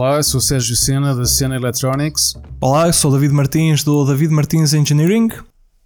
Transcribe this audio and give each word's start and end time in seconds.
Olá, 0.00 0.18
eu 0.18 0.22
sou 0.22 0.38
o 0.38 0.40
Sérgio 0.40 0.76
Sena 0.76 1.12
da 1.12 1.24
Sena 1.24 1.56
Electronics. 1.56 2.34
Olá, 2.60 2.86
eu 2.86 2.92
sou 2.92 3.10
o 3.10 3.14
David 3.14 3.34
Martins 3.34 3.82
do 3.82 4.04
David 4.04 4.32
Martins 4.32 4.72
Engineering 4.72 5.28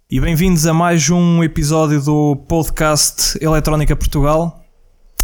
e 0.07 0.21
bem-vindos 0.21 0.67
a 0.67 0.73
mais 0.73 1.09
um 1.09 1.43
episódio 1.43 1.99
do 1.99 2.35
podcast 2.47 3.43
Eletrónica 3.43 3.95
Portugal. 3.95 4.63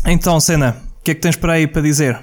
Então, 0.07 0.39
Sena, 0.39 0.75
o 0.99 1.03
que 1.03 1.11
é 1.11 1.13
que 1.13 1.21
tens 1.21 1.35
para 1.35 1.53
aí 1.53 1.67
para 1.67 1.83
dizer? 1.83 2.19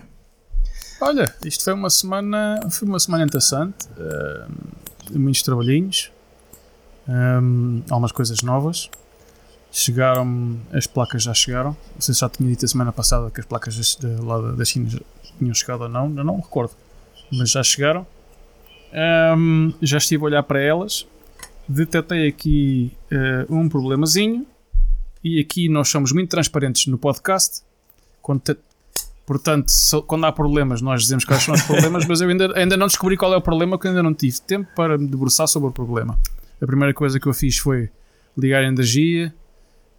Olha, 1.00 1.32
isto 1.45 1.63
foi 1.63 1.73
uma 1.73 1.89
semana, 1.89 2.59
foi 2.69 2.89
uma 2.89 2.98
semana 2.98 3.23
interessante, 3.23 3.87
uh, 3.96 4.53
muitos 5.17 5.43
trabalhinhos, 5.43 6.11
um, 7.09 7.81
algumas 7.89 8.11
coisas 8.11 8.43
novas. 8.43 8.90
Chegaram, 9.71 10.59
as 10.73 10.89
placas 10.89 11.23
já 11.23 11.32
chegaram. 11.32 11.76
Não 11.95 12.01
sei 12.01 12.12
se 12.12 12.23
já 12.23 12.29
tinha 12.29 12.48
dito 12.48 12.64
a 12.64 12.68
semana 12.68 12.90
passada 12.90 13.31
que 13.31 13.39
as 13.39 13.46
placas 13.46 13.96
de, 14.01 14.07
lá 14.17 14.40
da 14.53 14.64
China 14.64 14.89
já 14.89 14.98
tinham 15.39 15.54
chegado 15.54 15.82
ou 15.82 15.89
não, 15.89 16.08
não 16.08 16.36
me 16.36 16.43
recordo, 16.43 16.72
mas 17.32 17.50
já 17.50 17.63
chegaram. 17.63 18.07
Um, 19.36 19.72
já 19.82 19.99
estive 19.99 20.22
a 20.22 20.26
olhar 20.26 20.43
para 20.43 20.61
elas, 20.61 21.07
detetei 21.68 22.29
aqui 22.29 22.93
uh, 23.12 23.54
um 23.54 23.68
problemazinho 23.68 24.46
e 25.22 25.40
aqui 25.40 25.68
nós 25.68 25.89
somos 25.89 26.12
muito 26.12 26.31
transparentes 26.31 26.86
no 26.86 26.96
podcast. 26.96 27.62
Te, 28.43 28.57
portanto, 29.25 29.68
so, 29.68 30.03
quando 30.03 30.25
há 30.25 30.32
problemas, 30.32 30.81
nós 30.81 31.03
dizemos 31.03 31.25
quais 31.25 31.43
são 31.43 31.54
os 31.54 31.62
problemas, 31.67 32.06
mas 32.06 32.20
eu 32.20 32.28
ainda, 32.28 32.56
ainda 32.59 32.77
não 32.77 32.87
descobri 32.87 33.17
qual 33.17 33.33
é 33.34 33.37
o 33.37 33.41
problema, 33.41 33.77
porque 33.77 33.89
ainda 33.89 34.03
não 34.03 34.14
tive 34.14 34.41
tempo 34.41 34.69
para 34.75 34.97
me 34.97 35.06
debruçar 35.06 35.48
sobre 35.48 35.69
o 35.69 35.73
problema. 35.73 36.19
A 36.61 36.67
primeira 36.67 36.95
coisa 36.95 37.20
que 37.20 37.27
eu 37.27 37.34
fiz 37.34 37.59
foi 37.59 37.91
ligar 38.37 38.62
a 38.62 38.67
energia, 38.67 39.34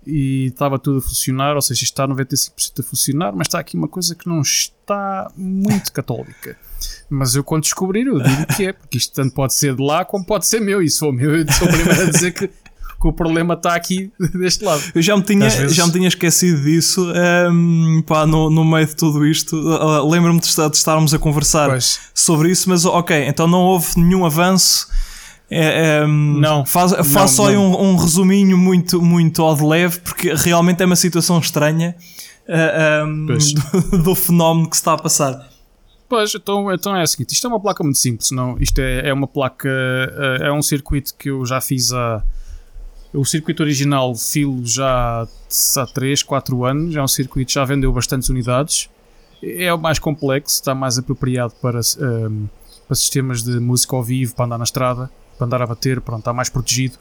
e 0.07 0.45
estava 0.47 0.79
tudo 0.79 0.99
a 0.99 1.01
funcionar, 1.01 1.55
ou 1.55 1.61
seja, 1.61 1.83
isto 1.83 1.93
está 1.93 2.07
95% 2.07 2.79
a 2.79 2.83
funcionar, 2.83 3.33
mas 3.35 3.47
está 3.47 3.59
aqui 3.59 3.75
uma 3.75 3.87
coisa 3.87 4.15
que 4.15 4.27
não 4.27 4.41
está 4.41 5.29
muito 5.35 5.91
católica. 5.91 6.57
Mas 7.09 7.35
eu 7.35 7.43
quando 7.43 7.63
descobrir 7.63 8.07
eu 8.07 8.19
digo 8.19 8.45
que 8.55 8.67
é, 8.67 8.73
porque 8.73 8.97
isto 8.97 9.13
tanto 9.13 9.33
pode 9.33 9.53
ser 9.53 9.75
de 9.75 9.83
lá 9.83 10.05
como 10.05 10.25
pode 10.25 10.47
ser 10.47 10.59
meu, 10.59 10.81
e 10.81 10.89
se 10.89 10.99
for 10.99 11.11
meu 11.11 11.35
eu 11.35 11.51
sou 11.51 11.67
o 11.67 11.71
primeiro 11.71 12.01
a 12.01 12.05
dizer 12.05 12.31
que, 12.31 12.47
que 12.47 13.07
o 13.07 13.11
problema 13.11 13.53
está 13.53 13.75
aqui 13.75 14.11
deste 14.33 14.63
lado. 14.63 14.81
Eu 14.93 15.01
já 15.01 15.17
me 15.17 15.23
tinha, 15.23 15.49
vezes... 15.49 15.75
já 15.75 15.85
me 15.85 15.91
tinha 15.91 16.07
esquecido 16.07 16.61
disso, 16.63 17.05
um, 17.51 18.01
pá, 18.05 18.25
no, 18.25 18.49
no 18.49 18.63
meio 18.63 18.87
de 18.87 18.95
tudo 18.95 19.25
isto, 19.25 19.55
uh, 19.55 20.09
lembro-me 20.09 20.39
de, 20.39 20.47
de, 20.47 20.77
estarmos 20.77 21.13
a 21.13 21.19
conversar 21.19 21.69
pois. 21.69 21.99
sobre 22.13 22.51
isso, 22.51 22.69
mas 22.69 22.85
ok, 22.85 23.27
então 23.27 23.47
não 23.47 23.59
houve 23.59 23.87
nenhum 23.97 24.25
avanço 24.25 24.87
é, 25.49 25.99
é, 25.99 26.07
não, 26.07 26.65
faz, 26.65 26.91
não, 26.91 27.03
faz 27.03 27.31
só 27.31 27.49
não. 27.49 27.71
Um, 27.71 27.91
um, 27.91 27.95
resuminho 27.95 28.57
muito, 28.57 29.01
muito 29.01 29.41
ao 29.41 29.55
de 29.55 29.63
leve, 29.63 29.99
porque 30.01 30.33
realmente 30.33 30.83
é 30.83 30.85
uma 30.85 30.95
situação 30.95 31.39
estranha 31.39 31.95
uh, 32.47 33.05
um, 33.05 33.25
do, 33.91 34.03
do, 34.03 34.15
fenómeno 34.15 34.69
que 34.69 34.75
se 34.75 34.81
está 34.81 34.93
a 34.93 34.97
passar. 34.97 35.49
Pois, 36.09 36.35
então, 36.35 36.71
então 36.73 36.95
é 36.95 37.03
o 37.03 37.07
seguinte: 37.07 37.31
isto 37.33 37.47
é 37.47 37.49
uma 37.49 37.61
placa 37.61 37.81
muito 37.81 37.97
simples, 37.97 38.31
não? 38.31 38.57
Isto 38.59 38.79
é, 38.79 39.07
é 39.09 39.13
uma 39.13 39.27
placa, 39.27 39.69
uh, 39.69 40.43
é 40.43 40.51
um 40.51 40.61
circuito 40.61 41.15
que 41.15 41.29
eu 41.29 41.45
já 41.45 41.61
fiz 41.61 41.93
há. 41.93 42.21
O 43.13 43.23
circuito 43.23 43.63
original 43.63 44.13
filo 44.15 44.65
já 44.65 45.25
há 45.77 45.85
3, 45.93 46.23
4 46.23 46.65
anos, 46.65 46.95
é 46.95 47.01
um 47.01 47.07
circuito 47.07 47.47
que 47.47 47.53
já 47.53 47.63
vendeu 47.63 47.91
bastantes 47.93 48.27
unidades. 48.27 48.89
É 49.41 49.73
o 49.73 49.77
mais 49.77 49.97
complexo, 49.97 50.55
está 50.55 50.75
mais 50.75 50.97
apropriado 50.97 51.53
para, 51.61 51.79
um, 51.99 52.47
para 52.85 52.95
sistemas 52.95 53.43
de 53.43 53.59
música 53.61 53.95
ao 53.95 54.03
vivo, 54.03 54.35
para 54.35 54.45
andar 54.45 54.57
na 54.57 54.65
estrada 54.65 55.09
para 55.37 55.45
andar 55.45 55.61
a 55.61 55.67
bater, 55.67 56.01
pronto, 56.01 56.19
está 56.19 56.33
mais 56.33 56.49
protegido. 56.49 56.97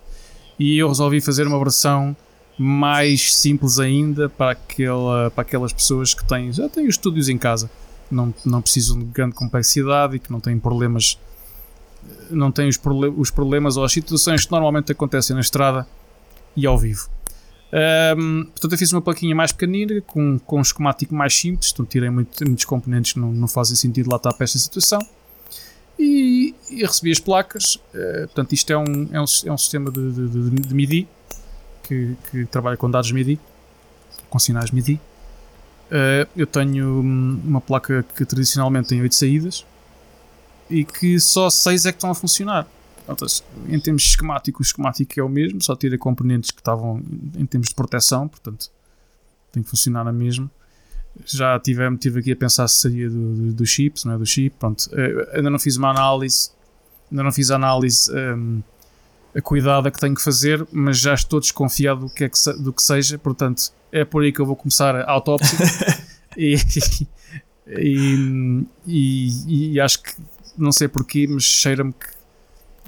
E 0.59 0.79
eu 0.79 0.89
resolvi 0.89 1.21
fazer 1.21 1.47
uma 1.47 1.59
versão 1.59 2.17
mais 2.59 3.35
simples 3.35 3.79
ainda 3.79 4.29
para, 4.29 4.53
aquela, 4.53 5.31
para 5.31 5.43
aquelas 5.43 5.73
pessoas 5.73 6.15
que 6.15 6.25
têm, 6.25 6.53
já 6.53 6.69
têm 6.69 6.87
os 6.87 6.95
estúdios 6.95 7.29
em 7.29 7.37
casa, 7.37 7.71
não, 8.11 8.33
não 8.45 8.63
precisam 8.63 8.99
de 8.99 9.05
grande 9.05 9.35
complexidade 9.35 10.17
e 10.17 10.19
que 10.19 10.33
não 10.33 10.41
têm 10.41 10.59
problemas, 10.59 11.19
não 12.31 12.51
têm 12.51 12.69
os, 12.69 12.81
os 13.17 13.31
problemas 13.31 13.77
ou 13.77 13.85
as 13.85 13.93
situações 13.93 14.47
que 14.47 14.53
normalmente 14.53 14.91
acontecem 14.93 15.35
na 15.35 15.41
estrada 15.41 15.87
e 16.57 16.67
ao 16.67 16.79
vivo. 16.79 17.11
Um, 18.17 18.45
portanto, 18.45 18.73
eu 18.73 18.79
fiz 18.79 18.93
uma 18.93 19.03
plaquinha 19.03 19.35
mais 19.35 19.53
pequenina, 19.53 20.01
com, 20.01 20.39
com 20.39 20.59
um 20.59 20.63
esquemático 20.63 21.15
mais 21.15 21.35
simples, 21.35 21.73
então 21.75 21.85
tirei 21.85 22.09
muito, 22.09 22.43
muitos 22.47 22.65
componentes 22.65 23.13
que 23.13 23.19
não, 23.19 23.33
não 23.33 23.49
fazem 23.49 23.77
sentido 23.77 24.09
lá 24.09 24.17
estar 24.17 24.33
para 24.33 24.45
esta 24.45 24.59
situação 24.59 25.01
e, 25.99 26.55
e 26.71 26.85
recebi 26.85 27.11
as 27.11 27.21
placas. 27.21 27.77
Uh, 27.95 28.27
portanto, 28.27 28.53
isto 28.53 28.73
é 28.73 28.77
um, 28.77 29.09
é 29.13 29.21
um, 29.21 29.25
é 29.45 29.53
um 29.53 29.59
sistema 29.59 29.91
de, 29.91 30.13
de, 30.13 30.51
de 30.51 30.75
MIDI 30.75 31.09
que, 31.83 32.17
que, 32.31 32.47
trabalha 32.47 32.77
com 32.77 32.91
dados 32.91 33.11
MIDI, 33.13 33.39
com 34.29 34.39
sinais 34.39 34.71
MIDI. 34.71 35.01
Uh, 35.87 36.29
eu 36.37 36.47
tenho 36.47 37.01
uma 37.01 37.61
placa 37.61 38.05
que 38.17 38.25
tradicionalmente 38.25 38.89
tem 38.89 39.01
8 39.01 39.15
saídas 39.15 39.65
e 40.69 40.85
que 40.85 41.21
só 41.21 41.49
6 41.49 41.87
é 41.87 41.93
que 41.93 41.97
estão 41.97 42.11
a 42.11 42.15
funcionar. 42.15 42.67
Portanto, 43.07 43.45
em 43.69 43.79
termos 43.79 44.03
esquemáticos, 44.03 44.67
o 44.67 44.69
esquemático 44.69 45.21
é 45.21 45.23
o 45.23 45.29
mesmo, 45.29 45.63
só 45.63 45.77
tira 45.77 45.97
componentes 45.97 46.51
que 46.51 46.61
estavam 46.61 47.01
em 47.37 47.47
termos 47.47 47.69
de 47.69 47.75
proteção, 47.75 48.27
portanto 48.27 48.69
tem 49.53 49.63
que 49.63 49.71
funcionar 49.71 50.05
na 50.05 50.13
mesma 50.13 50.51
já 51.25 51.59
tive, 51.59 51.97
tive 51.99 52.21
aqui 52.21 52.33
a 52.33 52.37
pensar 52.37 52.69
se 52.69 52.81
seria 52.81 53.09
do, 53.09 53.35
do, 53.35 53.53
do 53.53 53.67
chip, 53.67 53.99
se 53.99 54.07
não 54.07 54.15
é? 54.15 54.19
Do 54.19 54.27
chip, 54.27 54.57
pronto. 54.59 54.83
Uh, 54.93 55.37
ainda 55.37 55.51
não 55.51 55.59
fiz 55.59 55.77
uma 55.77 55.91
análise, 55.91 56.51
ainda 57.11 57.23
não 57.23 57.33
fiz 57.33 57.51
a 57.51 57.57
análise 57.57 58.11
um, 58.13 58.63
a 59.35 59.41
cuidada 59.41 59.91
que 59.91 59.99
tenho 59.99 60.15
que 60.15 60.23
fazer, 60.23 60.67
mas 60.73 60.99
já 60.99 61.15
estou 61.15 61.41
desconfiado 61.41 62.01
do 62.01 62.11
que, 62.11 62.25
é 62.25 62.29
que 62.29 62.39
se, 62.39 62.53
do 62.63 62.73
que 62.73 62.83
seja, 62.83 63.19
portanto 63.19 63.73
é 63.93 64.05
por 64.05 64.23
aí 64.23 64.33
que 64.33 64.41
eu 64.41 64.47
vou 64.47 64.57
começar 64.57 64.95
a 64.95 65.11
autópsia. 65.11 65.59
E, 66.39 66.55
e, 67.67 68.67
e, 68.87 69.73
e, 69.73 69.81
acho 69.81 70.03
que 70.03 70.13
não 70.55 70.71
sei 70.71 70.87
porquê, 70.87 71.27
mas 71.27 71.45
cheira-me 71.45 71.95
que, 71.95 72.09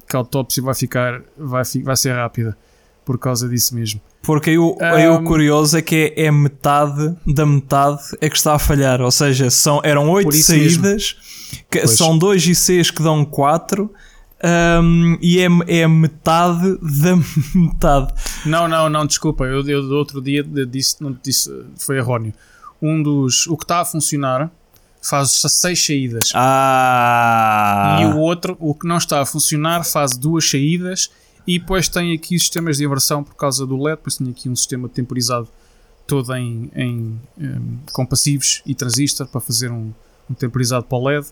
que 0.06 0.14
a 0.14 0.18
autópsia 0.18 0.62
vai 0.62 0.74
ficar, 0.74 1.22
vai, 1.34 1.62
vai 1.82 1.96
ser 1.96 2.12
rápida 2.12 2.54
por 3.08 3.18
causa 3.18 3.48
disso 3.48 3.74
mesmo. 3.74 4.02
Porque 4.20 4.50
aí 4.50 4.58
o, 4.58 4.76
um, 4.78 4.84
aí 4.84 5.08
o 5.08 5.22
curioso 5.22 5.78
é 5.78 5.80
que 5.80 6.12
é, 6.14 6.26
é, 6.26 6.30
metade 6.30 7.16
da 7.26 7.46
metade 7.46 8.02
é 8.20 8.28
que 8.28 8.36
está 8.36 8.54
a 8.54 8.58
falhar. 8.58 9.00
Ou 9.00 9.10
seja, 9.10 9.48
são, 9.48 9.80
eram 9.82 10.10
8 10.10 10.30
saídas, 10.34 11.16
que, 11.70 11.86
são 11.86 12.18
2 12.18 12.48
ICs 12.48 12.90
que 12.90 13.02
dão 13.02 13.24
4. 13.24 13.90
Um, 14.44 15.16
e 15.22 15.38
é, 15.40 15.46
é 15.80 15.88
metade 15.88 16.76
da 16.82 17.16
metade. 17.58 18.12
Não, 18.44 18.68
não, 18.68 18.90
não, 18.90 19.06
desculpa. 19.06 19.44
Eu, 19.44 19.66
eu 19.66 19.80
do 19.80 19.96
outro 19.96 20.20
dia 20.20 20.44
disse, 20.44 21.02
não 21.02 21.16
disse, 21.22 21.50
foi 21.78 21.96
erróneo. 21.96 22.34
Um 22.82 23.02
dos. 23.02 23.46
O 23.46 23.56
que 23.56 23.64
está 23.64 23.80
a 23.80 23.86
funcionar 23.86 24.50
faz 25.00 25.30
6 25.30 25.86
saídas. 25.86 26.32
Ah. 26.34 28.00
E 28.02 28.04
o 28.04 28.18
outro, 28.18 28.54
o 28.60 28.74
que 28.74 28.86
não 28.86 28.98
está 28.98 29.22
a 29.22 29.24
funcionar, 29.24 29.82
faz 29.82 30.14
duas 30.14 30.46
saídas 30.50 31.08
e 31.48 31.58
depois 31.58 31.88
tem 31.88 32.14
aqui 32.14 32.38
sistemas 32.38 32.76
de 32.76 32.84
inversão 32.84 33.24
por 33.24 33.34
causa 33.34 33.64
do 33.64 33.82
LED, 33.82 33.96
depois 33.96 34.18
tem 34.18 34.28
aqui 34.28 34.50
um 34.50 34.54
sistema 34.54 34.86
temporizado 34.86 35.48
todo 36.06 36.36
em, 36.36 36.70
em, 36.76 37.18
um, 37.38 37.78
com 37.90 38.04
passivos 38.04 38.60
e 38.66 38.74
transistor 38.74 39.26
para 39.26 39.40
fazer 39.40 39.70
um, 39.70 39.90
um 40.30 40.34
temporizado 40.34 40.84
para 40.84 40.98
o 40.98 41.08
LED. 41.08 41.26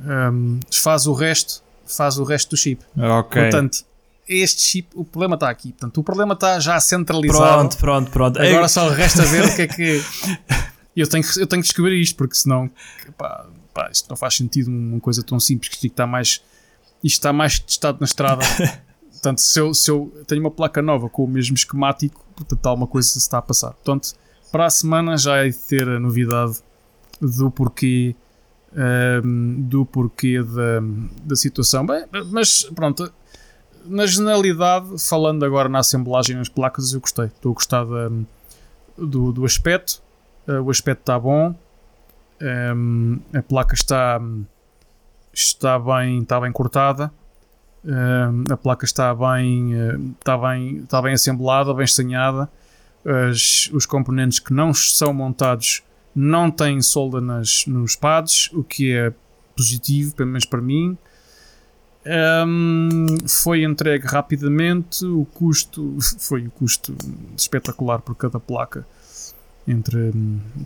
Um, 0.00 0.58
faz 0.72 1.06
o 1.06 1.12
resto, 1.12 1.62
faz 1.86 2.18
o 2.18 2.24
resto 2.24 2.50
do 2.50 2.56
chip. 2.56 2.84
Ok. 2.96 3.40
Portanto, 3.40 3.84
este 4.28 4.60
chip, 4.60 4.88
o 4.96 5.04
problema 5.04 5.34
está 5.36 5.48
aqui. 5.48 5.70
Portanto, 5.70 5.98
o 5.98 6.02
problema 6.02 6.34
está 6.34 6.58
já 6.58 6.80
centralizado. 6.80 7.38
Pronto, 7.38 7.78
pronto, 7.78 8.10
pronto. 8.10 8.42
Agora 8.42 8.66
só 8.66 8.88
resta 8.88 9.22
ver 9.22 9.44
o 9.44 9.54
que 9.54 9.62
é 9.62 9.66
que. 9.68 10.02
Eu 10.96 11.08
tenho, 11.08 11.24
eu 11.36 11.46
tenho 11.46 11.62
que 11.62 11.68
descobrir 11.68 12.02
isto, 12.02 12.16
porque 12.16 12.34
senão 12.34 12.68
pá, 13.16 13.46
pá, 13.72 13.88
isto 13.88 14.10
não 14.10 14.16
faz 14.16 14.34
sentido 14.34 14.68
uma 14.68 14.98
coisa 14.98 15.22
tão 15.22 15.38
simples 15.38 15.72
que 15.72 15.86
está 15.86 16.08
mais. 16.08 16.42
Isto 17.04 17.18
está 17.18 17.32
mais 17.32 17.60
testado 17.60 17.98
na 18.00 18.04
estrada 18.04 18.44
Portanto, 19.10 19.40
se 19.40 19.58
eu, 19.58 19.74
se 19.74 19.90
eu 19.90 20.12
tenho 20.26 20.40
uma 20.40 20.50
placa 20.50 20.80
nova 20.80 21.08
com 21.08 21.24
o 21.24 21.28
mesmo 21.28 21.56
esquemático, 21.56 22.24
portanto, 22.36 22.66
alguma 22.66 22.86
coisa 22.86 23.08
se 23.08 23.18
está 23.18 23.38
a 23.38 23.42
passar. 23.42 23.72
Portanto, 23.72 24.12
para 24.50 24.66
a 24.66 24.70
semana 24.70 25.16
já 25.16 25.38
é 25.38 25.48
de 25.48 25.58
ter 25.58 25.88
a 25.88 25.98
novidade 25.98 26.58
do 27.20 27.50
porquê 27.50 28.14
um, 28.72 28.80
ehm, 28.80 29.62
do 29.62 29.84
porquê 29.84 30.42
da, 30.42 30.80
da 31.24 31.36
situação. 31.36 31.84
Bem, 31.86 32.04
mas 32.30 32.64
pronto, 32.74 33.12
na 33.84 34.06
generalidade, 34.06 34.98
falando 34.98 35.44
agora 35.44 35.68
na 35.68 35.80
assemblagem 35.80 36.36
nas 36.36 36.48
placas, 36.48 36.92
eu 36.92 37.00
gostei. 37.00 37.26
Estou 37.26 37.52
a 37.52 37.54
gostar 37.54 37.84
do, 38.96 39.32
do 39.32 39.44
aspecto. 39.44 40.02
Uh, 40.46 40.62
o 40.62 40.70
aspecto 40.70 41.00
está 41.00 41.18
bom. 41.18 41.54
Um, 42.40 43.20
ehm, 43.32 43.38
a 43.38 43.42
placa 43.42 43.74
está, 43.74 44.20
está, 45.32 45.78
bem, 45.78 46.22
está 46.22 46.40
bem 46.40 46.52
cortada. 46.52 47.12
Uh, 47.84 48.52
a 48.52 48.56
placa 48.56 48.84
está 48.84 49.14
bem, 49.14 49.74
uh, 49.74 50.14
está 50.18 50.36
bem, 50.36 50.78
está 50.78 51.00
bem 51.00 51.14
assemblada, 51.14 51.72
bem 51.72 51.84
estanhada. 51.84 52.48
As, 53.04 53.70
os 53.72 53.86
componentes 53.86 54.38
que 54.38 54.52
não 54.52 54.74
são 54.74 55.14
montados 55.14 55.82
não 56.14 56.50
têm 56.50 56.82
solda 56.82 57.20
nas, 57.20 57.64
nos 57.66 57.94
pads, 57.94 58.50
o 58.52 58.62
que 58.64 58.92
é 58.92 59.12
positivo, 59.56 60.14
pelo 60.14 60.28
menos 60.28 60.44
para 60.44 60.60
mim. 60.60 60.98
Um, 62.46 63.06
foi 63.26 63.64
entregue 63.64 64.06
rapidamente, 64.06 65.04
o 65.04 65.24
custo 65.26 65.98
foi 66.18 66.46
o 66.46 66.50
custo 66.50 66.94
espetacular 67.36 68.00
por 68.00 68.14
cada 68.14 68.40
placa. 68.40 68.86
entre 69.66 70.12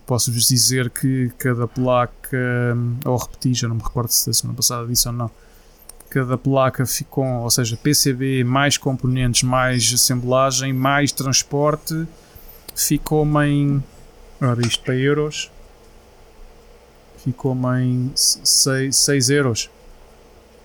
posso-vos 0.05 0.47
dizer 0.47 0.89
que 0.89 1.31
cada 1.37 1.67
placa 1.67 2.37
ou 3.05 3.17
repeti, 3.17 3.53
já 3.53 3.67
não 3.67 3.75
me 3.75 3.83
recordo 3.83 4.09
se 4.09 4.27
da 4.27 4.33
semana 4.33 4.55
passada 4.55 4.87
disse 4.87 5.07
ou 5.07 5.13
não 5.13 5.29
cada 6.13 6.37
placa 6.37 6.85
ficou, 6.85 7.25
ou 7.25 7.49
seja, 7.49 7.75
PCB 7.75 8.43
mais 8.43 8.77
componentes, 8.77 9.43
mais 9.43 9.91
assemblagem, 9.93 10.71
mais 10.71 11.11
transporte 11.11 12.07
ficou-me 12.75 13.45
em 13.45 13.83
ora 14.41 14.61
isto 14.65 14.83
para 14.83 14.95
euros 14.95 15.51
ficou-me 17.23 17.81
em 17.81 18.11
6, 18.15 18.95
6 18.95 19.29
euros 19.29 19.69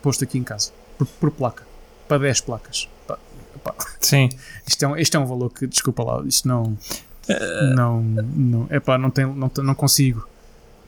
posto 0.02 0.24
aqui 0.24 0.38
em 0.38 0.42
casa 0.42 0.70
por, 0.96 1.06
por 1.06 1.30
placa 1.30 1.64
para 2.08 2.18
10 2.18 2.40
placas 2.40 2.88
pá, 3.06 3.18
pá. 3.62 3.74
sim 4.00 4.30
isto 4.66 4.82
é, 4.82 4.88
um, 4.88 4.96
isto 4.96 5.14
é 5.16 5.20
um 5.20 5.26
valor 5.26 5.50
que 5.50 5.66
desculpa 5.66 6.02
lá 6.02 6.22
isto 6.24 6.48
não 6.48 6.78
não, 7.74 8.00
não, 8.02 8.66
epá, 8.70 8.96
não, 8.96 9.10
tem, 9.10 9.26
não, 9.26 9.50
não 9.62 9.74
consigo. 9.74 10.26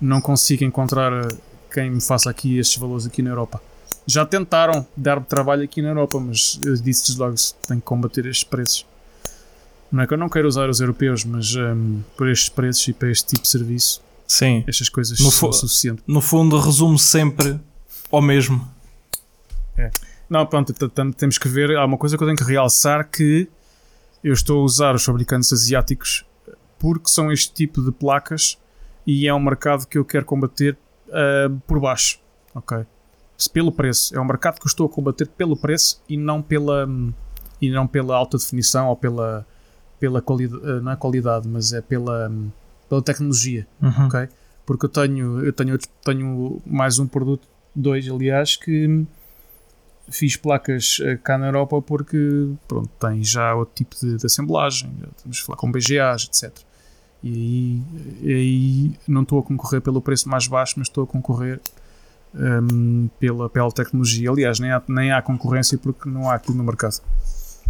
Não 0.00 0.20
consigo 0.20 0.64
encontrar 0.64 1.12
eh, 1.12 1.28
quem 1.72 1.90
me 1.90 2.00
faça 2.00 2.30
aqui 2.30 2.58
estes 2.58 2.78
valores 2.78 3.06
aqui 3.06 3.20
na 3.20 3.30
Europa. 3.30 3.60
Já 4.10 4.26
tentaram 4.26 4.84
dar-me 4.96 5.24
trabalho 5.24 5.62
aqui 5.62 5.80
na 5.80 5.90
Europa, 5.90 6.18
mas 6.18 6.58
eu 6.64 6.74
disse-lhes 6.74 7.16
logo 7.16 7.36
tenho 7.68 7.80
que 7.80 7.86
combater 7.86 8.26
estes 8.26 8.42
preços. 8.42 8.84
Não 9.90 10.02
é 10.02 10.06
que 10.06 10.12
eu 10.12 10.18
não 10.18 10.28
quero 10.28 10.48
usar 10.48 10.68
os 10.68 10.80
europeus, 10.80 11.24
mas 11.24 11.54
um, 11.54 12.02
por 12.16 12.28
estes 12.28 12.48
preços 12.48 12.88
e 12.88 12.92
para 12.92 13.08
este 13.08 13.28
tipo 13.28 13.42
de 13.42 13.48
serviço, 13.48 14.02
Sim. 14.26 14.64
estas 14.66 14.88
coisas 14.88 15.20
no 15.20 15.30
são 15.30 15.52
suficientes. 15.52 16.02
No 16.08 16.20
fundo, 16.20 16.58
resume 16.58 16.98
sempre 16.98 17.60
ao 18.10 18.20
mesmo. 18.20 18.68
É. 19.78 19.92
Não, 20.28 20.44
pronto, 20.44 20.74
temos 21.16 21.38
que 21.38 21.48
ver. 21.48 21.76
Há 21.76 21.84
uma 21.84 21.96
coisa 21.96 22.16
que 22.16 22.22
eu 22.24 22.26
tenho 22.26 22.38
que 22.38 22.44
realçar 22.44 23.08
que 23.08 23.48
eu 24.24 24.32
estou 24.32 24.60
a 24.60 24.64
usar 24.64 24.92
os 24.96 25.04
fabricantes 25.04 25.52
asiáticos 25.52 26.24
porque 26.80 27.08
são 27.08 27.30
este 27.30 27.52
tipo 27.52 27.80
de 27.80 27.92
placas 27.92 28.58
e 29.06 29.28
é 29.28 29.32
um 29.32 29.40
mercado 29.40 29.86
que 29.86 29.96
eu 29.96 30.04
quero 30.04 30.24
combater 30.24 30.76
uh, 31.08 31.60
por 31.64 31.78
baixo, 31.78 32.18
ok? 32.52 32.84
Pelo 33.48 33.72
preço, 33.72 34.16
é 34.16 34.20
um 34.20 34.25
mercado 34.25 34.58
que 34.58 34.66
eu 34.66 34.69
estou 34.69 34.87
a 34.87 34.88
combater 34.88 35.28
pelo 35.28 35.56
preço 35.56 36.02
e 36.08 36.16
não 36.16 36.42
pela 36.42 36.88
e 37.60 37.70
não 37.70 37.87
pela 37.87 38.16
alta 38.16 38.38
definição 38.38 38.88
ou 38.88 38.96
pela 38.96 39.46
pela 39.98 40.22
qualidade, 40.22 40.64
uh, 40.64 40.81
não 40.81 40.92
é 40.92 40.96
qualidade, 40.96 41.46
mas 41.46 41.72
é 41.72 41.81
pela 41.81 42.32
pela 42.88 43.02
tecnologia, 43.02 43.66
uhum. 43.81 44.06
ok? 44.06 44.28
Porque 44.64 44.87
eu 44.87 44.88
tenho 44.88 45.44
eu 45.44 45.52
tenho 45.52 45.78
tenho 46.04 46.62
mais 46.66 46.98
um 46.98 47.06
produto, 47.06 47.46
dois 47.75 48.08
aliás 48.08 48.56
que 48.56 49.06
fiz 50.10 50.36
placas 50.36 50.98
eh, 51.02 51.16
cá 51.16 51.38
na 51.38 51.46
Europa 51.46 51.81
porque 51.81 52.48
pronto, 52.66 52.90
tem 52.98 53.22
já 53.22 53.54
outro 53.54 53.75
tipo 53.75 53.94
de, 53.94 54.16
de 54.16 54.26
assemblagem, 54.26 54.93
temos 55.22 55.40
a 55.40 55.44
falar 55.44 55.56
com 55.56 55.70
BGAs, 55.70 56.25
etc. 56.25 56.52
E 57.22 57.32
aí, 57.32 57.82
e 58.22 58.32
aí 58.32 58.93
não 59.06 59.22
estou 59.22 59.38
a 59.38 59.43
concorrer 59.43 59.81
pelo 59.81 60.00
preço 60.00 60.28
mais 60.28 60.46
baixo, 60.46 60.75
mas 60.78 60.88
estou 60.88 61.04
a 61.04 61.06
concorrer 61.06 61.60
um, 62.35 63.09
pela, 63.19 63.49
pela 63.49 63.71
tecnologia. 63.71 64.31
Aliás, 64.31 64.59
nem 64.59 64.71
há, 64.71 64.82
nem 64.88 65.12
há 65.12 65.23
concorrência 65.23 65.79
porque 65.79 66.09
não 66.09 66.29
há 66.29 66.35
aquilo 66.35 66.56
no 66.56 66.65
mercado. 66.65 67.00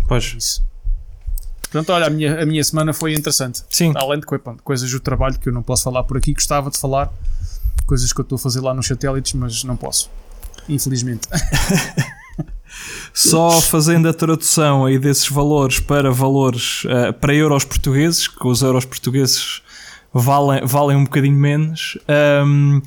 Pois. 0.07 0.35
Isso. 0.37 0.71
Portanto, 1.63 1.91
olha, 1.91 2.07
a 2.07 2.11
minha, 2.11 2.43
a 2.43 2.47
minha 2.47 2.65
semana 2.65 2.93
foi 2.93 3.15
interessante. 3.15 3.63
Sim. 3.71 3.93
Além 3.95 4.21
de 4.21 4.27
coisas 4.65 4.91
do 4.91 4.99
trabalho 4.99 5.39
que 5.39 5.49
eu 5.49 5.53
não 5.53 5.63
posso 5.63 5.85
falar 5.85 6.03
por 6.03 6.17
aqui, 6.17 6.35
gostava 6.35 6.69
de 6.69 6.79
falar. 6.79 7.13
Coisas 7.87 8.13
que 8.13 8.21
eu 8.21 8.23
estou 8.25 8.37
a 8.37 8.39
fazer 8.39 8.61
lá 8.61 8.75
nos 8.75 8.87
satélites, 8.87 9.35
mas 9.35 9.63
não 9.63 9.77
posso. 9.77 10.11
Infelizmente. 10.69 11.29
Só 13.15 13.61
fazendo 13.61 14.09
a 14.09 14.15
tradução 14.15 14.87
aí 14.87 14.99
desses 14.99 15.29
valores 15.29 15.81
para 15.81 16.11
valores 16.11 16.85
uh, 16.85 17.13
para 17.13 17.35
euros 17.35 17.65
portugueses, 17.65 18.29
que 18.29 18.47
os 18.47 18.63
euros 18.63 18.85
portugueses 18.85 19.63
valem, 20.13 20.65
valem 20.65 20.97
um 20.97 21.05
bocadinho 21.05 21.37
menos. 21.37 21.99
Um, 22.45 22.81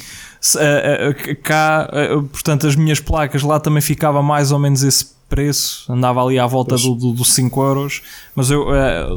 cá, 1.44 1.90
portanto, 2.32 2.68
as 2.68 2.76
minhas 2.76 3.00
placas 3.00 3.44
lá 3.44 3.60
também 3.60 3.82
ficava 3.82 4.22
mais 4.22 4.52
ou 4.52 4.60
menos 4.60 4.84
esse 4.84 5.14
preço, 5.30 5.92
andava 5.92 6.24
ali 6.24 6.38
à 6.38 6.46
volta 6.46 6.76
dos 6.76 6.84
do, 6.84 7.12
do 7.14 7.26
5 7.26 7.64
euros, 7.64 8.02
mas 8.36 8.52
eu 8.52 8.66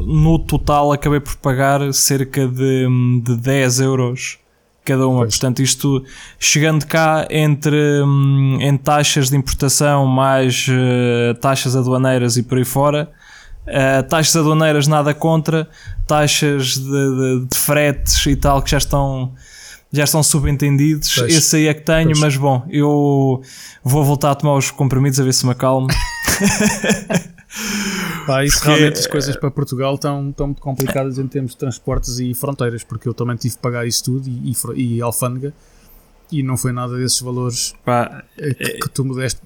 no 0.05 0.39
total 0.39 0.91
acabei 0.91 1.19
por 1.19 1.35
pagar 1.35 1.93
cerca 1.93 2.47
de, 2.47 2.87
de 3.23 3.35
10 3.35 3.79
euros 3.81 4.39
cada 4.87 5.05
uma. 5.05 5.19
Pois. 5.19 5.33
Portanto, 5.35 5.61
isto 5.61 6.03
chegando 6.39 6.85
cá 6.85 7.27
entre, 7.29 8.01
hum, 8.03 8.57
entre 8.61 8.83
taxas 8.83 9.29
de 9.29 9.35
importação 9.35 10.05
mais 10.05 10.67
uh, 10.69 11.33
taxas 11.41 11.75
aduaneiras 11.75 12.37
e 12.37 12.43
por 12.43 12.57
aí 12.57 12.63
fora. 12.63 13.11
Uh, 13.67 14.01
taxas 14.07 14.37
aduaneiras 14.37 14.87
nada 14.87 15.13
contra, 15.13 15.67
taxas 16.07 16.77
de, 16.77 16.83
de, 16.83 17.45
de, 17.51 17.57
fretes 17.57 18.25
e 18.25 18.35
tal 18.37 18.61
que 18.61 18.71
já 18.71 18.77
estão 18.77 19.33
já 19.91 20.03
estão 20.03 20.21
subentendidos. 20.23 21.13
Pois. 21.15 21.35
Esse 21.35 21.57
aí 21.57 21.67
é 21.67 21.73
que 21.73 21.81
tenho, 21.81 22.09
pois. 22.09 22.19
mas 22.19 22.37
bom, 22.37 22.65
eu 22.69 23.41
vou 23.83 24.03
voltar 24.03 24.31
a 24.31 24.35
tomar 24.35 24.55
os 24.55 24.71
comprimidos 24.71 25.19
a 25.19 25.23
ver 25.23 25.33
se 25.33 25.45
me 25.45 25.51
acalmo. 25.51 25.87
Pá, 28.27 28.43
isso 28.43 28.57
porque... 28.57 28.69
realmente 28.69 28.99
as 28.99 29.07
coisas 29.07 29.35
para 29.37 29.49
Portugal 29.49 29.95
estão, 29.95 30.29
estão 30.29 30.47
muito 30.47 30.61
complicadas 30.61 31.17
em 31.17 31.27
termos 31.27 31.51
de 31.51 31.57
transportes 31.57 32.19
e 32.19 32.33
fronteiras, 32.33 32.83
porque 32.83 33.07
eu 33.07 33.13
também 33.13 33.37
tive 33.37 33.55
que 33.55 33.61
pagar 33.61 33.87
isso 33.87 34.03
tudo 34.03 34.27
e, 34.27 34.51
e, 34.75 34.97
e 34.97 35.01
alfândega 35.01 35.53
e 36.31 36.43
não 36.43 36.57
foi 36.57 36.71
nada 36.71 36.97
desses 36.97 37.19
valores 37.21 37.73
Pá, 37.85 38.23
que, 38.35 38.53
que, 38.53 38.89
tu 38.89 39.05
me 39.05 39.15
deste. 39.15 39.39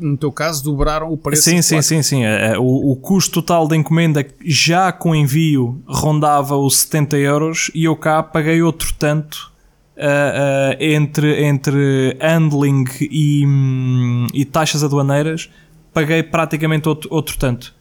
No 0.00 0.16
teu 0.16 0.32
caso, 0.32 0.64
dobraram 0.64 1.12
o 1.12 1.16
preço. 1.16 1.42
Sim, 1.42 1.62
sim, 1.62 1.82
sim, 1.82 2.02
sim. 2.02 2.22
O, 2.58 2.92
o, 2.92 2.96
custo 2.96 3.42
total 3.42 3.68
da 3.68 3.76
encomenda 3.76 4.26
já 4.44 4.90
com 4.92 5.14
envio 5.14 5.82
rondava 5.86 6.56
os 6.56 6.78
70 6.78 7.18
euros 7.18 7.70
e 7.74 7.84
eu 7.84 7.96
cá 7.96 8.22
paguei 8.22 8.62
outro 8.62 8.94
tanto. 8.98 9.51
Uh, 9.94 10.00
uh, 10.00 10.76
entre, 10.80 11.44
entre 11.44 12.16
handling 12.18 12.86
e, 12.98 13.46
um, 13.46 14.26
e 14.32 14.44
taxas 14.44 14.82
aduaneiras, 14.82 15.50
paguei 15.92 16.22
praticamente 16.22 16.88
outro, 16.88 17.08
outro 17.12 17.36
tanto. 17.36 17.74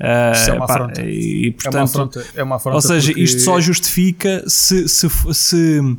Uh, 0.00 0.32
Isso 0.32 0.50
é 0.50 0.52
uma 0.54 0.64
afronta. 0.64 1.02
E, 1.02 1.52
portanto, 1.52 1.76
é 1.76 1.78
uma 1.78 1.84
afronta. 1.84 2.26
É 2.34 2.42
uma 2.42 2.56
afronta 2.56 2.76
ou 2.76 2.82
seja, 2.82 3.12
porque... 3.12 3.22
isto 3.22 3.40
só 3.42 3.60
justifica 3.60 4.42
se, 4.48 4.88
se, 4.88 5.08
se 5.32 5.96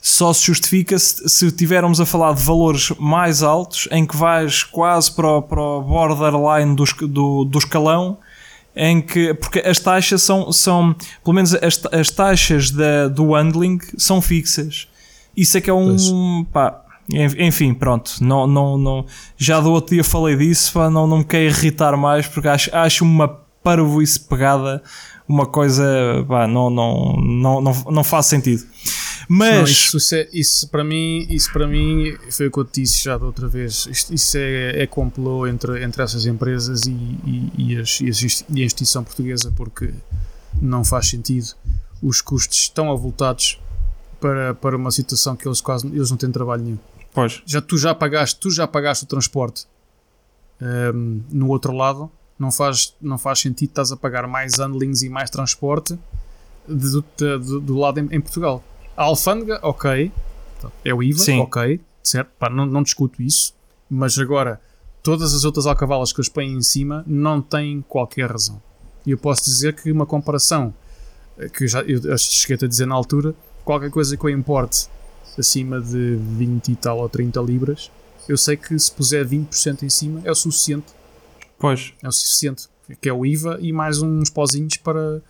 só 0.00 0.32
se 0.32 0.44
justifica 0.44 0.98
se, 0.98 1.28
se 1.28 1.50
tivermos 1.50 2.00
a 2.00 2.06
falar 2.06 2.34
de 2.34 2.42
valores 2.42 2.92
mais 2.98 3.42
altos 3.42 3.88
em 3.90 4.06
que 4.06 4.16
vais 4.16 4.62
quase 4.62 5.10
para 5.10 5.26
o, 5.26 5.42
para 5.42 5.60
o 5.60 5.82
borderline 5.82 6.76
do, 6.76 6.84
do, 7.08 7.44
do 7.44 7.58
escalão 7.58 8.18
em 8.76 9.00
que 9.00 9.34
porque 9.34 9.60
as 9.60 9.78
taxas 9.78 10.22
são, 10.22 10.52
são 10.52 10.94
pelo 11.22 11.34
menos 11.34 11.54
as, 11.54 11.80
as 11.92 12.10
taxas 12.10 12.70
da, 12.70 13.08
do 13.08 13.34
handling 13.34 13.78
são 13.96 14.20
fixas. 14.20 14.88
Isso 15.36 15.58
é 15.58 15.60
que 15.60 15.70
é 15.70 15.74
um 15.74 16.44
pá, 16.52 16.80
enfim, 17.12 17.74
pronto, 17.74 18.12
não, 18.20 18.46
não, 18.46 18.78
não, 18.78 19.06
já 19.36 19.60
do 19.60 19.70
outro 19.72 19.94
dia 19.94 20.04
falei 20.04 20.36
disso, 20.36 20.72
pá, 20.72 20.88
não, 20.88 21.06
não 21.06 21.18
me 21.18 21.24
quero 21.24 21.44
irritar 21.44 21.96
mais 21.96 22.26
porque 22.26 22.48
acho, 22.48 22.74
acho 22.74 23.04
uma 23.04 23.28
parvoíce 23.62 24.20
pegada, 24.20 24.82
uma 25.28 25.46
coisa, 25.46 25.84
pá, 26.28 26.46
não, 26.46 26.70
não, 26.70 27.16
não, 27.16 27.60
não, 27.60 27.72
não 27.90 28.04
faz 28.04 28.26
sentido. 28.26 28.62
Mas 29.28 29.54
não, 29.54 29.98
isso, 29.98 30.14
é, 30.14 30.28
isso, 30.32 30.68
para 30.68 30.84
mim, 30.84 31.26
isso 31.30 31.52
para 31.52 31.66
mim 31.66 32.16
foi 32.30 32.48
o 32.48 32.50
que 32.50 32.58
eu 32.58 32.64
te 32.64 32.82
disse 32.82 33.02
já 33.02 33.16
da 33.16 33.26
outra 33.26 33.48
vez. 33.48 33.86
Isto, 33.90 34.14
isso 34.14 34.36
é, 34.36 34.82
é 34.82 34.86
complô 34.86 35.46
entre, 35.46 35.82
entre 35.82 36.02
essas 36.02 36.26
empresas 36.26 36.86
e, 36.86 36.92
e, 36.92 37.52
e, 37.56 37.76
as, 37.78 38.00
e, 38.00 38.62
a 38.62 38.64
instituição 38.64 39.02
portuguesa 39.02 39.52
porque 39.56 39.92
não 40.60 40.84
faz 40.84 41.08
sentido. 41.08 41.54
Os 42.02 42.20
custos 42.20 42.58
estão 42.58 42.90
avultados 42.90 43.58
para, 44.20 44.54
para 44.54 44.76
uma 44.76 44.90
situação 44.90 45.36
que 45.36 45.46
eles 45.48 45.60
quase 45.60 45.86
eles 45.86 46.10
não 46.10 46.16
têm 46.16 46.30
trabalho 46.30 46.62
nenhum. 46.62 46.78
Pois. 47.12 47.42
Já, 47.46 47.60
tu, 47.60 47.78
já 47.78 47.94
pagaste, 47.94 48.40
tu 48.40 48.50
já 48.50 48.66
pagaste 48.66 49.04
o 49.04 49.06
transporte 49.06 49.66
um, 50.60 51.22
no 51.30 51.48
outro 51.48 51.72
lado, 51.72 52.10
não 52.38 52.50
faz, 52.50 52.94
não 53.00 53.18
faz 53.18 53.40
sentido 53.40 53.70
estás 53.70 53.92
a 53.92 53.96
pagar 53.96 54.26
mais 54.26 54.58
handlings 54.58 55.02
e 55.02 55.08
mais 55.08 55.30
transporte 55.30 55.98
do, 56.66 57.04
do, 57.16 57.60
do 57.60 57.78
lado 57.78 58.00
em, 58.00 58.08
em, 58.10 58.20
Portugal. 58.20 58.62
A 58.96 59.04
alfândega, 59.04 59.58
ok, 59.62 60.12
é 60.84 60.94
o 60.94 61.02
IVA, 61.02 61.18
Sim. 61.18 61.40
ok, 61.40 61.80
certo, 62.02 62.30
Pá, 62.38 62.48
não, 62.48 62.64
não 62.66 62.82
discuto 62.82 63.22
isso, 63.22 63.54
mas 63.90 64.18
agora 64.18 64.60
todas 65.02 65.34
as 65.34 65.44
outras 65.44 65.66
alcavalas 65.66 66.12
que 66.12 66.20
eles 66.20 66.28
põem 66.28 66.52
em 66.52 66.62
cima 66.62 67.04
não 67.06 67.42
têm 67.42 67.82
qualquer 67.88 68.30
razão. 68.30 68.62
E 69.04 69.10
eu 69.10 69.18
posso 69.18 69.44
dizer 69.44 69.74
que 69.74 69.92
uma 69.92 70.06
comparação 70.06 70.72
eh, 71.38 71.48
que 71.48 71.64
eu 71.64 71.68
já 71.68 71.82
eu 71.82 72.16
cheguei 72.16 72.56
a 72.66 72.68
dizer 72.68 72.86
na 72.86 72.94
altura, 72.94 73.34
qualquer 73.64 73.90
coisa 73.90 74.16
que 74.16 74.24
eu 74.24 74.30
importe 74.30 74.88
acima 75.38 75.80
de 75.80 76.16
20 76.16 76.68
e 76.68 76.76
tal 76.76 76.98
ou 76.98 77.08
30 77.08 77.40
libras, 77.40 77.90
eu 78.28 78.36
sei 78.36 78.56
que 78.56 78.78
se 78.78 78.90
puser 78.90 79.26
20% 79.26 79.82
em 79.82 79.90
cima 79.90 80.22
é 80.24 80.30
o 80.30 80.34
suficiente. 80.34 80.86
Pois. 81.58 81.92
É 82.02 82.08
o 82.08 82.12
suficiente. 82.12 82.68
Que 83.00 83.08
é 83.08 83.12
o 83.12 83.24
IVA 83.24 83.58
e 83.60 83.72
mais 83.72 84.00
uns 84.00 84.30
pozinhos 84.30 84.76
para. 84.76 85.22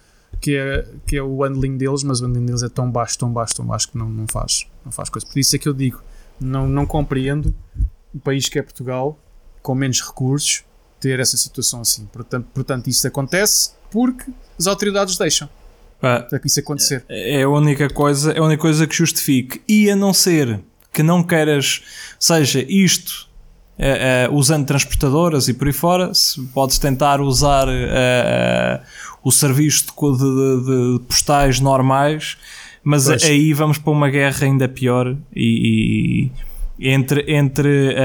Que 0.45 0.57
é, 0.57 0.87
que 1.07 1.17
é 1.17 1.23
o 1.23 1.43
handling 1.43 1.79
deles, 1.79 2.03
mas 2.03 2.21
o 2.21 2.27
handling 2.27 2.45
deles 2.45 2.63
é 2.63 2.69
tão 2.69 2.91
baixo, 2.91 3.19
tão 3.19 3.33
baixo, 3.33 3.57
tão 3.57 3.65
baixo 3.65 3.91
que 3.91 3.97
não, 3.97 4.11
não, 4.11 4.27
faz, 4.27 4.67
não 4.85 4.93
faz 4.93 5.09
coisa. 5.09 5.27
Por 5.27 5.39
isso 5.39 5.57
é 5.57 5.59
que 5.59 5.67
eu 5.67 5.73
digo: 5.73 6.03
não, 6.39 6.69
não 6.69 6.85
compreendo 6.85 7.55
o 8.15 8.19
país 8.19 8.47
que 8.49 8.59
é 8.59 8.63
Portugal, 8.63 9.19
com 9.63 9.75
menos 9.75 10.03
recursos, 10.03 10.63
ter 11.01 11.19
essa 11.19 11.39
situação 11.39 11.81
assim. 11.81 12.05
Portanto, 12.13 12.47
portanto 12.53 12.89
isso 12.89 13.07
acontece 13.07 13.71
porque 13.91 14.31
as 14.59 14.67
autoridades 14.67 15.17
deixam. 15.17 15.49
para 15.99 16.41
isso 16.45 16.61
acontecer. 16.61 17.05
É 17.09 17.43
a 17.43 17.49
única 17.49 17.89
coisa, 17.89 18.33
é 18.33 18.39
a 18.39 18.43
única 18.43 18.61
coisa 18.61 18.87
que 18.87 18.95
justifique. 18.95 19.63
E 19.67 19.91
a 19.91 19.97
não 19.97 20.13
ser 20.13 20.61
que 20.93 21.03
não 21.03 21.23
queiras, 21.23 21.83
seja 22.19 22.65
isto 22.69 23.33
Uh, 23.77 24.31
uh, 24.31 24.37
usando 24.37 24.65
transportadoras 24.65 25.49
e 25.49 25.53
por 25.53 25.67
aí 25.67 25.73
fora, 25.73 26.15
se 26.15 26.41
podes 26.55 26.79
tentar 26.79 27.21
usar 27.21 27.67
uh, 27.67 28.81
o 29.25 29.33
serviço 29.33 29.87
de, 29.87 30.19
de, 30.19 30.99
de, 30.99 31.05
postais 31.07 31.59
normais, 31.61 32.37
mas 32.83 33.07
pois. 33.07 33.25
aí 33.25 33.53
vamos 33.53 33.79
para 33.79 33.91
uma 33.91 34.11
guerra 34.11 34.45
ainda 34.45 34.69
pior 34.69 35.17
e, 35.35 36.31
e 36.79 36.89
entre, 36.91 37.25
entre 37.33 37.97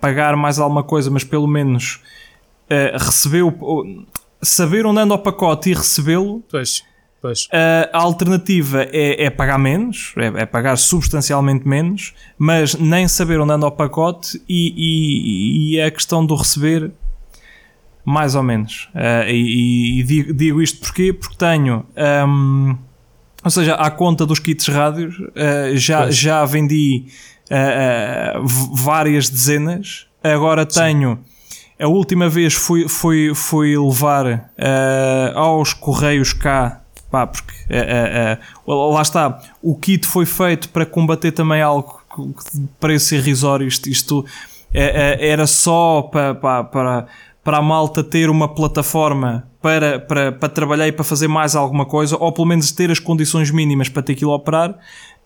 pagar 0.00 0.36
mais 0.36 0.58
alguma 0.58 0.84
coisa, 0.84 1.10
mas 1.10 1.24
pelo 1.24 1.48
menos 1.48 2.00
receber 3.00 3.42
o, 3.42 4.04
saber 4.40 4.86
onde 4.86 5.00
anda 5.00 5.14
o 5.14 5.18
pacote 5.18 5.70
e 5.70 5.74
recebê-lo. 5.74 6.42
Pois 6.48 6.84
Pois. 7.22 7.46
A 7.92 7.98
alternativa 7.98 8.82
é, 8.90 9.26
é 9.26 9.30
pagar 9.30 9.56
menos, 9.56 10.12
é, 10.16 10.42
é, 10.42 10.44
pagar 10.44 10.76
substancialmente 10.76 11.66
menos, 11.68 12.12
mas 12.36 12.74
nem 12.74 13.06
saber 13.06 13.38
onde 13.38 13.52
anda 13.52 13.64
o 13.64 13.70
pacote 13.70 14.42
e, 14.48 14.74
e, 14.76 15.76
e 15.76 15.78
é 15.78 15.84
a 15.84 15.90
questão 15.92 16.26
do 16.26 16.34
receber 16.34 16.90
mais 18.04 18.34
ou 18.34 18.42
menos. 18.42 18.88
Uh, 18.94 19.28
e, 19.28 20.00
e 20.00 20.02
digo, 20.02 20.34
digo, 20.34 20.62
isto 20.62 20.80
porquê? 20.80 21.12
Porque 21.12 21.36
tenho, 21.36 21.84
um, 22.26 22.76
ou 23.44 23.50
seja, 23.50 23.74
à 23.74 23.90
conta 23.90 24.26
dos 24.26 24.38
kits 24.38 24.66
rádios, 24.68 25.18
uh, 25.18 25.76
já, 25.76 26.10
já 26.10 26.44
vendi 26.44 27.06
uh, 27.46 28.46
várias 28.74 29.28
dezenas, 29.28 30.06
agora 30.22 30.66
Sim. 30.68 30.80
tenho. 30.80 31.18
A 31.80 31.88
última 31.88 32.28
vez 32.28 32.54
fui, 32.54 32.86
fui, 32.86 33.34
fui 33.34 33.76
levar 33.76 34.52
aos 35.34 35.72
Correios 35.72 36.32
cá 36.32 36.82
Pá, 37.12 37.26
porque 37.26 37.52
é, 37.68 37.78
é, 37.78 37.82
é, 38.32 38.38
lá 38.66 39.02
está, 39.02 39.38
o 39.60 39.76
kit 39.76 40.06
foi 40.06 40.24
feito 40.24 40.70
para 40.70 40.86
combater 40.86 41.30
também 41.30 41.60
algo 41.60 42.00
que 42.08 42.66
parece 42.80 43.16
irrisório. 43.16 43.68
Isto, 43.68 43.90
isto 43.90 44.24
era 44.72 45.46
só 45.46 46.08
para, 46.10 46.34
para, 46.34 46.64
para, 46.64 47.06
para 47.44 47.58
a 47.58 47.62
malta 47.62 48.04
ter 48.04 48.30
uma 48.30 48.48
plataforma 48.48 49.48
para, 49.60 49.98
para, 49.98 50.32
para 50.32 50.48
trabalhar 50.48 50.88
e 50.88 50.92
para 50.92 51.04
fazer 51.04 51.28
mais 51.28 51.54
alguma 51.56 51.84
coisa, 51.84 52.16
ou 52.16 52.32
pelo 52.32 52.46
menos 52.46 52.70
ter 52.72 52.90
as 52.90 52.98
condições 52.98 53.50
mínimas 53.50 53.88
para 53.88 54.02
ter 54.02 54.14
que 54.14 54.24
operar. 54.24 54.78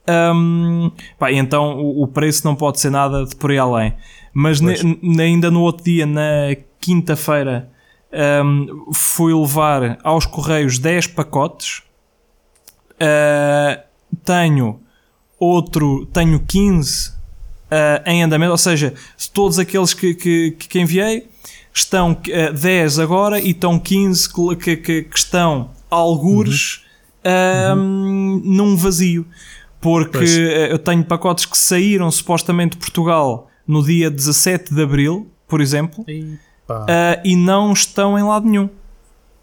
Um, 0.09 0.91
pá, 1.19 1.33
então 1.33 1.79
o, 1.79 2.05
o, 2.05 2.07
preço 2.07 2.47
não 2.47 2.55
pode 2.55 2.79
ser 2.81 2.91
nada 2.91 3.25
de 3.25 3.35
por 3.35 3.51
aí 3.51 3.59
além. 3.59 3.95
Mas 4.33 4.61
ne, 4.61 4.75
ainda 5.21 5.51
no 5.51 5.63
outro 5.63 5.85
dia, 5.85 6.07
na 6.07 6.57
quinta-feira, 6.81 7.71
um, 8.45 8.93
fui 8.93 9.35
levar 9.35 9.99
aos 10.05 10.27
correios 10.27 10.79
10 10.79 11.09
pacotes. 11.09 11.83
Uh, 12.93 13.83
tenho 14.25 14.81
outro, 15.39 16.07
tenho 16.07 16.41
15 16.41 17.11
uh, 17.11 17.15
ah, 17.71 18.03
em 18.07 18.23
andamento, 18.23 18.53
ou 18.53 18.59
seja, 18.59 18.95
todos 19.35 19.59
aqueles 19.59 19.93
que, 19.93 20.15
que, 20.15 20.53
que 20.53 20.81
enviei 20.81 21.29
estão 21.79 22.13
uh, 22.13 22.49
ah, 22.49 22.53
10 22.53 22.99
agora 22.99 23.41
e 23.41 23.51
estão 23.51 23.79
15 23.79 24.29
que, 24.59 24.77
que, 24.77 25.03
que 25.03 25.19
estão 25.19 25.71
algures 25.91 26.85
uhum. 27.25 27.83
uhum. 27.83 28.43
num 28.45 28.77
vazio. 28.77 29.27
Porque 29.81 30.19
pois. 30.19 30.37
eu 30.37 30.79
tenho 30.79 31.05
pacotes 31.05 31.45
que 31.45 31.57
saíram 31.57 32.11
supostamente 32.11 32.73
de 32.73 32.79
Portugal 32.79 33.49
no 33.67 33.85
dia 33.85 34.11
17 34.11 34.75
de 34.75 34.83
Abril, 34.83 35.31
por 35.47 35.61
exemplo. 35.61 36.05
E 36.09 36.39
uh, 36.71 37.21
e 37.25 37.37
não 37.37 37.73
estão 37.73 38.19
em 38.19 38.23
lado 38.23 38.47
nenhum. 38.47 38.69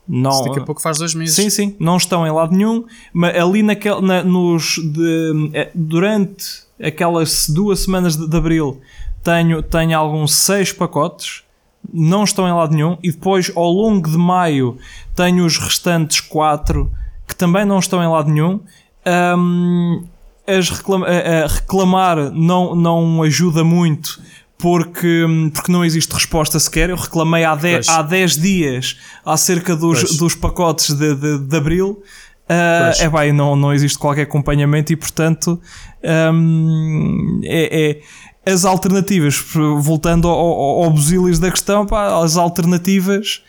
Não, 0.05 0.43
daqui 0.43 0.59
a 0.59 0.63
pouco 0.63 0.81
faz 0.81 0.97
dois 0.97 1.15
meses. 1.15 1.35
Sim, 1.35 1.49
sim, 1.49 1.75
não 1.79 1.95
estão 1.95 2.27
em 2.27 2.31
lado 2.31 2.53
nenhum, 2.53 2.85
mas 3.13 3.35
ali 3.37 3.63
naquel, 3.63 4.01
na, 4.01 4.21
nos, 4.21 4.77
de, 4.77 5.51
eh, 5.53 5.71
durante 5.73 6.63
aquelas 6.81 7.47
duas 7.47 7.79
semanas 7.79 8.17
de, 8.17 8.27
de, 8.27 8.37
abril 8.37 8.81
tenho, 9.23 9.63
tenho 9.63 9.97
alguns 9.97 10.35
seis 10.35 10.73
pacotes, 10.73 11.42
não 11.91 12.23
estão 12.23 12.47
em 12.47 12.53
lado 12.53 12.73
nenhum, 12.73 12.97
e 13.03 13.11
depois 13.11 13.51
ao 13.55 13.69
longo 13.69 14.09
de 14.09 14.17
maio 14.17 14.77
tenho 15.15 15.45
os 15.45 15.57
restantes 15.57 16.19
quatro 16.19 16.91
que 17.27 17.35
também 17.35 17.65
não 17.65 17.79
estão 17.79 18.03
em 18.03 18.07
lado 18.07 18.29
nenhum. 18.29 18.59
Um, 19.05 20.05
as 20.45 20.69
a, 20.69 21.43
a 21.43 21.47
reclamar 21.47 22.31
não, 22.31 22.75
não 22.75 23.23
ajuda 23.23 23.63
muito 23.63 24.21
porque, 24.57 25.25
porque 25.53 25.71
não 25.71 25.83
existe 25.83 26.13
resposta 26.13 26.59
sequer. 26.59 26.89
Eu 26.89 26.95
reclamei 26.95 27.43
há 27.43 27.55
10, 27.55 27.89
há 27.89 28.01
10 28.01 28.37
dias 28.37 28.97
acerca 29.25 29.75
dos, 29.75 30.17
dos 30.17 30.35
pacotes 30.35 30.93
de, 30.95 31.15
de, 31.15 31.39
de 31.39 31.57
abril. 31.57 32.01
Uh, 32.43 32.91
é 32.99 33.09
bem, 33.09 33.31
não, 33.31 33.55
não 33.55 33.73
existe 33.73 33.97
qualquer 33.97 34.23
acompanhamento 34.23 34.91
e 34.91 34.97
portanto 34.97 35.61
um, 36.33 37.39
é, 37.43 37.91
é, 37.91 38.01
as 38.45 38.65
alternativas, 38.65 39.35
voltando 39.79 40.27
ao, 40.27 40.37
ao, 40.37 40.83
ao 40.83 40.91
busilis 40.91 41.39
da 41.39 41.49
questão, 41.49 41.85
pá, 41.85 42.23
as 42.23 42.35
alternativas 42.35 43.41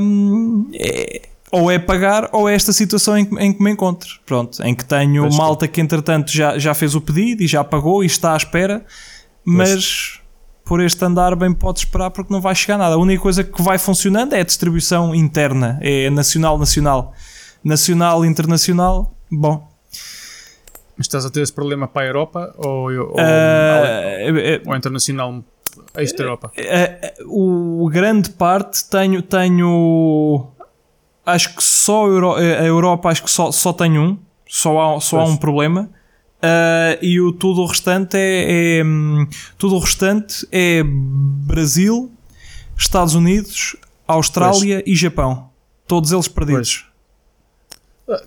um, 0.00 0.70
é, 0.74 1.28
ou 1.50 1.70
é 1.70 1.78
pagar 1.78 2.30
ou 2.32 2.48
é 2.48 2.54
esta 2.54 2.72
situação 2.72 3.18
em, 3.18 3.28
em, 3.38 3.52
que 3.52 3.62
me 3.62 3.70
encontro. 3.70 4.08
Pronto, 4.24 4.62
em 4.62 4.74
que 4.74 4.84
tenho 4.84 5.22
pois 5.22 5.36
malta 5.36 5.68
que 5.68 5.80
entretanto 5.80 6.30
já, 6.32 6.58
já 6.58 6.72
fez 6.72 6.94
o 6.94 7.00
pedido 7.00 7.42
e 7.42 7.46
já 7.46 7.62
pagou 7.64 8.02
e 8.02 8.06
está 8.06 8.32
à 8.32 8.36
espera, 8.36 8.84
mas 9.44 10.20
por 10.64 10.80
este 10.80 11.04
andar 11.04 11.34
bem 11.36 11.52
pode 11.52 11.80
esperar 11.80 12.10
porque 12.10 12.32
não 12.32 12.40
vai 12.40 12.54
chegar 12.54 12.78
nada. 12.78 12.94
A 12.94 12.98
única 12.98 13.22
coisa 13.22 13.44
que 13.44 13.60
vai 13.60 13.76
funcionando 13.76 14.32
é 14.34 14.40
a 14.40 14.44
distribuição 14.44 15.14
interna, 15.14 15.78
é 15.82 16.08
nacional-nacional. 16.08 17.12
Nacional-internacional, 17.64 19.14
bom. 19.30 19.71
Mas 20.96 21.06
estás 21.06 21.24
a 21.24 21.30
ter 21.30 21.42
esse 21.42 21.52
problema 21.52 21.88
para 21.88 22.02
a 22.02 22.06
Europa 22.06 22.54
ou, 22.56 22.92
ou, 22.92 23.12
uh, 23.12 24.66
ou 24.66 24.76
internacional 24.76 25.42
extra-Europa? 25.96 26.52
Uh, 27.28 27.84
o 27.84 27.88
grande 27.88 28.30
parte 28.30 28.88
tenho, 28.90 29.22
tenho 29.22 30.48
acho 31.24 31.56
que 31.56 31.62
só 31.62 32.04
a 32.36 32.64
Europa 32.64 33.08
acho 33.08 33.22
que 33.22 33.30
só, 33.30 33.50
só 33.50 33.72
tem 33.72 33.98
um, 33.98 34.18
só 34.46 34.96
há, 34.96 35.00
só 35.00 35.20
há 35.20 35.24
um 35.24 35.36
problema 35.36 35.88
Uh, 36.42 36.98
e 37.00 37.20
o 37.20 37.30
tudo 37.30 37.60
o 37.60 37.66
restante 37.66 38.16
é, 38.16 38.80
é, 38.80 38.82
tudo 39.56 39.76
o 39.76 39.78
restante 39.78 40.44
é 40.50 40.82
Brasil, 40.84 42.10
Estados 42.76 43.14
Unidos, 43.14 43.76
Austrália 44.08 44.82
pois. 44.82 44.92
e 44.92 44.96
Japão. 44.96 45.50
Todos 45.86 46.10
eles 46.10 46.26
perdidos. 46.26 46.84
Ah, 46.88 46.91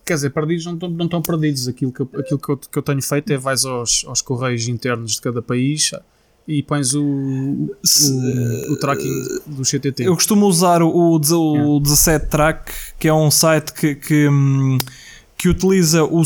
quer 0.06 0.16
dizer, 0.16 0.30
perdidos 0.30 0.66
não 0.66 0.74
estão, 0.74 0.90
não 0.90 1.06
estão 1.06 1.22
perdidos. 1.22 1.68
Aquilo, 1.68 1.92
que, 1.92 2.02
aquilo 2.02 2.40
que, 2.40 2.50
eu, 2.50 2.58
que 2.58 2.78
eu 2.78 2.84
tenho 2.84 3.02
feito 3.02 3.32
é 3.32 3.38
vais 3.38 3.66
aos, 3.66 4.04
aos 4.08 4.22
correios 4.22 4.68
internos 4.68 5.16
de 5.16 5.22
cada 5.22 5.42
país 5.42 5.92
e 6.48 6.62
pões 6.62 6.94
o, 6.94 7.04
o, 7.04 7.76
o, 7.76 8.74
o 8.74 8.80
tracking 8.80 9.42
do 9.48 9.64
CTT. 9.64 10.04
Eu 10.04 10.14
costumo 10.14 10.46
usar 10.46 10.82
o, 10.82 10.90
o, 10.90 11.76
o 11.76 11.80
17 11.80 12.28
Track, 12.28 12.72
que 13.00 13.08
é 13.08 13.14
um 13.14 13.32
site 13.32 13.74
que, 13.74 13.96
que 13.96 14.28
hum, 14.30 14.78
que 15.46 15.50
utiliza 15.50 16.04
o, 16.04 16.24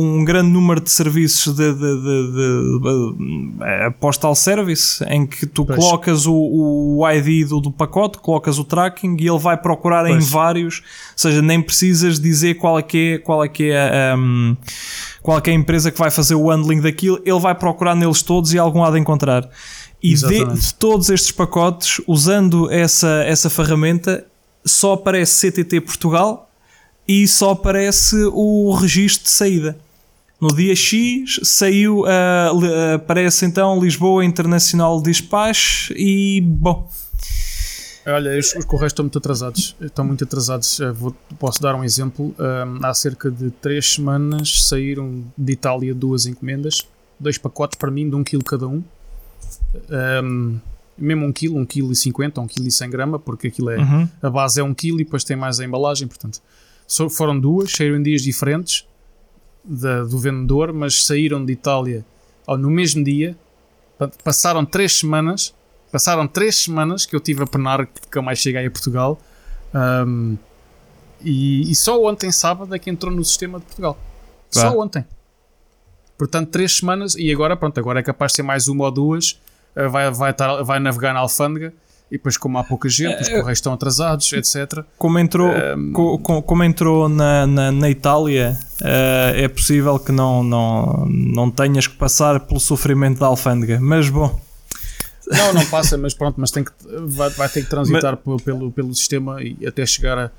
um 0.00 0.24
grande 0.24 0.48
número 0.48 0.80
de 0.80 0.92
serviços 0.92 1.56
de, 1.56 1.72
de, 1.72 1.80
de, 1.80 2.32
de 2.32 3.54
eh, 3.62 3.90
postal 3.98 4.32
service 4.36 5.04
em 5.08 5.26
que 5.26 5.44
tu 5.44 5.64
pois. 5.64 5.76
colocas 5.76 6.24
o, 6.24 6.32
o 6.32 7.10
ID 7.10 7.48
do, 7.48 7.60
do, 7.60 7.72
pacote, 7.72 8.18
colocas 8.18 8.60
o 8.60 8.64
tracking 8.64 9.16
e 9.18 9.26
ele 9.26 9.38
vai 9.40 9.56
procurar 9.56 10.06
pois. 10.06 10.24
em 10.24 10.28
vários, 10.28 10.78
ou 10.78 10.84
seja, 11.16 11.42
nem 11.42 11.60
precisas 11.60 12.20
dizer 12.20 12.58
qual 12.58 12.78
é 12.78 12.82
que 12.82 13.14
é, 13.14 13.18
qual 13.18 13.42
é 13.42 13.48
que 13.48 13.72
é 13.72 14.14
um, 14.16 14.56
qual 15.20 15.38
é, 15.38 15.40
que 15.40 15.50
é 15.50 15.52
a 15.52 15.56
empresa 15.56 15.90
que 15.90 15.98
vai 15.98 16.12
fazer 16.12 16.36
o 16.36 16.48
handling 16.48 16.80
daquilo, 16.80 17.20
ele 17.24 17.40
vai 17.40 17.56
procurar 17.56 17.96
neles 17.96 18.22
todos 18.22 18.54
e 18.54 18.58
algum 18.58 18.84
há 18.84 18.90
de 18.92 19.00
encontrar. 19.00 19.50
E 20.00 20.14
de, 20.14 20.44
de, 20.44 20.74
todos 20.74 21.10
estes 21.10 21.32
pacotes, 21.32 22.00
usando 22.06 22.70
essa, 22.70 23.24
essa 23.26 23.50
ferramenta, 23.50 24.24
só 24.64 24.92
aparece 24.92 25.50
CTT 25.50 25.80
Portugal 25.80 26.49
e 27.10 27.26
só 27.26 27.50
aparece 27.50 28.14
o 28.32 28.72
registro 28.72 29.24
de 29.24 29.30
saída. 29.30 29.76
No 30.40 30.46
dia 30.54 30.76
X 30.76 31.40
saiu, 31.42 32.02
uh, 32.02 32.94
aparece 32.94 33.44
então 33.44 33.82
Lisboa 33.82 34.24
Internacional 34.24 35.02
Dispatch 35.02 35.90
e 35.96 36.40
bom. 36.40 36.88
Olha, 38.06 38.38
os, 38.38 38.54
os 38.54 38.64
correios 38.64 38.92
estão 38.92 39.02
muito 39.02 39.18
atrasados. 39.18 39.74
Estão 39.80 40.04
muito 40.04 40.22
atrasados. 40.22 40.78
Vou, 40.94 41.12
posso 41.36 41.60
dar 41.60 41.74
um 41.74 41.82
exemplo. 41.82 42.32
Um, 42.38 42.86
há 42.86 42.94
cerca 42.94 43.28
de 43.28 43.50
3 43.50 43.94
semanas 43.94 44.68
saíram 44.68 45.24
de 45.36 45.52
Itália 45.52 45.92
duas 45.92 46.26
encomendas, 46.26 46.86
dois 47.18 47.36
pacotes 47.36 47.76
para 47.76 47.90
mim, 47.90 48.08
de 48.08 48.14
1 48.14 48.18
um 48.20 48.22
kg 48.22 48.44
cada 48.44 48.68
um. 48.68 48.84
um 50.22 50.60
mesmo 50.96 51.26
1 51.26 51.32
kg, 51.32 51.48
1 51.48 51.66
kg 51.66 51.90
e 51.90 51.96
50, 51.96 52.40
1 52.40 52.46
kg 52.46 52.66
e 52.68 52.70
100 52.70 52.90
grama, 52.90 53.18
porque 53.18 53.48
aquilo 53.48 53.70
é 53.70 53.78
uhum. 53.78 54.08
a 54.22 54.30
base 54.30 54.60
é 54.60 54.62
1 54.62 54.72
kg 54.74 54.94
e 54.94 54.96
depois 54.98 55.24
tem 55.24 55.36
mais 55.36 55.58
a 55.58 55.64
embalagem, 55.64 56.06
portanto 56.06 56.40
foram 57.10 57.38
duas, 57.38 57.72
saíram 57.72 57.96
em 57.96 58.02
dias 58.02 58.22
diferentes 58.22 58.86
da, 59.64 60.02
do 60.02 60.18
vendedor, 60.18 60.72
mas 60.72 61.04
saíram 61.04 61.44
de 61.44 61.52
Itália 61.52 62.04
oh, 62.46 62.56
no 62.56 62.70
mesmo 62.70 63.04
dia. 63.04 63.36
Passaram 64.24 64.64
três 64.64 64.98
semanas, 64.98 65.54
passaram 65.92 66.26
três 66.26 66.56
semanas 66.56 67.06
que 67.06 67.14
eu 67.14 67.20
tive 67.20 67.42
a 67.42 67.46
penar 67.46 67.86
que 67.86 68.18
eu 68.18 68.22
mais 68.22 68.38
cheguei 68.38 68.66
a 68.66 68.70
Portugal. 68.70 69.20
Um, 69.74 70.36
E, 71.22 71.70
e, 71.70 71.74
só 71.74 72.02
ontem, 72.02 72.32
sábado, 72.32 72.74
é 72.74 72.78
que 72.78 72.88
entrou 72.88 73.12
no 73.12 73.22
sistema 73.22 73.58
de 73.58 73.66
Portugal. 73.66 73.98
Só 74.50 74.78
ontem. 74.78 75.04
Portanto, 76.16 76.48
três 76.50 76.78
semanas 76.78 77.14
e 77.14 77.30
agora, 77.30 77.56
pronto, 77.56 77.78
agora 77.78 78.00
é 78.00 78.02
capaz 78.02 78.32
de 78.32 78.36
ser 78.36 78.42
mais 78.42 78.68
uma 78.68 78.86
ou 78.86 78.90
duas. 78.90 79.38
Uh, 79.76 79.88
vai, 79.90 80.10
vai, 80.10 80.32
tar, 80.32 80.62
vai 80.62 80.80
navegar 80.80 81.12
na 81.12 81.20
alfândega 81.20 81.74
e 82.10 82.16
depois, 82.16 82.36
como 82.36 82.58
há 82.58 82.64
pouca 82.64 82.88
gente, 82.88 83.22
os 83.22 83.28
é, 83.28 83.36
correios 83.36 83.58
estão 83.58 83.72
atrasados, 83.72 84.32
etc. 84.32 84.84
Como 84.98 85.18
entrou, 85.18 85.48
um, 85.48 85.92
co, 85.92 86.42
como 86.42 86.64
entrou 86.64 87.08
na, 87.08 87.46
na, 87.46 87.70
na 87.70 87.88
Itália, 87.88 88.58
uh, 88.80 89.36
é 89.36 89.46
possível 89.46 89.96
que 89.98 90.10
não, 90.10 90.42
não, 90.42 91.06
não 91.06 91.50
tenhas 91.50 91.86
que 91.86 91.94
passar 91.94 92.40
pelo 92.40 92.58
sofrimento 92.58 93.20
da 93.20 93.26
alfândega, 93.26 93.78
mas 93.80 94.08
bom. 94.08 94.40
Não, 95.30 95.52
não 95.54 95.64
passa, 95.66 95.96
mas 95.96 96.12
pronto, 96.12 96.40
mas 96.40 96.50
tem 96.50 96.64
que, 96.64 96.72
vai, 97.06 97.30
vai 97.30 97.48
ter 97.48 97.62
que 97.62 97.70
transitar 97.70 98.18
mas, 98.24 98.42
pelo, 98.42 98.72
pelo 98.72 98.92
sistema 98.92 99.40
e 99.40 99.64
até 99.64 99.86
chegar 99.86 100.18
a, 100.18 100.30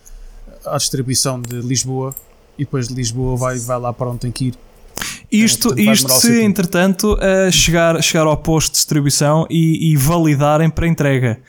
à 0.65 0.75
distribuição 0.75 1.41
de 1.41 1.61
Lisboa 1.61 2.13
e 2.57 2.65
depois 2.65 2.89
de 2.89 2.93
Lisboa 2.93 3.37
vai, 3.37 3.57
vai 3.57 3.79
lá 3.79 3.93
para 3.93 4.09
onde 4.09 4.19
tem 4.19 4.31
que 4.31 4.47
ir. 4.47 4.55
Isto, 5.31 5.73
é, 5.77 5.83
isto 5.83 6.09
se 6.09 6.41
entretanto 6.41 7.13
uh, 7.13 7.51
chegar, 7.51 8.01
chegar 8.03 8.27
ao 8.27 8.35
posto 8.35 8.71
de 8.71 8.77
distribuição 8.77 9.47
e, 9.49 9.91
e 9.91 9.95
validarem 9.95 10.69
para 10.69 10.87
entrega. 10.87 11.39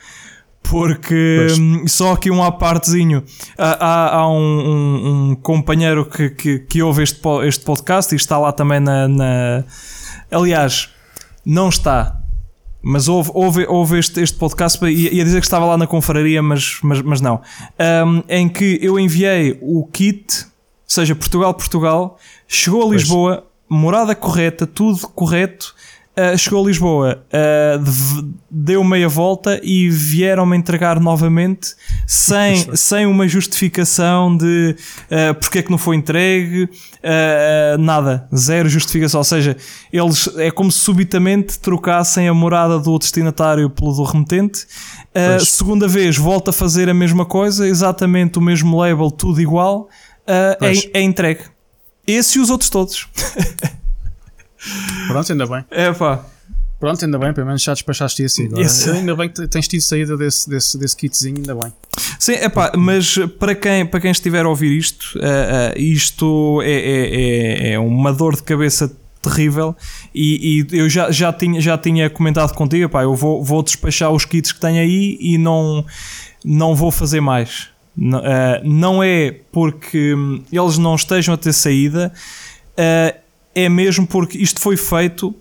Porque 0.63 1.47
um, 1.59 1.85
só 1.85 2.13
aqui 2.13 2.31
um 2.31 2.41
apartezinho. 2.41 3.23
Há, 3.57 3.85
há, 3.85 4.15
há 4.15 4.29
um, 4.29 4.39
um, 4.39 5.31
um, 5.31 5.35
companheiro 5.35 6.05
que, 6.05 6.29
que, 6.29 6.59
que 6.59 6.81
ouve 6.81 7.03
este, 7.03 7.19
este 7.45 7.65
podcast 7.65 8.13
e 8.13 8.15
está 8.15 8.37
lá 8.37 8.53
também 8.53 8.79
na, 8.79 9.07
na. 9.09 9.65
Aliás, 10.31 10.89
não 11.45 11.67
está, 11.67 12.23
mas 12.81 13.07
houve, 13.07 13.31
houve, 13.33 13.65
houve 13.67 13.99
este, 13.99 14.21
este 14.21 14.37
podcast 14.37 14.83
e 14.85 15.15
ia 15.15 15.23
dizer 15.23 15.39
que 15.39 15.45
estava 15.45 15.65
lá 15.65 15.77
na 15.77 15.87
confraria, 15.87 16.41
mas, 16.41 16.79
mas, 16.81 17.01
mas 17.01 17.21
não. 17.21 17.41
Um, 18.05 18.23
em 18.27 18.47
que 18.49 18.77
eu 18.81 18.99
enviei 18.99 19.57
o 19.61 19.85
kit, 19.85 20.45
seja 20.85 21.13
Portugal, 21.15 21.53
Portugal, 21.53 22.17
chegou 22.47 22.89
a 22.89 22.93
Lisboa, 22.93 23.47
morada 23.73 24.15
correta, 24.15 24.65
tudo 24.65 25.07
correto. 25.09 25.75
Uh, 26.15 26.37
chegou 26.37 26.63
a 26.63 26.67
Lisboa, 26.67 27.25
uh, 27.33 28.33
deu 28.47 28.83
meia 28.83 29.09
volta 29.09 29.59
e 29.63 29.89
vieram-me 29.89 30.55
entregar 30.55 30.99
novamente 30.99 31.73
sem, 32.05 32.67
sem 32.75 33.07
uma 33.07 33.27
justificação 33.27 34.37
de 34.37 34.75
uh, 35.09 35.33
porque 35.33 35.57
é 35.57 35.61
que 35.63 35.71
não 35.71 35.77
foi 35.79 35.95
entregue, 35.95 36.69
nada, 37.79 38.27
zero 38.35 38.69
justificação. 38.69 39.21
Ou 39.21 39.23
seja, 39.23 39.57
eles 39.91 40.29
é 40.37 40.51
como 40.51 40.71
se 40.71 40.81
subitamente 40.81 41.59
trocassem 41.59 42.27
a 42.27 42.33
morada 42.33 42.77
do 42.77 42.99
destinatário 42.99 43.67
pelo 43.67 43.91
do 43.91 44.03
remetente. 44.03 44.67
segunda 45.39 45.87
vez, 45.87 46.15
volta 46.15 46.51
a 46.51 46.53
fazer 46.53 46.89
a 46.89 46.93
mesma 46.93 47.25
coisa, 47.25 47.67
exatamente 47.67 48.37
o 48.37 48.41
mesmo 48.41 48.77
label, 48.77 49.09
tudo 49.09 49.41
igual, 49.41 49.89
é, 50.27 50.57
é 50.93 51.01
entregue. 51.01 51.41
Esse 52.05 52.37
e 52.37 52.41
os 52.41 52.49
outros 52.49 52.69
todos. 52.69 53.07
Pronto, 55.07 55.31
ainda 55.31 55.45
bem. 55.45 55.65
É 55.71 55.91
pá. 55.91 56.25
Pronto, 56.79 57.05
ainda 57.05 57.17
bem, 57.17 57.33
pelo 57.33 57.47
menos 57.47 57.63
já 57.63 57.73
despachaste 57.73 58.25
isso 58.25 58.41
agora. 58.41 58.61
Yes. 58.61 58.87
Ainda 58.89 59.15
bem 59.15 59.29
que 59.29 59.47
tens 59.47 59.69
tido 59.69 59.81
saída 59.81 60.17
desse, 60.17 60.49
desse, 60.49 60.77
desse 60.77 60.97
kitzinho, 60.97 61.37
ainda 61.37 61.55
bem. 61.55 61.71
Sim, 62.19 62.33
é 62.33 62.49
pá, 62.49 62.73
mas 62.75 63.17
para 63.39 63.55
quem, 63.55 63.85
para 63.85 64.01
quem 64.01 64.11
estiver 64.11 64.45
a 64.45 64.49
ouvir 64.49 64.77
isto, 64.77 65.17
uh, 65.17 65.21
uh, 65.21 65.79
isto 65.79 66.61
é, 66.61 66.71
é, 66.71 67.69
é, 67.69 67.73
é 67.73 67.79
uma 67.79 68.11
dor 68.11 68.35
de 68.35 68.43
cabeça 68.43 68.91
terrível 69.21 69.73
e, 70.13 70.65
e, 70.69 70.77
eu 70.77 70.89
já, 70.89 71.09
já, 71.09 71.31
tinha, 71.31 71.61
já 71.61 71.77
tinha 71.77 72.09
comentado 72.09 72.53
contigo, 72.53 72.89
pá, 72.89 73.03
eu 73.03 73.15
vou, 73.15 73.41
vou 73.41 73.63
despachar 73.63 74.11
os 74.11 74.25
kits 74.25 74.51
que 74.51 74.59
tenho 74.59 74.81
aí 74.81 75.17
e 75.21 75.37
não, 75.37 75.85
não 76.43 76.75
vou 76.75 76.91
fazer 76.91 77.21
mais. 77.21 77.69
Não, 77.95 78.19
uh, 78.19 78.23
não 78.63 79.03
é 79.03 79.31
porque 79.51 80.15
eles 80.51 80.77
não 80.77 80.95
estejam 80.95 81.33
a 81.33 81.37
ter 81.37 81.53
saída, 81.53 82.11
uh, 82.71 83.19
é 83.55 83.69
mesmo 83.69 84.07
porque 84.07 84.37
isto 84.37 84.59
foi 84.59 84.75
feito 84.75 85.33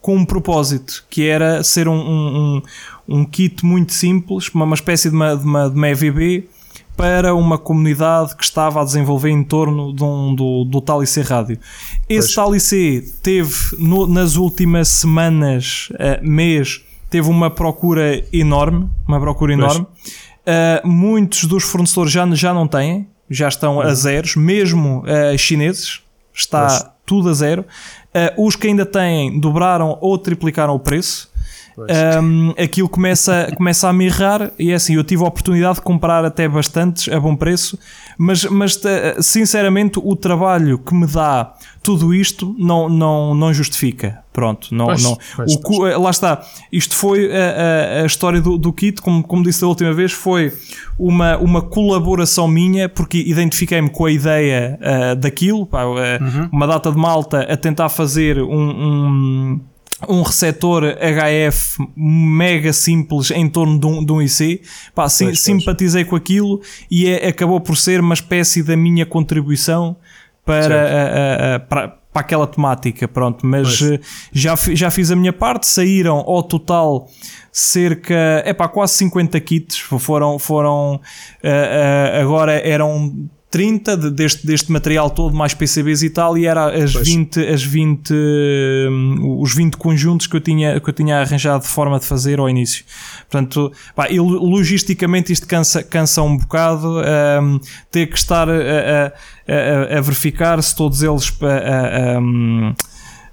com 0.00 0.16
um 0.16 0.24
propósito, 0.24 1.04
que 1.10 1.26
era 1.26 1.62
ser 1.62 1.88
um, 1.88 1.94
um, 1.94 2.62
um, 3.08 3.24
kit 3.24 3.64
muito 3.64 3.92
simples, 3.92 4.48
uma, 4.54 4.64
uma 4.64 4.74
espécie 4.74 5.10
de 5.10 5.16
uma, 5.16 5.36
de, 5.36 5.44
uma, 5.44 5.68
de 5.68 5.76
uma 5.76 5.88
EVB 5.88 6.48
para 6.96 7.34
uma 7.34 7.58
comunidade 7.58 8.36
que 8.36 8.42
estava 8.42 8.80
a 8.80 8.84
desenvolver 8.84 9.30
em 9.30 9.44
torno 9.44 9.92
de 9.92 10.02
um, 10.02 10.34
do, 10.34 10.64
do 10.64 10.80
Talice 10.80 11.20
Rádio. 11.20 11.58
Esse 12.08 12.34
Talice 12.34 13.14
teve, 13.22 13.54
no, 13.78 14.06
nas 14.06 14.36
últimas 14.36 14.88
semanas, 14.88 15.90
uh, 15.92 16.28
mês, 16.28 16.80
teve 17.08 17.28
uma 17.28 17.50
procura 17.50 18.24
enorme, 18.32 18.88
uma 19.06 19.20
procura 19.20 19.52
enorme. 19.52 19.86
Uh, 20.48 20.88
muitos 20.88 21.44
dos 21.44 21.62
fornecedores 21.62 22.10
já, 22.10 22.26
já 22.34 22.54
não 22.54 22.66
têm, 22.66 23.06
já 23.28 23.48
estão 23.48 23.76
uhum. 23.76 23.82
a 23.82 23.92
zeros, 23.92 24.34
mesmo 24.34 25.02
uh, 25.02 25.36
chineses, 25.36 26.00
está 26.32 26.66
pois. 26.66 26.86
tudo 27.04 27.28
a 27.28 27.34
zero. 27.34 27.66
Uh, 28.14 28.46
os 28.46 28.56
que 28.56 28.66
ainda 28.66 28.86
têm 28.86 29.38
dobraram 29.38 29.98
ou 30.00 30.16
triplicaram 30.16 30.74
o 30.74 30.78
preço. 30.78 31.28
Um, 32.20 32.54
aquilo 32.58 32.88
começa, 32.88 33.52
começa 33.56 33.88
a 33.88 33.92
mirrar 33.92 34.50
e 34.58 34.72
é 34.72 34.74
assim, 34.74 34.96
eu 34.96 35.04
tive 35.04 35.22
a 35.22 35.28
oportunidade 35.28 35.76
de 35.76 35.82
comprar 35.82 36.24
até 36.24 36.48
bastantes 36.48 37.12
a 37.12 37.20
bom 37.20 37.36
preço, 37.36 37.78
mas, 38.16 38.42
mas 38.46 38.80
sinceramente 39.20 40.00
o 40.02 40.16
trabalho 40.16 40.76
que 40.78 40.92
me 40.92 41.06
dá 41.06 41.54
tudo 41.80 42.12
isto 42.12 42.56
não, 42.58 42.88
não, 42.88 43.32
não 43.32 43.54
justifica. 43.54 44.24
Pronto, 44.38 44.72
não, 44.72 44.86
pois, 44.86 45.02
não. 45.02 45.18
Pois, 45.34 45.52
o, 45.52 45.60
pois. 45.60 45.98
Lá 45.98 46.10
está. 46.10 46.46
Isto 46.70 46.94
foi 46.94 47.28
a, 47.32 47.98
a, 47.98 48.02
a 48.02 48.06
história 48.06 48.40
do, 48.40 48.56
do 48.56 48.72
kit, 48.72 49.02
como, 49.02 49.20
como 49.24 49.42
disse 49.42 49.62
da 49.62 49.66
última 49.66 49.92
vez, 49.92 50.12
foi 50.12 50.52
uma, 50.96 51.36
uma 51.38 51.60
colaboração 51.60 52.46
minha, 52.46 52.88
porque 52.88 53.18
identifiquei-me 53.18 53.90
com 53.90 54.04
a 54.04 54.12
ideia 54.12 54.78
uh, 54.80 55.16
daquilo, 55.16 55.66
pá, 55.66 55.84
uh, 55.86 55.88
uhum. 55.90 56.48
uma 56.52 56.68
data 56.68 56.92
de 56.92 56.96
malta 56.96 57.40
a 57.40 57.56
tentar 57.56 57.88
fazer 57.88 58.40
um, 58.40 58.70
um 58.70 59.60
um 60.08 60.22
receptor 60.22 60.84
HF 60.84 61.84
mega 61.96 62.72
simples 62.72 63.32
em 63.32 63.48
torno 63.48 63.80
de 63.80 63.86
um, 63.88 64.04
de 64.04 64.12
um 64.12 64.22
IC, 64.22 64.62
pá, 64.94 65.08
sim, 65.08 65.24
pois, 65.24 65.40
simpatizei 65.40 66.04
com 66.04 66.14
aquilo 66.14 66.62
e 66.88 67.08
é, 67.08 67.26
acabou 67.26 67.60
por 67.60 67.76
ser 67.76 67.98
uma 67.98 68.14
espécie 68.14 68.62
da 68.62 68.76
minha 68.76 69.04
contribuição 69.04 69.96
para, 70.44 70.76
a, 70.76 71.54
a, 71.56 71.58
para, 71.58 71.98
para 72.12 72.22
aquela 72.22 72.46
temática, 72.46 73.06
pronto, 73.06 73.46
mas 73.46 73.82
eh, 73.82 74.00
já, 74.32 74.54
já 74.56 74.90
fiz 74.90 75.10
a 75.10 75.16
minha 75.16 75.32
parte, 75.32 75.66
saíram 75.66 76.16
ao 76.16 76.42
total 76.42 77.06
cerca, 77.52 78.14
é 78.44 78.52
pá, 78.52 78.68
quase 78.68 78.94
50 78.94 79.38
kits, 79.40 79.78
foram, 79.78 80.38
foram 80.38 80.94
uh, 80.94 80.98
uh, 80.98 82.20
agora 82.20 82.52
eram 82.52 83.28
30 83.50 83.96
de, 83.96 84.10
deste, 84.10 84.46
deste 84.46 84.70
material 84.70 85.08
todo, 85.08 85.34
mais 85.34 85.54
PCBs 85.54 86.02
e 86.02 86.10
tal, 86.10 86.36
e 86.36 86.46
era 86.46 86.66
as 86.82 86.92
20, 86.92 87.40
as 87.46 87.62
20, 87.62 88.12
um, 88.90 89.40
os 89.40 89.54
20 89.54 89.76
conjuntos 89.76 90.26
que 90.26 90.36
eu, 90.36 90.40
tinha, 90.40 90.78
que 90.78 90.88
eu 90.88 90.92
tinha 90.92 91.20
arranjado 91.20 91.62
de 91.62 91.70
forma 91.70 91.98
de 91.98 92.04
fazer 92.04 92.38
ao 92.38 92.48
início. 92.48 92.84
Portanto, 93.30 93.72
pá, 93.96 94.10
e 94.10 94.20
logisticamente 94.20 95.32
isto 95.32 95.46
cansa, 95.46 95.82
cansa 95.82 96.22
um 96.22 96.36
bocado, 96.36 97.00
um, 97.00 97.58
ter 97.90 98.06
que 98.06 98.18
estar 98.18 98.48
a, 98.48 98.52
a, 98.52 99.94
a, 99.94 99.98
a 99.98 100.00
verificar 100.00 100.62
se 100.62 100.76
todos 100.76 101.02
eles. 101.02 101.32
Um, 102.20 102.74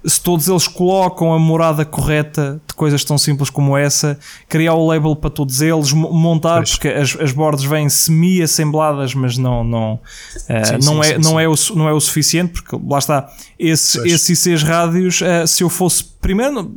se 0.06 0.20
todos 0.20 0.46
eles 0.48 0.68
colocam 0.68 1.32
a 1.32 1.38
morada 1.38 1.84
correta 1.84 2.60
de 2.66 2.74
coisas 2.74 3.02
tão 3.02 3.18
simples 3.18 3.50
como 3.50 3.76
essa, 3.76 4.18
criar 4.48 4.74
o 4.74 4.86
label 4.86 5.16
para 5.16 5.30
todos 5.30 5.60
eles, 5.60 5.92
montar, 5.92 6.58
pois. 6.58 6.70
porque 6.70 6.88
as, 6.88 7.16
as 7.20 7.32
bordas 7.32 7.64
vêm 7.64 7.88
semi-assembladas, 7.88 9.14
mas 9.14 9.36
não, 9.36 9.64
não, 9.64 9.94
uh, 9.94 9.98
sim, 10.38 10.72
não, 10.86 11.02
sim, 11.02 11.10
é, 11.10 11.14
sim, 11.14 11.20
não, 11.22 11.40
É 11.40 11.48
o, 11.48 11.54
não 11.74 11.88
é 11.88 11.92
o 11.92 12.00
suficiente, 12.00 12.52
porque 12.52 12.78
lá 12.88 12.98
está, 12.98 13.28
esse, 13.58 13.98
esses 14.08 14.46
ICs 14.46 14.62
rádios, 14.62 15.20
uh, 15.20 15.46
se 15.46 15.64
eu 15.64 15.68
fosse 15.68 16.04
primeiro, 16.20 16.72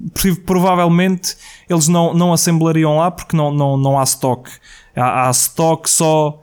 provavelmente 0.45 1.35
eles 1.69 1.87
não, 1.87 2.13
não 2.13 2.33
assemblariam 2.33 2.97
lá 2.97 3.11
porque 3.11 3.37
não, 3.37 3.51
não, 3.51 3.77
não 3.77 3.99
há 3.99 4.03
stock. 4.03 4.49
Há, 4.95 5.27
há 5.27 5.31
stock 5.31 5.87
só 5.89 6.41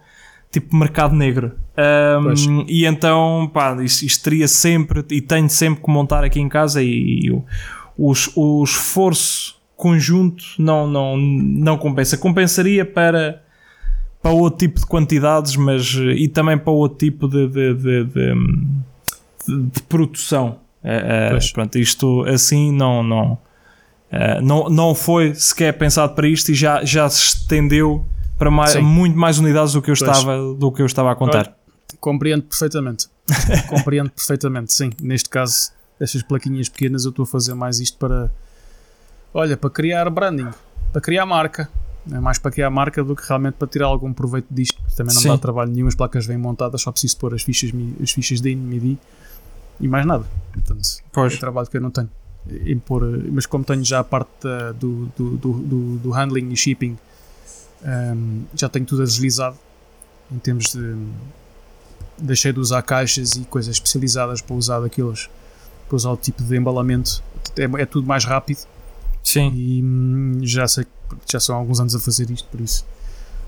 tipo 0.61 0.75
mercado 0.75 1.15
negro. 1.15 1.53
Um, 1.77 2.65
e 2.67 2.87
então, 2.87 3.51
pá, 3.53 3.77
isto, 3.83 4.05
isto, 4.05 4.25
teria 4.25 4.49
sempre 4.49 5.05
e 5.11 5.21
tenho 5.21 5.49
sempre 5.51 5.85
que 5.85 5.91
montar 5.91 6.25
aqui 6.25 6.41
em 6.41 6.49
casa 6.49 6.83
e, 6.83 7.27
e 7.27 7.31
o, 7.31 7.45
o, 7.97 8.13
o, 8.35 8.65
esforço 8.65 9.61
conjunto 9.77 10.43
não, 10.59 10.87
não, 10.87 11.17
não 11.17 11.77
compensa. 11.77 12.17
Compensaria 12.17 12.85
para, 12.85 13.43
para 14.23 14.31
outro 14.31 14.61
tipo 14.61 14.81
de 14.81 14.87
quantidades, 14.87 15.57
mas 15.57 15.95
e 15.95 16.29
também 16.29 16.57
para 16.57 16.73
outro 16.73 16.99
tipo 16.99 17.29
de, 17.29 17.47
de, 17.47 17.75
de, 17.75 18.05
de, 18.05 19.63
de 19.71 19.83
produção. 19.83 20.59
Uh, 20.83 21.37
uh, 21.37 21.53
pronto, 21.53 21.79
isto 21.79 22.25
assim 22.25 22.73
não, 22.73 23.03
não, 23.03 23.33
uh, 23.33 24.41
não, 24.43 24.71
não 24.71 24.95
foi 24.95 25.35
sequer 25.35 25.77
pensado 25.77 26.15
para 26.15 26.27
isto 26.27 26.53
e 26.53 26.55
já, 26.55 26.83
já 26.85 27.09
se 27.11 27.23
estendeu 27.23 28.07
para 28.39 28.51
mais, 28.51 28.77
muito 28.77 29.17
mais 29.17 29.39
unidades 29.39 29.73
do 29.73 29.83
que 29.83 29.91
eu, 29.91 29.95
estava, 29.95 30.37
do 30.55 30.71
que 30.73 30.83
eu 30.83 30.87
estava 30.87 31.13
a 31.13 31.17
contar. 31.17 31.57
Compreendo 32.01 32.43
perfeitamente. 32.43 33.09
Compreendo 33.69 34.11
perfeitamente, 34.11 34.73
sim. 34.73 34.91
Neste 35.01 35.29
caso, 35.29 35.73
estas 36.01 36.23
plaquinhas 36.23 36.69
pequenas, 36.69 37.05
eu 37.05 37.11
estou 37.11 37.23
a 37.25 37.27
fazer 37.27 37.55
mais 37.55 37.81
isto 37.81 37.97
para. 37.99 38.31
Olha, 39.33 39.57
para 39.57 39.71
criar 39.71 40.09
branding, 40.11 40.51
para 40.93 41.01
criar 41.01 41.27
marca. 41.27 41.69
É 42.11 42.21
mais 42.21 42.39
para 42.39 42.53
criar 42.53 42.71
marca 42.71 43.03
do 43.03 43.17
que 43.17 43.27
realmente 43.27 43.55
para 43.55 43.67
tirar 43.67 43.87
algum 43.87 44.13
proveito 44.13 44.47
disto. 44.49 44.81
também 44.97 45.13
não 45.13 45.21
Sim. 45.21 45.29
dá 45.29 45.39
trabalho 45.39 45.73
nenhum, 45.73 45.89
as 45.89 45.95
placas 45.97 46.25
vêm 46.25 46.37
montadas, 46.37 46.81
só 46.81 46.93
preciso 46.93 47.17
pôr 47.17 47.35
as 47.35 47.43
fichas, 47.43 47.73
as 48.01 48.13
fichas 48.13 48.41
de 48.41 48.55
MIDI 48.55 48.97
e 49.81 49.89
mais 49.89 50.07
nada. 50.07 50.25
Portanto, 50.53 50.89
pois. 51.13 51.35
é 51.35 51.37
trabalho 51.37 51.67
que 51.67 51.77
eu 51.77 51.81
não 51.81 51.91
tenho. 51.91 52.09
Impor, 52.65 53.03
mas 53.33 53.45
como 53.45 53.65
tenho 53.65 53.85
já 53.85 53.99
a 53.99 54.05
parte 54.05 54.31
do, 54.79 55.07
do, 55.17 55.37
do, 55.37 55.53
do, 55.55 55.97
do 55.99 56.11
handling 56.13 56.53
e 56.53 56.57
shipping, 56.57 56.97
um, 57.85 58.45
já 58.55 58.69
tenho 58.69 58.85
tudo 58.85 59.03
agilizado 59.03 59.57
em 60.31 60.39
termos 60.39 60.73
de. 60.73 60.97
Deixei 62.19 62.53
de 62.53 62.59
usar 62.59 62.81
caixas 62.83 63.37
e 63.37 63.45
coisas 63.45 63.75
especializadas 63.75 64.41
para 64.41 64.57
usar 64.57 64.81
daqueles, 64.81 65.29
para 65.87 65.97
usar 65.97 66.11
o 66.11 66.17
tipo 66.17 66.43
de 66.43 66.57
embalamento. 66.57 67.23
É, 67.57 67.83
é 67.83 67.87
tudo 67.87 68.07
mais 68.07 68.25
rápido. 68.25 68.61
Sim. 69.23 69.53
E 69.55 69.83
hum, 69.83 70.41
já 70.43 70.67
sei 70.67 70.87
já 71.31 71.39
são 71.39 71.57
alguns 71.57 71.81
anos 71.81 71.95
a 71.95 72.01
fazer 72.01 72.31
isto, 72.31 72.49
por 72.49 72.61
isso. 72.61 72.85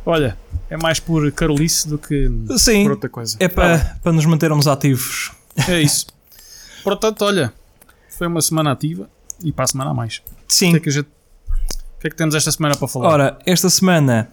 Olha, 0.05 0.39
é 0.71 0.77
mais 0.77 1.01
por 1.01 1.31
carolice 1.33 1.89
do 1.89 1.99
que 1.99 2.31
Sim, 2.57 2.85
por 2.85 2.93
outra 2.93 3.11
coisa. 3.11 3.37
É 3.41 3.49
para, 3.49 3.77
ah, 3.77 3.97
para 4.03 4.13
nos 4.13 4.25
mantermos 4.25 4.67
ativos. 4.67 5.33
É 5.69 5.81
isso. 5.81 6.07
Portanto, 6.85 7.23
olha, 7.23 7.53
foi 8.09 8.27
uma 8.27 8.41
semana 8.41 8.73
ativa 8.73 9.09
e 9.43 9.53
para 9.53 9.65
a 9.65 9.67
semana 9.67 9.91
a 9.91 9.95
mais. 9.95 10.23
Sim. 10.47 10.73
Que, 10.73 10.81
que, 10.81 10.91
gente, 10.91 11.09
o 11.99 12.01
que, 12.01 12.07
é 12.07 12.11
que 12.11 12.17
temos 12.17 12.37
esta 12.37 12.53
semana 12.53 12.77
para 12.77 12.87
falar? 12.87 13.09
Ora, 13.09 13.39
esta 13.45 13.69
semana 13.69 14.31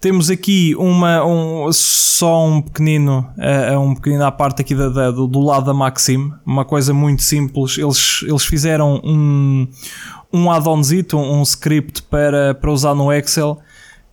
temos 0.00 0.28
aqui 0.28 0.74
uma, 0.76 1.24
um, 1.24 1.72
só 1.72 2.44
um 2.44 2.60
pequenino, 2.60 3.32
uh, 3.38 3.78
um 3.78 3.94
pequenino 3.94 4.24
à 4.24 4.32
parte 4.32 4.60
aqui 4.60 4.74
da, 4.74 4.88
da, 4.88 5.10
do, 5.12 5.28
do, 5.28 5.40
lado 5.40 5.66
da 5.66 5.72
Maxim, 5.72 6.32
uma 6.44 6.64
coisa 6.64 6.92
muito 6.92 7.22
simples. 7.22 7.78
Eles, 7.78 8.24
eles 8.26 8.44
fizeram 8.44 9.00
um, 9.04 9.68
um 10.32 10.50
add-onzito, 10.50 11.16
um, 11.16 11.38
um 11.38 11.42
script 11.44 12.02
para, 12.02 12.56
para 12.56 12.72
usar 12.72 12.92
no 12.92 13.12
Excel 13.12 13.60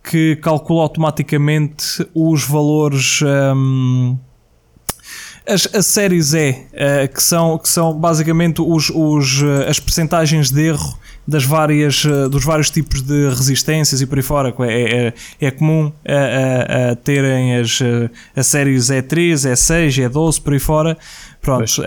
que 0.08 0.36
calcula 0.36 0.82
automaticamente 0.82 2.08
os 2.14 2.44
valores. 2.44 3.22
Um, 3.22 4.16
as, 5.46 5.68
as 5.74 5.86
séries 5.86 6.32
E, 6.32 6.50
uh, 6.50 7.12
que, 7.12 7.22
são, 7.22 7.58
que 7.58 7.68
são 7.68 7.92
basicamente 7.92 8.62
os, 8.62 8.90
os, 8.90 9.42
uh, 9.42 9.68
as 9.68 9.78
percentagens 9.78 10.50
de 10.50 10.68
erro 10.68 10.98
das 11.26 11.44
várias, 11.44 12.04
uh, 12.04 12.28
dos 12.28 12.44
vários 12.44 12.70
tipos 12.70 13.02
de 13.02 13.28
resistências 13.28 14.00
e 14.00 14.06
por 14.06 14.18
aí 14.18 14.22
fora. 14.22 14.54
É, 14.60 15.12
é, 15.40 15.46
é 15.46 15.50
comum 15.50 15.92
a, 16.06 16.92
a, 16.92 16.96
terem 16.96 17.56
as, 17.56 17.78
as 18.34 18.46
séries 18.46 18.86
E3, 18.86 19.32
E6, 19.52 20.10
E12, 20.10 20.42
por 20.42 20.52
aí 20.54 20.58
fora. 20.58 20.96
Pronto, 21.40 21.82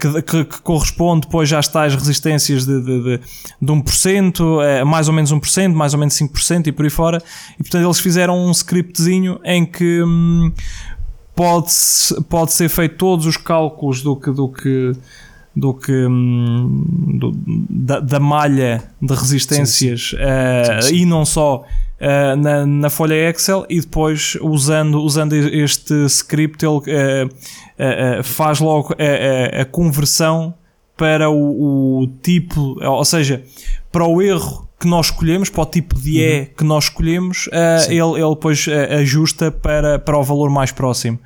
que, 0.00 0.22
que, 0.22 0.44
que, 0.44 0.60
corresponde 0.62 1.28
depois 1.28 1.52
às 1.52 1.68
tais 1.68 1.94
resistências 1.94 2.66
de, 2.66 2.80
de, 2.80 3.02
de, 3.04 3.20
de 3.62 3.72
1%, 3.72 4.84
mais 4.84 5.06
ou 5.06 5.14
menos 5.14 5.32
1%, 5.32 5.72
mais 5.72 5.94
ou 5.94 6.00
menos 6.00 6.18
5% 6.18 6.66
e 6.66 6.72
por 6.72 6.84
aí 6.84 6.90
fora. 6.90 7.22
E 7.54 7.62
portanto 7.62 7.84
eles 7.84 8.00
fizeram 8.00 8.36
um 8.36 8.50
scriptzinho 8.50 9.38
em 9.44 9.64
que 9.64 10.02
hum, 10.02 10.52
pode, 11.36 11.70
pode 12.30 12.52
ser 12.52 12.68
feito 12.70 12.96
todos 12.96 13.26
os 13.26 13.36
cálculos 13.36 14.02
do 14.02 14.16
que, 14.16 14.30
do 14.30 14.48
que, 14.48 14.92
do 15.54 15.74
que 15.74 15.92
hum, 15.92 17.18
do, 17.18 17.32
da, 17.68 18.00
da, 18.00 18.18
malha 18.18 18.82
de 19.00 19.14
resistências 19.14 20.10
sim, 20.10 20.16
sim. 20.16 20.22
Uh, 20.22 20.82
sim, 20.82 20.94
e 20.94 21.06
não 21.06 21.26
só 21.26 21.62
uh, 22.00 22.36
na, 22.36 22.64
na 22.64 22.90
folha 22.90 23.28
Excel 23.28 23.66
e 23.68 23.78
depois 23.78 24.38
usando, 24.40 24.98
usando 25.02 25.34
este 25.34 26.06
script 26.06 26.64
ele 26.64 26.78
uh, 26.78 28.22
faz 28.24 28.58
logo 28.58 28.94
a, 28.98 29.58
a, 29.58 29.62
a, 29.62 29.64
conversão 29.66 30.54
para 30.96 31.28
o, 31.28 32.00
o 32.00 32.06
tipo, 32.22 32.82
ou 32.82 33.04
seja, 33.04 33.44
para 33.92 34.06
o 34.06 34.22
erro 34.22 34.65
que 34.78 34.86
nós 34.86 35.06
escolhemos, 35.06 35.48
para 35.48 35.62
o 35.62 35.66
tipo 35.66 35.98
de 35.98 36.20
E 36.20 36.40
uhum. 36.40 36.46
que 36.58 36.64
nós 36.64 36.84
escolhemos, 36.84 37.46
uh, 37.46 37.90
ele, 37.90 38.22
ele 38.22 38.34
depois 38.34 38.66
uh, 38.66 38.94
ajusta 39.00 39.50
para, 39.50 39.98
para 39.98 40.18
o 40.18 40.22
valor 40.22 40.50
mais 40.50 40.70
próximo. 40.70 41.18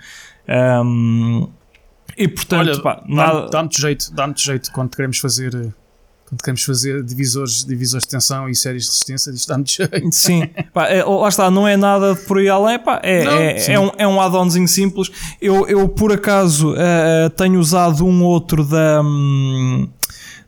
Um, 0.48 1.48
e 2.16 2.28
portanto, 2.28 2.68
Olha, 2.68 2.82
pá, 2.82 3.02
nada... 3.06 3.48
dá-me 3.48 3.68
jeito, 3.72 4.12
dá-me 4.12 4.34
jeito 4.36 4.70
quando 4.72 4.94
queremos 4.94 5.18
fazer 5.18 5.54
eh, 5.54 5.70
quando 6.30 6.42
queremos 6.42 6.62
fazer 6.62 7.02
divisores, 7.02 7.64
divisores 7.64 8.04
de 8.04 8.10
tensão 8.10 8.48
e 8.48 8.54
séries 8.54 8.84
de 8.84 8.90
resistência, 8.90 9.30
isto 9.30 9.48
dá-me 9.48 9.64
jeito. 9.66 10.12
Sim, 10.12 10.48
pá, 10.72 10.86
é, 10.88 11.02
lá 11.02 11.28
está, 11.28 11.50
não 11.50 11.66
é 11.66 11.76
nada 11.76 12.14
por 12.14 12.38
aí 12.38 12.48
além, 12.48 12.78
pá, 12.78 13.00
é, 13.02 13.24
não, 13.24 13.32
é, 13.32 13.72
é, 13.72 13.80
um, 13.80 13.90
é 13.98 14.06
um 14.06 14.20
add-onzinho 14.20 14.68
simples. 14.68 15.10
Eu, 15.40 15.66
eu 15.66 15.88
por 15.88 16.12
acaso 16.12 16.72
uh, 16.72 17.30
tenho 17.36 17.58
usado 17.58 18.06
um 18.06 18.22
outro 18.22 18.64
da, 18.64 19.02
um, 19.02 19.88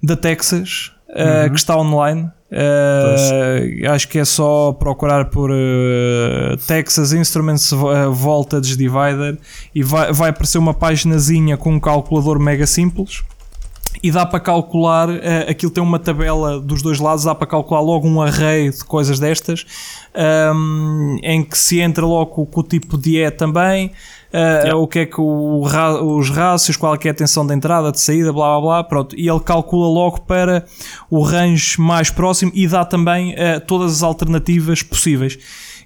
da 0.01 0.17
Texas 0.17 0.93
uh, 1.09 1.51
que 1.51 1.57
está 1.57 1.77
online. 1.77 2.31
Uh, 2.53 3.91
acho 3.91 4.07
que 4.09 4.19
é 4.19 4.27
só 4.27 4.73
procurar 4.73 5.31
por 5.31 5.51
uh, 5.51 6.57
Texas 6.67 7.15
Instruments 7.15 7.71
Voltage 8.13 8.77
Divider 8.77 9.39
e 9.75 9.83
vai, 9.83 10.13
vai 10.13 10.29
aparecer 10.29 10.59
uma 10.59 10.75
paginazinha 10.75 11.57
com 11.57 11.73
um 11.73 11.81
calculador 11.81 12.39
mega 12.39 12.67
simples 12.67 13.23
e 14.03 14.11
dá 14.11 14.27
para 14.27 14.39
calcular, 14.39 15.09
uh, 15.09 15.49
aquilo 15.49 15.73
tem 15.73 15.83
uma 15.83 15.99
tabela 15.99 16.61
dos 16.61 16.83
dois 16.83 16.99
lados, 16.99 17.25
dá 17.25 17.35
para 17.35 17.47
calcular 17.47 17.81
logo 17.81 18.07
um 18.07 18.21
array 18.21 18.69
de 18.71 18.85
coisas 18.85 19.19
destas, 19.19 19.65
um, 20.55 21.19
em 21.23 21.43
que 21.43 21.57
se 21.57 21.81
entra 21.81 22.05
logo 22.05 22.47
com 22.47 22.61
o 22.61 22.63
tipo 22.63 22.99
de 22.99 23.17
E 23.17 23.31
também, 23.31 23.93
uh, 24.33 24.37
yeah. 24.37 24.77
o 24.77 24.87
que 24.87 25.01
é 25.01 25.07
que 25.07 25.21
o, 25.21 25.61
os 25.61 26.31
rácios, 26.31 26.77
qual 26.77 26.95
é, 26.95 26.99
é 27.05 27.11
a 27.11 27.15
tensão 27.15 27.47
de 27.47 27.55
entrada, 27.55 27.93
de 27.93 28.01
saída, 28.01 28.33
blá 28.33 28.53
blá 28.53 28.61
blá, 28.61 28.85
pronto, 28.85 29.17
e 29.17 29.29
ele 29.29 29.41
calcula 29.41 29.89
logo 29.89 30.23
para 30.23 30.65
o 31.11 31.23
range 31.23 31.81
mais 31.81 32.11
próximo 32.11 32.51
e 32.55 32.67
dá 32.67 32.85
também 32.85 33.35
uh, 33.35 33.61
todas 33.67 33.93
as 33.93 34.03
alternativas 34.03 34.83
possíveis. 34.83 35.39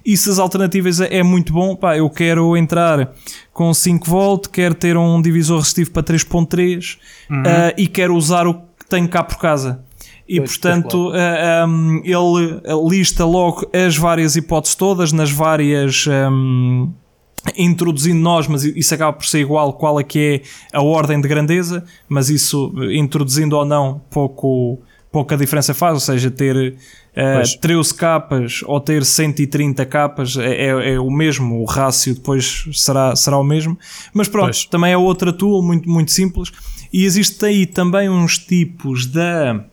E 0.05 0.15
se 0.15 0.29
as 0.29 0.39
alternativas 0.39 1.01
é, 1.01 1.17
é 1.17 1.23
muito 1.23 1.51
bom, 1.51 1.75
pá, 1.75 1.97
eu 1.97 2.09
quero 2.09 2.55
entrar 2.55 3.11
com 3.51 3.73
5 3.73 4.09
volt, 4.09 4.47
quero 4.47 4.73
ter 4.73 4.95
um 4.95 5.21
divisor 5.21 5.59
resistivo 5.59 5.91
para 5.91 6.03
3.3 6.03 6.97
uhum. 7.29 7.41
uh, 7.41 7.43
e 7.77 7.87
quero 7.87 8.15
usar 8.15 8.47
o 8.47 8.53
que 8.53 8.87
tenho 8.89 9.09
cá 9.09 9.21
por 9.21 9.37
casa. 9.37 9.83
E 10.27 10.37
pois, 10.37 10.51
portanto, 10.51 11.11
uh, 11.11 11.67
um, 11.67 12.01
ele 12.03 12.89
lista 12.89 13.25
logo 13.25 13.69
as 13.73 13.97
várias 13.97 14.35
hipóteses 14.35 14.75
todas, 14.75 15.11
nas 15.11 15.31
várias. 15.31 16.05
Um, 16.07 16.91
introduzindo 17.55 18.19
nós, 18.19 18.47
mas 18.47 18.63
isso 18.63 18.93
acaba 18.93 19.13
por 19.13 19.25
ser 19.25 19.39
igual 19.39 19.73
qual 19.73 19.99
é 19.99 20.03
que 20.03 20.43
é 20.73 20.77
a 20.77 20.81
ordem 20.81 21.19
de 21.21 21.27
grandeza, 21.27 21.83
mas 22.07 22.29
isso 22.29 22.73
introduzindo 22.91 23.55
ou 23.55 23.65
não 23.65 24.01
pouco 24.09 24.79
pouca 25.11 25.37
diferença 25.37 25.73
faz, 25.73 25.93
ou 25.93 25.99
seja, 25.99 26.29
ter 26.29 26.75
uh, 26.75 27.59
13 27.59 27.93
capas 27.95 28.61
ou 28.65 28.79
ter 28.79 29.03
130 29.03 29.85
capas 29.85 30.37
é, 30.37 30.65
é, 30.67 30.93
é, 30.93 30.99
o 30.99 31.09
mesmo, 31.09 31.61
o 31.61 31.65
rácio 31.65 32.13
depois 32.13 32.65
será, 32.73 33.15
será 33.15 33.37
o 33.37 33.43
mesmo, 33.43 33.77
mas 34.13 34.27
pronto, 34.27 34.47
pois. 34.47 34.65
também 34.65 34.91
é 34.91 34.97
outra 34.97 35.33
tool 35.33 35.63
muito, 35.63 35.89
muito 35.89 36.11
simples. 36.11 36.51
E 36.93 37.03
existe 37.03 37.43
aí 37.45 37.65
também 37.65 38.09
uns 38.09 38.37
tipos 38.37 39.05
da 39.07 39.65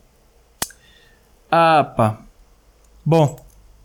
ah 1.50 1.84
pá. 1.96 2.20
Bom 3.04 3.43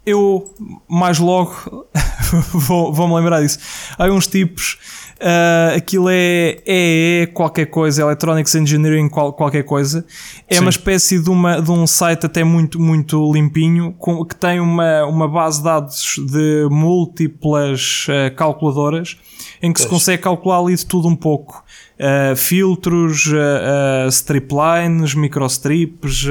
eu 0.10 0.43
mais 0.88 1.19
logo 1.19 1.88
vou, 2.52 2.93
vou 2.93 3.15
lembrar 3.15 3.41
disso 3.41 3.60
há 3.98 4.06
uns 4.06 4.28
tipos 4.28 4.78
Uh, 5.19 5.76
aquilo 5.76 6.08
é, 6.10 6.60
é, 6.65 7.24
é, 7.24 7.26
qualquer 7.26 7.65
coisa, 7.65 8.04
Electronics 8.04 8.56
Engineering 8.56 9.10
qual, 9.10 9.34
qualquer 9.34 9.63
coisa. 9.63 10.06
É 10.48 10.56
Sim. 10.56 10.62
uma 10.62 10.69
espécie 10.69 11.22
de, 11.22 11.30
uma, 11.30 11.62
de 11.62 11.69
um 11.69 11.86
site 11.86 12.26
até 12.26 12.41
muito, 12.41 12.80
muito 12.80 13.34
limpinho, 13.34 13.93
com, 14.00 14.24
que 14.24 14.34
tem 14.34 14.62
uma, 14.62 15.04
uma 15.06 15.28
base 15.28 15.58
de 15.58 15.65
dados 15.65 16.15
de 16.17 16.67
múltiplas 16.72 18.08
uh, 18.08 18.34
calculadoras, 18.34 19.17
em 19.62 19.74
que 19.74 19.80
pois. 19.80 19.84
se 19.84 19.89
consegue 19.89 20.24
calcular 20.24 20.60
ali 20.60 20.74
de 20.74 20.86
tudo 20.86 21.10
um 21.10 21.15
pouco. 21.17 21.65
Uh, 22.00 22.34
filtros, 22.38 23.28
uh, 23.28 24.08
striplines, 24.08 25.13
microstrips, 25.15 26.26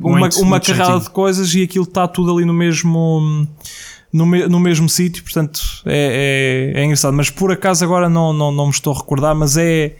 uma, 0.00 0.28
uma 0.38 0.60
carrada 0.60 1.00
de 1.00 1.10
coisas 1.10 1.54
e 1.54 1.62
aquilo 1.62 1.84
está 1.84 2.06
tudo 2.06 2.36
ali 2.36 2.44
no 2.44 2.52
mesmo 2.52 3.46
no, 4.12 4.26
me, 4.26 4.46
no 4.46 4.60
mesmo 4.60 4.88
sítio, 4.88 5.22
portanto 5.22 5.60
é, 5.84 6.72
é, 6.74 6.80
é, 6.80 6.84
engraçado. 6.84 7.14
Mas 7.14 7.30
por 7.30 7.52
acaso 7.52 7.84
agora 7.84 8.08
não, 8.08 8.32
não, 8.32 8.50
não 8.50 8.66
me 8.66 8.72
estou 8.72 8.92
a 8.92 8.96
recordar, 8.96 9.34
mas 9.34 9.56
é, 9.56 9.96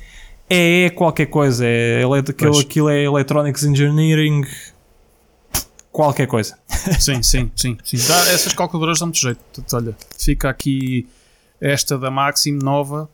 é, 0.48 0.84
é 0.84 0.90
qualquer 0.90 1.26
coisa. 1.26 1.64
É, 1.66 2.02
aquilo, 2.28 2.58
aquilo 2.58 2.88
é 2.88 3.02
Electronics 3.04 3.64
Engineering, 3.64 4.44
qualquer 5.92 6.26
coisa. 6.26 6.58
Sim, 6.98 7.22
sim, 7.22 7.50
sim. 7.54 7.76
sim. 7.84 7.98
Dá, 8.06 8.18
essas 8.30 8.52
calculadoras 8.52 9.00
dão-me 9.00 9.14
jeito. 9.14 9.38
Portanto, 9.52 9.76
olha, 9.76 9.96
fica 10.16 10.48
aqui 10.48 11.06
esta 11.60 11.98
da 11.98 12.10
Maxim 12.10 12.52
nova 12.52 13.10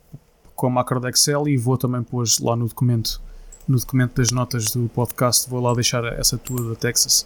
com 0.55 0.67
a 0.67 0.69
macro 0.69 0.99
de 0.99 1.09
Excel 1.09 1.47
e 1.47 1.57
vou 1.57 1.77
também 1.77 2.03
pôr 2.03 2.25
lá 2.41 2.55
no 2.55 2.67
documento 2.67 3.21
no 3.67 3.77
documento 3.77 4.15
das 4.15 4.31
notas 4.31 4.71
do 4.71 4.89
podcast 4.89 5.49
vou 5.49 5.59
lá 5.59 5.73
deixar 5.73 6.03
essa 6.05 6.37
tua 6.37 6.69
da 6.69 6.75
Texas 6.75 7.25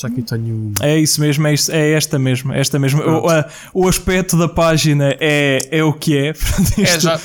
Já 0.00 0.08
aqui 0.08 0.22
tenho. 0.22 0.72
É 0.80 0.98
isso 0.98 1.20
mesmo, 1.20 1.46
é, 1.46 1.52
isso, 1.52 1.70
é 1.70 1.92
esta 1.92 2.18
mesmo. 2.18 2.54
Esta 2.54 2.78
mesmo. 2.78 3.02
O, 3.02 3.28
a, 3.28 3.46
o, 3.74 3.86
aspecto 3.86 4.34
da 4.34 4.48
página 4.48 5.14
é, 5.20 5.58
é 5.70 5.84
o 5.84 5.92
que 5.92 6.16
é. 6.16 6.30
Isto... 6.78 6.80
É 6.80 7.00
já, 7.00 7.20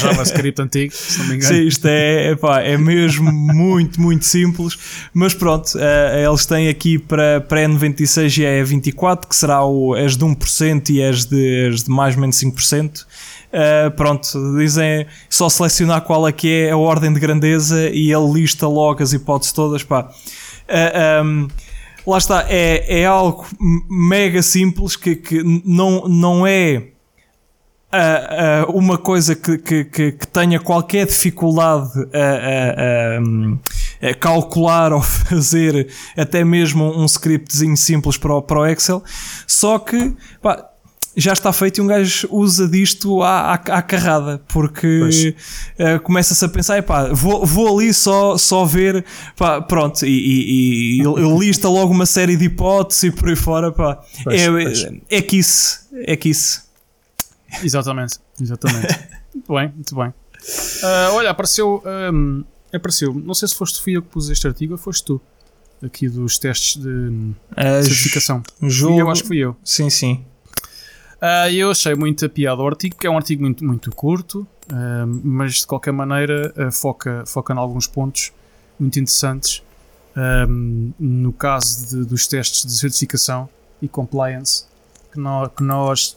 JavaScript 0.00 0.60
antigo, 0.60 0.92
se 0.94 1.18
não 1.20 1.28
me 1.28 1.36
engano. 1.36 1.54
Sim, 1.54 1.62
isto 1.62 1.86
é, 1.86 2.32
epá, 2.32 2.60
é 2.60 2.76
mesmo 2.76 3.32
muito, 3.32 3.98
muito 3.98 4.26
simples. 4.26 4.76
Mas 5.14 5.32
pronto, 5.32 5.66
uh, 5.76 6.30
eles 6.30 6.44
têm 6.44 6.68
aqui 6.68 6.98
para, 6.98 7.40
para 7.40 7.62
N96 7.62 8.38
e 8.38 8.46
a 8.46 8.62
E24, 8.62 9.26
que 9.26 9.34
será 9.34 9.64
o, 9.64 9.94
as 9.94 10.14
de 10.14 10.26
1% 10.26 10.90
e 10.90 11.02
as 11.02 11.24
de, 11.24 11.68
as 11.68 11.84
de 11.84 11.90
mais 11.90 12.16
ou 12.16 12.20
menos 12.20 12.36
5%. 12.36 13.06
Uh, 13.54 13.90
pronto, 13.92 14.26
dizem 14.58 15.06
só 15.30 15.48
selecionar 15.48 16.02
qual 16.02 16.28
é 16.28 16.32
que 16.32 16.50
é 16.50 16.70
a 16.72 16.76
ordem 16.76 17.12
de 17.14 17.20
grandeza 17.20 17.88
e 17.88 18.12
ele 18.12 18.32
lista 18.32 18.66
logo 18.68 19.02
as 19.02 19.14
hipóteses 19.14 19.52
todas. 19.52 19.82
Pá. 19.82 20.02
Uh, 20.02 20.72
ah, 20.72 21.22
um, 21.22 21.48
lá 22.06 22.18
está, 22.18 22.46
é, 22.48 23.00
é 23.00 23.06
algo 23.06 23.46
mega 23.88 24.42
simples 24.42 24.96
que, 24.96 25.16
que 25.16 25.42
não, 25.64 26.06
não 26.08 26.46
é 26.46 26.88
uh, 27.94 28.70
uh, 28.70 28.76
uma 28.76 28.98
coisa 28.98 29.34
que, 29.34 29.58
que, 29.58 29.84
que, 29.84 30.26
tenha 30.26 30.58
qualquer 30.58 31.06
dificuldade 31.06 31.90
a, 32.12 34.08
a, 34.08 34.10
a, 34.10 34.14
calcular 34.14 34.92
ou 34.94 35.00
fazer 35.00 35.88
até 36.16 36.44
mesmo 36.44 36.84
um 36.96 37.06
scriptzinho 37.06 37.76
simples 37.76 38.16
para 38.16 38.34
o, 38.34 38.42
para 38.42 38.60
o 38.60 38.66
Excel, 38.66 39.02
só 39.46 39.78
que 39.78 40.14
pá, 40.42 40.70
já 41.16 41.32
está 41.32 41.52
feito 41.52 41.78
e 41.78 41.80
um 41.80 41.86
gajo 41.86 42.28
usa 42.30 42.68
disto 42.68 43.22
à, 43.22 43.52
à, 43.52 43.54
à 43.54 43.82
carrada, 43.82 44.42
porque 44.48 45.34
uh, 45.78 46.00
começa-se 46.02 46.44
a 46.44 46.48
pensar, 46.48 46.82
pá, 46.82 47.12
vou, 47.12 47.46
vou 47.46 47.78
ali 47.78 47.94
só, 47.94 48.36
só 48.36 48.64
ver, 48.64 49.04
pá, 49.36 49.60
pronto, 49.60 50.04
e, 50.04 50.08
e, 50.08 51.00
e 51.00 51.38
lista 51.38 51.68
logo 51.68 51.92
uma 51.92 52.06
série 52.06 52.36
de 52.36 52.46
hipóteses 52.46 53.04
e 53.04 53.10
por 53.10 53.28
aí 53.28 53.36
fora, 53.36 53.70
pá. 53.70 54.02
Pois, 54.24 54.40
é, 54.40 54.50
pois. 54.50 54.86
é 55.08 55.22
que 55.22 55.36
isso, 55.36 55.88
é 55.92 56.16
que 56.16 56.28
isso. 56.28 56.64
Exatamente, 57.62 58.18
exatamente. 58.40 58.98
muito 59.34 59.54
bem, 59.54 59.72
muito 59.74 59.94
bem. 59.94 60.08
Uh, 60.08 61.14
olha, 61.14 61.30
apareceu, 61.30 61.82
um, 62.12 62.44
apareceu, 62.72 63.14
não 63.14 63.34
sei 63.34 63.48
se 63.48 63.54
foste 63.54 63.82
tu 63.82 63.90
eu 63.90 64.02
que 64.02 64.08
pus 64.08 64.28
este 64.28 64.46
artigo 64.46 64.72
ou 64.72 64.78
foste 64.78 65.04
tu, 65.04 65.20
aqui 65.82 66.08
dos 66.08 66.38
testes 66.38 66.82
de 66.82 66.88
uh, 66.88 67.34
certificação. 67.82 68.42
Jogo, 68.62 68.98
eu 68.98 69.10
acho 69.10 69.22
que 69.22 69.28
fui 69.28 69.38
eu. 69.38 69.56
Sim, 69.64 69.88
sim. 69.88 70.24
Uh, 71.24 71.48
eu 71.50 71.70
achei 71.70 71.94
muito 71.94 72.28
piada 72.28 72.60
o 72.60 72.66
artigo, 72.66 72.96
que 72.96 73.06
é 73.06 73.10
um 73.10 73.16
artigo 73.16 73.40
muito, 73.40 73.64
muito 73.64 73.90
curto, 73.90 74.46
uh, 74.70 75.20
mas 75.24 75.60
de 75.60 75.66
qualquer 75.66 75.90
maneira 75.90 76.52
uh, 76.54 76.70
foca, 76.70 77.24
foca 77.26 77.54
em 77.54 77.56
alguns 77.56 77.86
pontos 77.86 78.30
muito 78.78 79.00
interessantes. 79.00 79.62
no 81.00 81.32
caso 81.32 81.88
de, 81.88 82.04
dos 82.04 82.26
testes 82.26 82.66
de 82.66 82.72
certificação 82.72 83.48
e 83.80 83.88
compliance 83.88 84.66
que 85.10 85.18
nós, 85.18 85.50
que 85.56 85.62
nós 85.62 86.14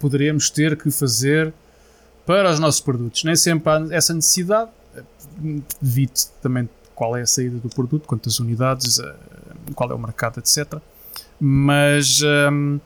poderemos 0.00 0.50
ter 0.50 0.76
que 0.76 0.90
fazer 0.90 1.54
para 2.26 2.50
os 2.50 2.58
nossos 2.58 2.80
produtos. 2.80 3.22
Nem 3.24 3.36
sempre 3.36 3.70
há 3.70 3.86
essa 3.90 4.12
necessidade, 4.12 4.70
devido 5.80 6.18
também 6.42 6.68
qual 6.94 7.16
é 7.16 7.22
a 7.22 7.26
saída 7.26 7.58
do 7.58 7.68
produto, 7.68 8.06
quantas 8.06 8.40
unidades, 8.40 9.00
qual 9.74 9.90
é 9.90 9.94
o 9.94 9.98
mercado, 9.98 10.40
etc. 10.40 10.80
Mas 11.38 12.20
um, 12.22 12.80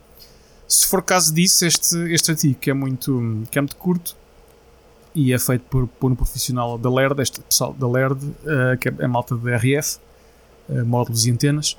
se 0.68 0.86
for 0.86 1.02
caso 1.02 1.32
disso, 1.32 1.64
este, 1.64 1.96
este 2.12 2.30
artigo 2.30 2.58
que 2.58 2.70
é 2.70 2.74
muito, 2.74 3.44
que 3.50 3.58
é 3.58 3.60
muito 3.60 3.76
curto 3.76 4.16
e 5.14 5.32
é 5.32 5.38
feito 5.38 5.62
por, 5.70 5.86
por 5.86 6.10
um 6.10 6.14
profissional 6.14 6.76
da 6.76 6.90
LERD, 6.90 7.22
este 7.22 7.40
pessoal 7.40 7.72
da 7.72 7.88
LERD, 7.88 8.22
uh, 8.24 8.78
que 8.78 8.88
é 8.88 9.04
a 9.04 9.08
malta 9.08 9.34
da 9.36 9.56
RF, 9.56 9.98
uh, 10.68 10.84
módulos 10.84 11.24
e 11.24 11.30
antenas, 11.30 11.76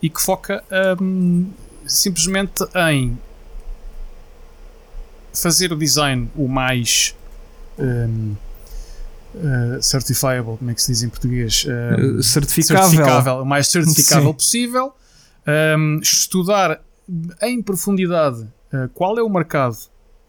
e 0.00 0.08
que 0.08 0.20
foca 0.20 0.64
um, 1.00 1.50
simplesmente 1.86 2.64
em 2.90 3.18
fazer 5.32 5.72
o 5.72 5.76
design 5.76 6.30
o 6.36 6.48
mais 6.48 7.14
um, 7.78 8.34
uh, 9.34 9.82
certifiable, 9.82 10.56
como 10.56 10.70
é 10.70 10.74
que 10.74 10.82
se 10.82 10.92
diz 10.92 11.02
em 11.02 11.08
português? 11.08 11.64
Uh, 11.64 12.22
certificável. 12.22 12.88
certificável. 12.88 13.42
O 13.42 13.44
mais 13.44 13.68
certificável 13.68 14.30
Sim. 14.30 14.34
possível. 14.34 14.94
Um, 15.76 15.98
estudar 16.00 16.80
em 17.42 17.62
profundidade 17.62 18.42
uh, 18.72 18.88
qual 18.94 19.18
é 19.18 19.22
o 19.22 19.28
mercado 19.28 19.76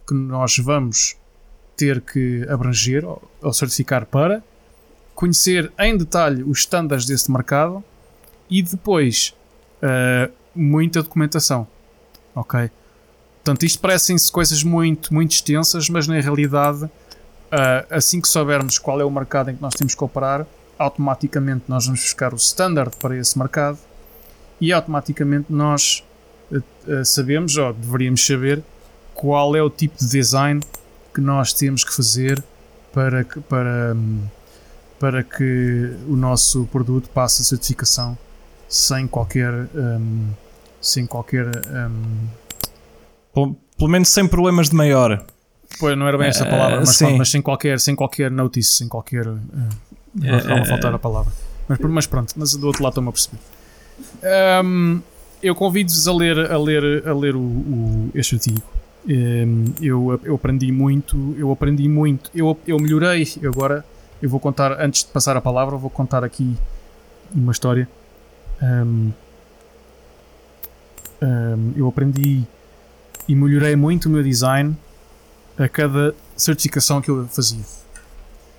que 0.07 0.13
nós 0.13 0.57
vamos 0.57 1.15
ter 1.75 2.01
que 2.01 2.45
abranger 2.49 3.03
ou, 3.05 3.53
certificar 3.53 4.05
para, 4.05 4.43
conhecer 5.13 5.71
em 5.79 5.97
detalhe 5.97 6.43
os 6.43 6.59
estándares 6.59 7.05
desse 7.05 7.31
mercado 7.31 7.83
e 8.49 8.61
depois 8.61 9.35
uh, 9.81 10.31
muita 10.53 11.01
documentação. 11.01 11.67
Ok? 12.33 12.69
Portanto, 13.43 13.63
isto 13.63 13.79
parecem-se 13.79 14.31
coisas 14.31 14.63
muito, 14.63 15.13
muito 15.13 15.31
extensas, 15.31 15.89
mas 15.89 16.07
na 16.07 16.19
realidade, 16.19 16.85
uh, 16.85 16.89
assim 17.89 18.19
que 18.19 18.27
soubermos 18.27 18.77
qual 18.77 18.99
é 18.99 19.05
o 19.05 19.11
mercado 19.11 19.51
em 19.51 19.55
que 19.55 19.61
nós 19.61 19.73
temos 19.73 19.95
que 19.95 20.03
operar, 20.03 20.45
automaticamente 20.77 21.65
nós 21.67 21.85
vamos 21.85 22.01
buscar 22.01 22.33
o 22.33 22.37
standard 22.37 22.95
para 22.97 23.17
esse 23.17 23.37
mercado 23.37 23.77
e 24.59 24.73
automaticamente 24.73 25.45
nós 25.49 26.03
sabemos, 27.03 27.57
ou 27.57 27.73
deveríamos 27.73 28.25
saber, 28.25 28.63
qual 29.13 29.55
é 29.55 29.61
o 29.61 29.69
tipo 29.69 29.97
de 29.97 30.09
design 30.09 30.61
que 31.13 31.21
nós 31.21 31.53
temos 31.53 31.83
que 31.83 31.93
fazer 31.95 32.43
para 32.93 33.23
que, 33.23 33.39
para, 33.41 33.95
para 34.99 35.23
que 35.23 35.95
o 36.07 36.15
nosso 36.15 36.65
produto 36.71 37.09
passe 37.09 37.41
a 37.41 37.45
certificação 37.45 38.17
sem 38.67 39.07
qualquer. 39.07 39.53
Um, 39.73 40.29
sem 40.81 41.05
qualquer. 41.05 41.47
Um, 41.47 42.27
pelo, 43.33 43.55
pelo 43.77 43.89
menos 43.89 44.09
sem 44.09 44.27
problemas 44.27 44.69
de 44.69 44.75
maior. 44.75 45.25
Pois, 45.79 45.97
não 45.97 46.07
era 46.07 46.17
bem 46.17 46.27
esta 46.27 46.45
palavra, 46.45 46.79
mas, 46.79 47.01
uh, 47.01 47.17
mas, 47.17 47.29
sem, 47.29 47.41
qualquer, 47.41 47.79
sem 47.79 47.95
qualquer 47.95 48.31
notice, 48.31 48.77
sem 48.77 48.87
qualquer. 48.87 49.27
Uh, 49.27 49.39
uh, 50.17 50.65
faltar 50.67 50.93
a 50.93 50.99
palavra. 50.99 51.33
Mas, 51.67 51.79
mas 51.79 52.07
pronto, 52.07 52.33
mas 52.37 52.55
do 52.55 52.67
outro 52.67 52.83
lado 52.83 52.91
estou-me 52.91 53.09
a 53.09 53.11
perceber. 53.11 53.39
Um, 54.63 55.01
eu 55.45 55.53
convido-vos 55.53 56.07
a 56.07 56.13
ler, 56.13 56.51
a 56.51 56.57
ler, 56.57 57.07
a 57.07 57.13
ler 57.13 57.35
o, 57.35 57.39
o, 57.39 58.11
este 58.15 58.33
artigo. 58.33 58.61
Um, 59.07 59.65
eu, 59.79 60.19
eu 60.23 60.33
aprendi 60.33 60.71
muito, 60.71 61.35
eu 61.37 61.51
aprendi 61.51 61.87
muito, 61.87 62.31
eu, 62.33 62.57
eu 62.65 62.79
melhorei. 62.79 63.27
Agora 63.45 63.85
eu 64.19 64.27
vou 64.27 64.39
contar, 64.39 64.81
antes 64.81 65.03
de 65.03 65.11
passar 65.11 65.37
a 65.37 65.41
palavra, 65.41 65.77
vou 65.77 65.91
contar 65.91 66.23
aqui 66.23 66.57
uma 67.31 67.51
história. 67.51 67.87
Um, 68.59 69.11
um, 71.21 71.73
eu 71.75 71.87
aprendi 71.87 72.43
e 73.27 73.35
melhorei 73.35 73.75
muito 73.75 74.07
o 74.07 74.09
meu 74.09 74.23
design 74.23 74.75
a 75.59 75.69
cada 75.69 76.15
certificação 76.35 77.01
que 77.01 77.09
eu 77.09 77.27
fazia. 77.27 77.63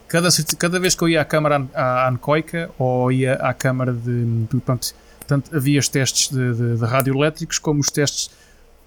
Cada, 0.06 0.28
cada 0.56 0.78
vez 0.78 0.94
que 0.94 1.02
eu 1.02 1.08
ia 1.08 1.20
à 1.20 1.24
câmara 1.24 1.66
à 1.74 2.08
Ancoica 2.08 2.70
ou 2.78 3.10
ia 3.10 3.34
à 3.34 3.52
câmara 3.52 3.92
de, 3.92 4.44
de 4.44 4.60
pronto, 4.60 4.94
Portanto, 5.26 5.54
havia 5.54 5.80
os 5.80 5.88
testes 5.88 6.28
de, 6.30 6.54
de, 6.54 6.76
de 6.76 6.84
radioelétricos, 6.84 7.58
como 7.58 7.80
os 7.80 7.90
testes, 7.90 8.30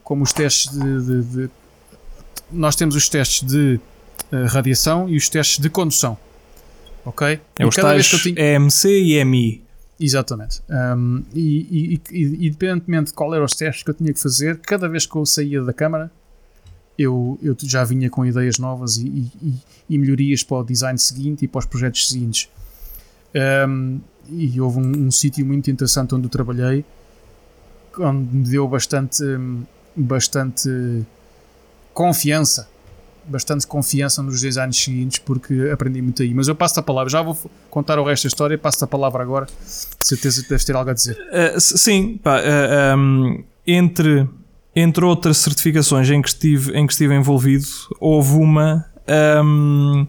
como 0.04 0.24
os 0.24 0.32
testes 0.32 0.72
de, 0.72 1.22
de 1.24 1.50
nós 2.52 2.76
temos 2.76 2.96
os 2.96 3.08
testes 3.10 3.48
de 3.48 3.80
uh, 4.32 4.46
radiação 4.48 5.10
e 5.10 5.18
os 5.18 5.30
testes 5.30 5.60
de 5.60 5.70
condução. 5.70 6.18
Ok? 7.06 7.40
É 7.58 7.66
os 7.66 7.76
cada 7.76 7.94
vez 7.94 8.08
que 8.08 8.16
eu 8.16 8.20
tinha... 8.20 8.56
EMC 8.56 8.88
e 8.88 9.18
EMI. 9.20 9.64
Exatamente. 10.00 10.62
Um, 10.70 11.24
e, 11.34 12.00
e, 12.10 12.18
e, 12.18 12.48
independentemente 12.48 13.08
de 13.08 13.14
qual 13.14 13.34
eram 13.34 13.46
os 13.46 13.54
testes 13.54 13.84
que 13.84 13.90
eu 13.90 13.94
tinha 13.94 14.14
que 14.14 14.20
fazer, 14.20 14.58
cada 14.60 14.88
vez 14.88 15.06
que 15.06 15.16
eu 15.16 15.26
saía 15.26 15.62
da 15.62 15.74
câmara, 15.74 16.10
eu, 16.98 17.38
eu 17.42 17.56
já 17.62 17.84
vinha 17.84 18.10
com 18.10 18.26
ideias 18.26 18.58
novas 18.58 18.98
e, 18.98 19.30
e, 19.90 19.98
melhorias 19.98 20.44
para 20.44 20.58
o 20.58 20.64
design 20.64 20.98
seguinte 20.98 21.44
e 21.44 21.48
para 21.48 21.60
os 21.60 21.66
projetos 21.66 22.08
seguintes. 22.08 22.50
Um, 23.36 24.00
e 24.30 24.60
houve 24.60 24.80
um, 24.80 25.08
um 25.08 25.12
sítio 25.12 25.46
muito 25.46 25.70
interessante 25.70 26.14
onde 26.14 26.26
eu 26.26 26.30
trabalhei 26.30 26.86
onde 28.00 28.36
me 28.36 28.44
deu 28.44 28.68
bastante 28.68 29.24
bastante 29.96 31.06
confiança 31.94 32.68
bastante 33.30 33.68
confiança 33.68 34.24
nos 34.24 34.42
dois 34.42 34.58
anos 34.58 34.82
seguintes 34.82 35.20
porque 35.20 35.70
aprendi 35.72 36.02
muito 36.02 36.22
aí. 36.24 36.34
Mas 36.34 36.48
eu 36.48 36.56
passo 36.56 36.80
a 36.80 36.84
palavra, 36.84 37.10
já 37.10 37.22
vou 37.22 37.38
contar 37.70 38.00
o 38.00 38.04
resto 38.04 38.24
da 38.24 38.28
história 38.30 38.58
passo 38.58 38.84
a 38.84 38.88
palavra 38.88 39.22
agora, 39.22 39.46
de 39.46 40.08
certeza 40.08 40.42
que 40.42 40.50
deves 40.50 40.66
ter 40.66 40.76
algo 40.76 40.90
a 40.90 40.94
dizer. 40.94 41.16
Uh, 41.16 41.60
sim, 41.60 42.20
pá, 42.22 42.40
uh, 42.40 42.44
eh, 42.44 42.96
um, 42.96 43.44
entre 43.68 44.28
entre 44.76 45.04
outras 45.04 45.38
certificações 45.38 46.10
em 46.10 46.22
que 46.22 46.30
estive, 46.30 46.72
em 46.78 46.86
que 46.86 46.94
estive 46.94 47.14
envolvido 47.14 47.66
houve 48.00 48.34
uma 48.36 48.86
um, 49.44 50.08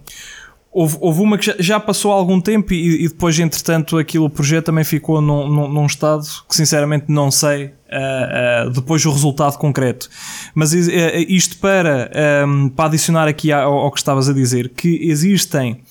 Houve, 0.73 0.97
houve 1.01 1.21
uma 1.21 1.37
que 1.37 1.47
já, 1.47 1.55
já, 1.59 1.81
passou 1.81 2.13
algum 2.13 2.41
tempo 2.41 2.73
e, 2.73 3.05
e, 3.05 3.09
depois, 3.09 3.37
entretanto, 3.41 3.99
aquilo, 3.99 4.27
o 4.27 4.31
projeto 4.31 4.67
também 4.67 4.85
ficou 4.85 5.21
num, 5.21 5.49
num, 5.49 5.69
num 5.69 5.87
estado 5.87 6.25
que 6.49 6.55
sinceramente 6.55 7.07
não 7.09 7.29
sei 7.29 7.65
uh, 7.65 8.69
uh, 8.69 8.71
depois 8.71 9.05
o 9.05 9.11
resultado 9.11 9.59
concreto. 9.59 10.09
Mas 10.55 10.73
uh, 10.73 10.77
isto 11.29 11.59
para, 11.59 12.09
um, 12.47 12.67
ehm, 12.67 12.69
para 12.69 12.85
adicionar 12.85 13.27
aqui 13.27 13.51
ao, 13.51 13.73
ao, 13.73 13.91
que 13.91 13.99
estavas 13.99 14.29
a 14.29 14.33
dizer, 14.33 14.69
que 14.69 15.11
existem 15.11 15.83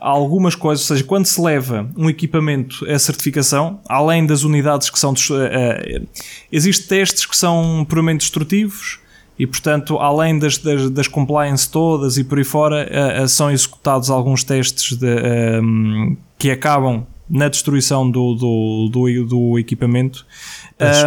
algumas 0.00 0.54
coisas, 0.54 0.84
ou 0.90 0.96
seja, 0.96 1.06
quando 1.06 1.24
se 1.24 1.40
leva 1.40 1.90
um 1.96 2.10
equipamento 2.10 2.84
a 2.86 2.98
certificação, 2.98 3.80
além 3.88 4.26
das 4.26 4.42
unidades 4.42 4.90
que 4.90 4.98
são. 4.98 5.12
Uh, 5.12 6.06
existem 6.52 6.98
testes 6.98 7.24
que 7.24 7.36
são 7.36 7.86
puramente 7.88 8.20
destrutivos 8.20 8.98
e, 9.38 9.46
portanto, 9.46 9.98
além 9.98 10.38
das, 10.38 10.58
das, 10.58 10.90
das 10.90 11.08
compliance 11.08 11.68
todas 11.68 12.16
e 12.16 12.24
por 12.24 12.38
aí 12.38 12.44
fora, 12.44 12.88
uh, 13.22 13.28
são 13.28 13.50
executados 13.50 14.10
alguns 14.10 14.44
testes 14.44 14.96
de, 14.96 15.60
um, 15.60 16.16
que 16.38 16.50
acabam 16.50 17.04
na 17.28 17.48
destruição 17.48 18.08
do, 18.08 18.34
do, 18.34 18.88
do, 18.92 19.24
do 19.24 19.58
equipamento. 19.58 20.24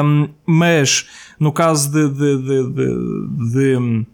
Um, 0.03 0.29
mas 0.45 1.05
no 1.39 1.51
caso 1.51 1.91
de, 1.91 2.09
de, 2.09 2.37
de, 2.41 3.53
de 3.53 4.05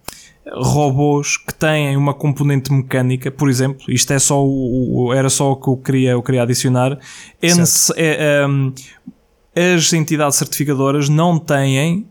robôs 0.52 1.38
que 1.38 1.54
têm 1.54 1.96
uma 1.96 2.14
componente 2.14 2.72
mecânica, 2.72 3.32
por 3.32 3.50
exemplo, 3.50 3.86
isto 3.88 4.12
é 4.12 4.20
só 4.20 4.44
o, 4.46 5.08
o 5.08 5.14
era 5.14 5.30
só 5.30 5.54
o 5.54 5.56
que 5.56 5.70
eu 5.70 5.78
queria, 5.78 6.12
eu 6.12 6.22
queria 6.22 6.44
adicionar, 6.44 7.00
é, 7.42 7.48
é, 7.98 8.48
um, 8.48 8.74
as 9.56 9.94
entidades 9.94 10.38
certificadoras 10.38 11.08
não 11.10 11.40
têm 11.40 12.06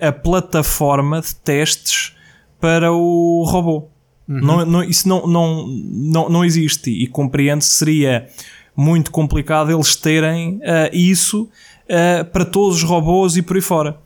a, 0.00 0.08
a 0.08 0.12
plataforma 0.12 1.20
de 1.20 1.34
testes 1.34 2.14
para 2.60 2.92
o 2.92 3.44
robô. 3.44 3.88
Uhum. 4.28 4.40
Não, 4.40 4.64
não, 4.64 4.84
isso 4.84 5.08
não, 5.08 5.26
não, 5.26 5.66
não, 5.66 6.28
não 6.28 6.44
existe 6.44 6.90
e 6.90 7.06
compreende-se 7.06 7.70
seria 7.70 8.28
muito 8.74 9.10
complicado 9.10 9.70
eles 9.70 9.96
terem 9.96 10.56
uh, 10.56 10.60
isso 10.92 11.42
uh, 11.42 12.24
para 12.26 12.44
todos 12.44 12.76
os 12.78 12.82
robôs 12.82 13.36
e 13.36 13.42
por 13.42 13.56
aí 13.56 13.62
fora. 13.62 13.98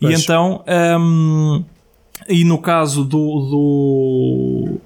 Pois. 0.00 0.18
E 0.18 0.22
então, 0.22 0.64
um, 1.00 1.64
e 2.28 2.44
no 2.44 2.58
caso 2.58 3.04
do, 3.04 3.18
do 3.18 4.80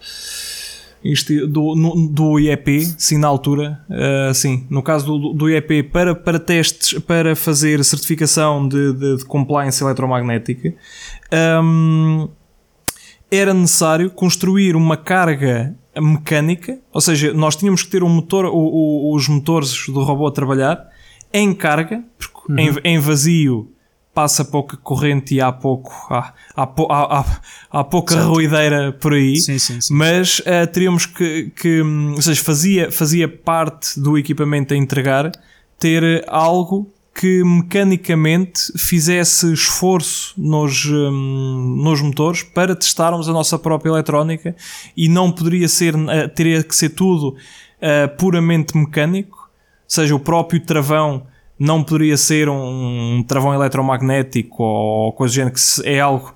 isto, 1.03 1.47
do, 1.47 1.75
no, 1.75 2.09
do 2.09 2.39
IEP, 2.39 2.85
sim, 2.99 3.19
na 3.19 3.29
altura, 3.29 3.81
uh, 3.89 4.35
sim, 4.35 4.67
no 4.69 4.83
caso 4.83 5.07
do, 5.07 5.33
do 5.33 5.49
IEP, 5.49 5.85
para, 5.85 6.15
para 6.15 6.39
testes, 6.39 6.99
para 7.01 7.37
fazer 7.37 7.83
certificação 7.85 8.67
de, 8.67 8.93
de, 8.93 9.17
de 9.19 9.25
compliance 9.25 9.83
eletromagnética, 9.83 10.75
um, 11.63 12.29
era 13.31 13.53
necessário 13.53 14.11
construir 14.11 14.77
uma 14.77 14.97
carga 14.97 15.75
mecânica, 16.01 16.79
ou 16.93 17.01
seja, 17.01 17.33
nós 17.33 17.57
tínhamos 17.57 17.83
que 17.83 17.91
ter 17.91 18.03
um 18.03 18.09
motor, 18.09 18.45
o, 18.47 18.57
o, 18.57 19.15
os 19.15 19.29
motores 19.29 19.87
do 19.87 20.03
robô 20.03 20.27
a 20.27 20.33
trabalhar 20.33 20.89
em 21.33 21.53
carga, 21.55 22.05
porque 22.19 22.53
uhum. 22.53 22.59
em, 22.59 22.97
em 22.97 22.99
vazio 22.99 23.73
passa 24.17 24.47
pouca 24.47 24.79
corrente 24.79 25.35
e 25.35 25.43
há 25.43 25.53
pouco 25.53 25.93
há, 26.09 26.33
há, 26.57 26.65
há, 26.89 27.41
há 27.71 27.85
pouca 27.85 28.15
certo. 28.15 28.31
ruideira 28.31 28.91
por 28.91 29.13
aí 29.13 29.37
sim, 29.37 29.59
sim, 29.59 29.79
sim. 29.79 29.93
mas 29.93 30.39
uh, 30.39 30.67
teríamos 30.73 31.05
que, 31.05 31.53
que 31.55 31.83
ou 31.83 32.23
seja, 32.23 32.43
fazia, 32.43 32.91
fazia 32.91 33.29
parte 33.29 34.01
do 34.01 34.17
equipamento 34.17 34.73
a 34.73 34.77
entregar 34.77 35.31
ter 35.79 36.25
algo 36.29 36.91
que 37.15 37.45
mecanicamente 37.45 38.73
fizesse 38.79 39.53
esforço 39.53 40.33
nos, 40.39 40.87
um, 40.87 41.83
nos 41.83 42.01
motores 42.01 42.43
para 42.43 42.75
testarmos 42.75 43.29
a 43.29 43.35
nossa 43.35 43.59
própria 43.59 43.91
eletrónica 43.91 44.57
e 44.97 45.11
não 45.11 45.31
poderia 45.31 45.69
ser, 45.69 45.95
uh, 45.95 46.29
teria 46.35 46.63
que 46.63 46.75
ser 46.75 46.89
tudo 46.91 47.29
uh, 47.29 48.17
puramente 48.17 48.75
mecânico, 48.75 49.37
ou 49.37 49.51
seja, 49.87 50.15
o 50.15 50.21
próprio 50.21 50.59
travão 50.65 51.27
não 51.59 51.83
poderia 51.83 52.17
ser 52.17 52.49
um, 52.49 53.25
travão 53.27 53.55
eletromagnético 53.55 54.63
ou 54.63 55.13
coisa 55.13 55.33
do 55.33 55.37
género, 55.37 55.55
que 55.55 55.89
é 55.89 56.01
algo 56.01 56.35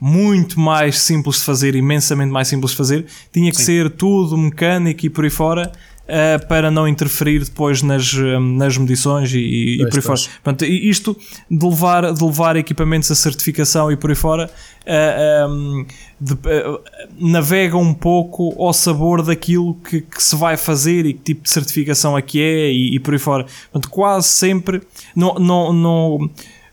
muito 0.00 0.58
mais 0.58 0.98
simples 0.98 1.36
de 1.36 1.42
fazer, 1.42 1.74
imensamente 1.74 2.32
mais 2.32 2.48
simples 2.48 2.70
de 2.70 2.76
fazer, 2.76 3.06
tinha 3.32 3.50
que 3.50 3.58
Sim. 3.58 3.64
ser 3.64 3.90
tudo 3.90 4.36
mecânico 4.36 5.04
e 5.04 5.10
por 5.10 5.24
aí 5.24 5.30
fora. 5.30 5.70
Uh, 6.10 6.44
para 6.48 6.72
não 6.72 6.88
interferir 6.88 7.44
depois 7.44 7.82
nas, 7.82 8.12
nas 8.56 8.76
medições 8.76 9.32
e, 9.32 9.80
e 9.80 9.88
por 9.88 9.96
aí 9.96 10.02
fora. 10.02 10.20
Portanto, 10.42 10.64
isto 10.64 11.16
de 11.48 11.64
levar, 11.64 12.12
de 12.12 12.24
levar 12.24 12.56
equipamentos 12.56 13.08
a 13.12 13.14
certificação 13.14 13.92
e 13.92 13.96
por 13.96 14.10
aí 14.10 14.16
fora 14.16 14.50
uh, 14.86 15.48
um, 15.48 15.86
de, 16.20 16.32
uh, 16.32 16.80
navega 17.16 17.76
um 17.76 17.94
pouco 17.94 18.54
ao 18.60 18.72
sabor 18.72 19.22
daquilo 19.22 19.74
que, 19.74 20.00
que, 20.00 20.20
se 20.20 20.34
vai 20.34 20.56
fazer 20.56 21.06
e 21.06 21.14
que 21.14 21.20
tipo 21.20 21.42
de 21.42 21.50
certificação 21.50 22.18
é, 22.18 22.22
é 22.34 22.72
e, 22.72 22.96
e 22.96 22.98
por 22.98 23.14
aí 23.14 23.20
fora. 23.20 23.46
Portanto, 23.70 23.88
quase 23.88 24.26
sempre 24.28 24.82
não, 25.14 25.34
não, 25.34 25.72
não, 25.72 26.30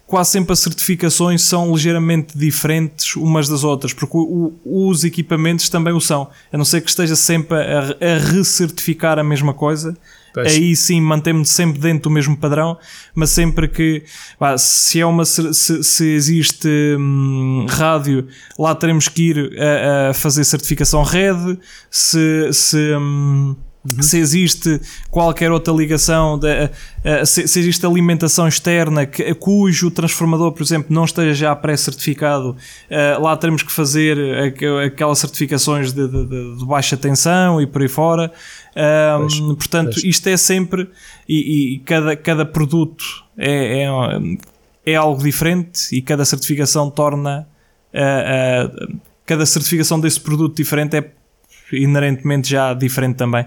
quase 0.07 0.31
sempre 0.31 0.53
as 0.53 0.59
certificações 0.59 1.43
são 1.43 1.73
ligeiramente 1.73 2.35
diferentes 2.35 3.15
umas 3.15 3.47
das 3.47 3.63
outras, 3.63 3.93
porque 3.93 4.17
o, 4.17 4.57
o, 4.65 4.89
os 4.89 5.03
equipamentos 5.03 5.69
também 5.69 5.93
o 5.93 6.01
são, 6.01 6.29
a 6.51 6.57
não 6.57 6.65
ser 6.65 6.81
que 6.81 6.89
esteja 6.89 7.15
sempre 7.15 7.57
a, 7.57 7.79
a 7.79 8.17
recertificar 8.17 9.19
a 9.19 9.23
mesma 9.23 9.53
coisa 9.53 9.95
aí 10.41 10.75
sim 10.75 11.01
mantemos 11.01 11.49
sempre 11.49 11.79
dentro 11.79 12.03
do 12.03 12.09
mesmo 12.09 12.35
padrão, 12.35 12.77
mas 13.15 13.29
sempre 13.31 13.67
que 13.67 14.03
pá, 14.37 14.57
se 14.57 14.99
é 14.99 15.05
uma 15.05 15.25
se, 15.25 15.53
se 15.83 16.05
existe 16.05 16.67
hum, 16.99 17.65
rádio, 17.69 18.27
lá 18.57 18.75
teremos 18.75 19.07
que 19.07 19.29
ir 19.29 19.59
a, 19.59 20.09
a 20.09 20.13
fazer 20.13 20.43
certificação 20.43 21.03
RED, 21.03 21.57
se, 21.89 22.51
se 22.51 22.95
hum, 22.95 23.55
Uhum. 23.95 24.03
Se 24.03 24.17
existe 24.17 24.81
qualquer 25.09 25.51
outra 25.51 25.73
ligação, 25.73 26.37
de, 26.37 26.47
uh, 26.47 27.25
se, 27.25 27.47
se, 27.47 27.59
existe 27.59 27.85
alimentação 27.85 28.47
externa 28.47 29.05
que, 29.05 29.33
cujo 29.35 29.89
transformador, 29.89 30.51
por 30.51 30.61
exemplo, 30.61 30.93
não 30.93 31.05
esteja 31.05 31.33
já 31.33 31.55
pré-certificado, 31.55 32.49
uh, 32.49 33.21
lá 33.21 33.37
teremos 33.37 33.63
que 33.63 33.71
fazer 33.71 34.17
aquelas 34.85 35.19
certificações 35.19 35.93
de, 35.93 36.07
de, 36.07 36.57
de, 36.57 36.65
baixa 36.65 36.97
tensão 36.97 37.61
e 37.61 37.67
por 37.67 37.81
aí 37.81 37.87
fora. 37.87 38.31
pois, 39.19 39.39
portanto, 39.39 39.93
pois. 39.93 40.03
isto 40.03 40.27
é 40.27 40.35
sempre. 40.35 40.89
E, 41.27 41.75
e, 41.75 41.79
cada, 41.79 42.15
cada 42.15 42.45
produto 42.45 43.05
é, 43.37 43.83
é, 43.83 44.91
é, 44.91 44.95
algo 44.95 45.21
diferente 45.23 45.95
e 45.95 46.01
cada 46.01 46.25
certificação 46.25 46.89
torna. 46.89 47.47
Uh, 47.93 48.97
cada 49.25 49.45
certificação 49.45 49.99
desse 49.99 50.19
produto 50.19 50.55
diferente 50.55 50.95
é 50.95 51.11
inerentemente 51.71 52.49
já 52.49 52.73
diferente 52.73 53.17
também. 53.17 53.45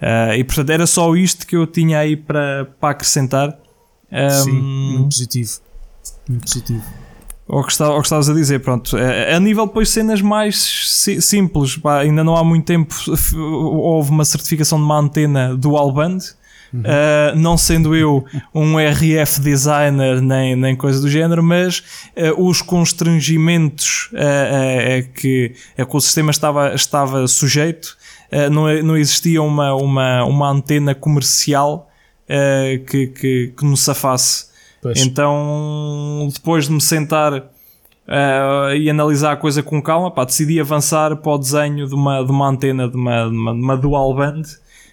Uh, 0.00 0.34
e 0.34 0.44
portanto 0.44 0.70
era 0.70 0.86
só 0.86 1.14
isto 1.14 1.46
que 1.46 1.54
eu 1.54 1.66
tinha 1.66 1.98
aí 1.98 2.16
para, 2.16 2.64
para 2.80 2.90
acrescentar. 2.90 3.58
Um, 4.10 4.30
Sim, 4.30 4.52
muito 4.52 5.04
positivo. 5.10 5.50
Muito 6.28 6.42
positivo. 6.44 6.84
Ou 7.46 7.64
que, 7.64 7.72
está, 7.72 7.92
que 7.92 8.00
estavas 8.00 8.30
a 8.30 8.32
dizer, 8.32 8.60
pronto. 8.60 8.96
A, 8.96 9.36
a 9.36 9.40
nível 9.40 9.66
depois 9.66 9.90
cenas 9.90 10.22
mais 10.22 10.56
si, 10.56 11.20
simples, 11.20 11.76
pá, 11.76 11.98
ainda 11.98 12.22
não 12.22 12.36
há 12.36 12.44
muito 12.44 12.64
tempo 12.64 12.94
houve 13.36 14.10
uma 14.10 14.24
certificação 14.24 14.78
de 14.78 14.84
uma 14.84 14.98
antena 14.98 15.56
dual 15.56 15.92
band. 15.92 16.18
Uhum. 16.72 16.82
Uh, 16.82 17.36
não 17.36 17.58
sendo 17.58 17.96
eu 17.96 18.24
um 18.54 18.78
RF 18.78 19.40
designer 19.40 20.22
nem, 20.22 20.54
nem 20.54 20.76
coisa 20.76 21.00
do 21.00 21.10
género, 21.10 21.42
mas 21.42 21.82
uh, 22.16 22.46
os 22.46 22.62
constrangimentos 22.62 24.08
uh, 24.12 25.12
que, 25.12 25.52
a 25.76 25.84
que 25.84 25.96
o 25.96 26.00
sistema 26.00 26.30
estava, 26.30 26.72
estava 26.72 27.26
sujeito 27.26 27.98
não, 28.50 28.82
não 28.82 28.96
existia 28.96 29.42
uma, 29.42 29.74
uma, 29.74 30.24
uma 30.24 30.50
antena 30.50 30.94
comercial 30.94 31.88
que, 32.86 33.08
que, 33.08 33.54
que 33.56 33.64
nos 33.64 33.80
safasse. 33.80 34.50
Pois. 34.80 35.04
Então, 35.04 36.28
depois 36.32 36.66
de 36.66 36.72
me 36.72 36.80
sentar 36.80 37.50
uh, 38.10 38.74
e 38.74 38.88
analisar 38.88 39.32
a 39.32 39.36
coisa 39.36 39.62
com 39.62 39.80
calma, 39.80 40.10
pá, 40.10 40.24
decidi 40.24 40.60
avançar 40.60 41.16
para 41.16 41.32
o 41.32 41.38
desenho 41.38 41.86
de 41.86 41.94
uma, 41.94 42.24
de 42.24 42.30
uma 42.30 42.48
antena 42.48 42.88
de 42.88 42.96
uma, 42.96 43.28
de 43.28 43.36
uma, 43.36 43.54
de 43.54 43.60
uma 43.60 43.76
dual 43.76 44.14
band. 44.14 44.42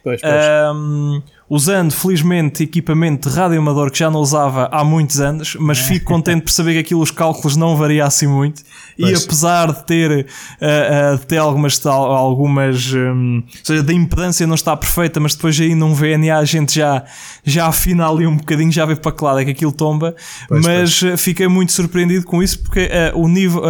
Pois, 0.03 0.21
pois. 0.21 0.45
Um, 0.75 1.21
usando 1.49 1.93
felizmente 1.93 2.63
equipamento 2.63 3.29
de 3.29 3.35
rádio 3.35 3.57
amador 3.57 3.89
que 3.89 3.99
já 3.99 4.11
não 4.11 4.19
usava 4.19 4.67
há 4.69 4.83
muitos 4.83 5.21
anos, 5.21 5.55
mas 5.59 5.79
fico 5.79 6.05
contente 6.05 6.41
por 6.41 6.51
saber 6.51 6.73
que 6.73 6.79
aquilo 6.79 7.01
os 7.01 7.11
cálculos 7.11 7.55
não 7.55 7.75
variassem 7.75 8.27
muito. 8.27 8.63
Pois. 8.99 9.11
E 9.11 9.23
apesar 9.23 9.71
de 9.71 9.85
ter, 9.85 10.11
uh, 10.11 11.13
uh, 11.13 11.17
de 11.17 11.25
ter 11.25 11.37
algumas, 11.37 11.85
algumas 11.85 12.91
um, 12.93 13.43
ou 13.45 13.65
seja, 13.65 13.83
da 13.83 13.93
impedância 13.93 14.45
não 14.45 14.55
está 14.55 14.75
perfeita, 14.75 15.19
mas 15.19 15.35
depois 15.35 15.59
aí 15.59 15.73
num 15.73 15.93
VNA 15.93 16.37
a 16.37 16.45
gente 16.45 16.75
já, 16.75 17.03
já 17.45 17.67
afina 17.67 18.09
ali 18.09 18.27
um 18.27 18.35
bocadinho, 18.35 18.71
já 18.71 18.85
vê 18.85 18.95
para 18.95 19.11
que 19.11 19.23
lado 19.23 19.39
é 19.39 19.45
que 19.45 19.51
aquilo 19.51 19.71
tomba. 19.71 20.15
Pois, 20.49 20.65
mas 20.65 20.99
pois. 20.99 21.21
fiquei 21.21 21.47
muito 21.47 21.71
surpreendido 21.71 22.25
com 22.25 22.43
isso 22.43 22.59
porque 22.59 22.89
uh, 23.13 23.17
o 23.17 23.27
nível, 23.27 23.61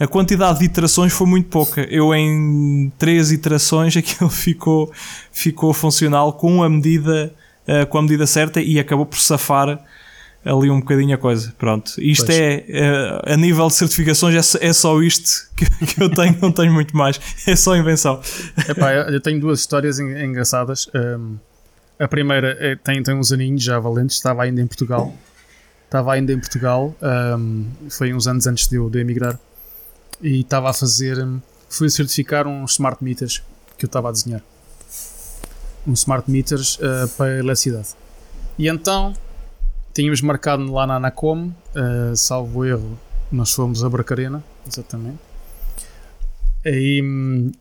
a 0.00 0.06
quantidade 0.06 0.60
de 0.60 0.64
iterações 0.64 1.12
foi 1.12 1.26
muito 1.26 1.48
pouca. 1.48 1.82
Eu 1.90 2.14
em 2.14 2.90
três 2.96 3.32
iterações 3.32 3.96
aquilo 3.98 4.30
ficou, 4.30 4.90
ficou 5.32 5.74
funcional 5.74 6.32
com 6.32 6.62
a 6.62 6.68
medida, 6.68 7.17
uh, 7.68 7.86
com 7.86 7.98
a 7.98 8.02
medida 8.02 8.26
certa 8.26 8.60
e 8.60 8.78
acabou 8.78 9.06
por 9.06 9.18
safar 9.18 9.78
ali 10.44 10.70
um 10.70 10.80
bocadinho 10.80 11.14
a 11.14 11.18
coisa. 11.18 11.52
Pronto, 11.58 11.92
isto 11.98 12.26
pois. 12.26 12.38
é 12.38 12.64
uh, 13.26 13.32
a 13.32 13.36
nível 13.36 13.66
de 13.68 13.74
certificações, 13.74 14.54
é, 14.54 14.68
é 14.68 14.72
só 14.72 15.00
isto 15.02 15.48
que, 15.56 15.64
que, 15.86 16.02
eu 16.02 16.10
tenho, 16.10 16.36
não 16.40 16.52
tenho 16.52 16.72
muito 16.72 16.96
mais, 16.96 17.20
é 17.46 17.54
só 17.54 17.76
invenção. 17.76 18.20
Epá, 18.68 18.94
eu 18.94 19.20
tenho 19.20 19.40
duas 19.40 19.60
histórias 19.60 19.98
engraçadas. 19.98 20.88
Um, 20.94 21.36
a 21.98 22.06
primeira 22.06 22.56
é, 22.60 22.76
tem, 22.76 23.02
tem 23.02 23.14
uns 23.14 23.32
aninhos 23.32 23.62
já 23.62 23.78
valentes, 23.78 24.16
estava 24.16 24.44
ainda 24.44 24.60
em 24.60 24.66
Portugal. 24.66 25.12
Estava 25.84 26.12
ainda 26.12 26.34
em 26.34 26.38
Portugal, 26.38 26.94
um, 27.38 27.66
foi 27.88 28.12
uns 28.12 28.28
anos 28.28 28.46
antes 28.46 28.68
de 28.68 28.76
eu, 28.76 28.90
de 28.90 28.98
emigrar, 29.00 29.40
e 30.20 30.40
estava 30.40 30.68
a 30.68 30.72
fazer, 30.74 31.16
fui 31.66 31.88
certificar 31.88 32.46
uns 32.46 32.72
smart 32.72 33.02
meters 33.02 33.42
que 33.78 33.86
eu 33.86 33.88
estava 33.88 34.10
a 34.10 34.12
desenhar. 34.12 34.42
Um 35.86 35.92
smart 35.92 36.30
meters 36.30 36.76
uh, 36.76 37.08
para 37.16 37.26
a 37.26 37.38
eletricidade. 37.38 37.88
E 38.58 38.68
então 38.68 39.14
tínhamos 39.94 40.20
marcado 40.20 40.72
lá 40.72 40.86
na 40.86 40.96
Anacom, 40.96 41.48
uh, 41.48 42.16
salvo 42.16 42.64
erro, 42.64 42.98
nós 43.30 43.52
fomos 43.52 43.84
a 43.84 43.88
Bracarena, 43.88 44.42
exatamente. 44.66 45.18
Aí 46.64 47.02
um, 47.02 47.52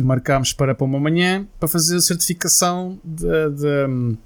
marcámos 0.00 0.52
para, 0.52 0.74
para 0.74 0.84
uma 0.84 0.98
manhã 0.98 1.46
para 1.58 1.68
fazer 1.68 1.96
a 1.96 2.00
certificação 2.00 2.98
de, 3.04 3.50
de, 3.50 4.16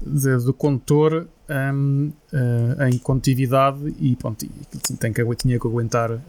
de, 0.00 0.44
do 0.44 0.54
condutor 0.54 1.28
um, 1.48 2.12
uh, 2.32 2.82
em 2.88 2.98
condutividade 2.98 3.94
e 4.00 4.16
pronto, 4.16 4.44
e 4.44 4.96
tem 4.96 5.12
que, 5.12 5.22
tinha 5.36 5.58
que 5.58 5.66
aguentar 5.66 6.10
uh, 6.10 6.20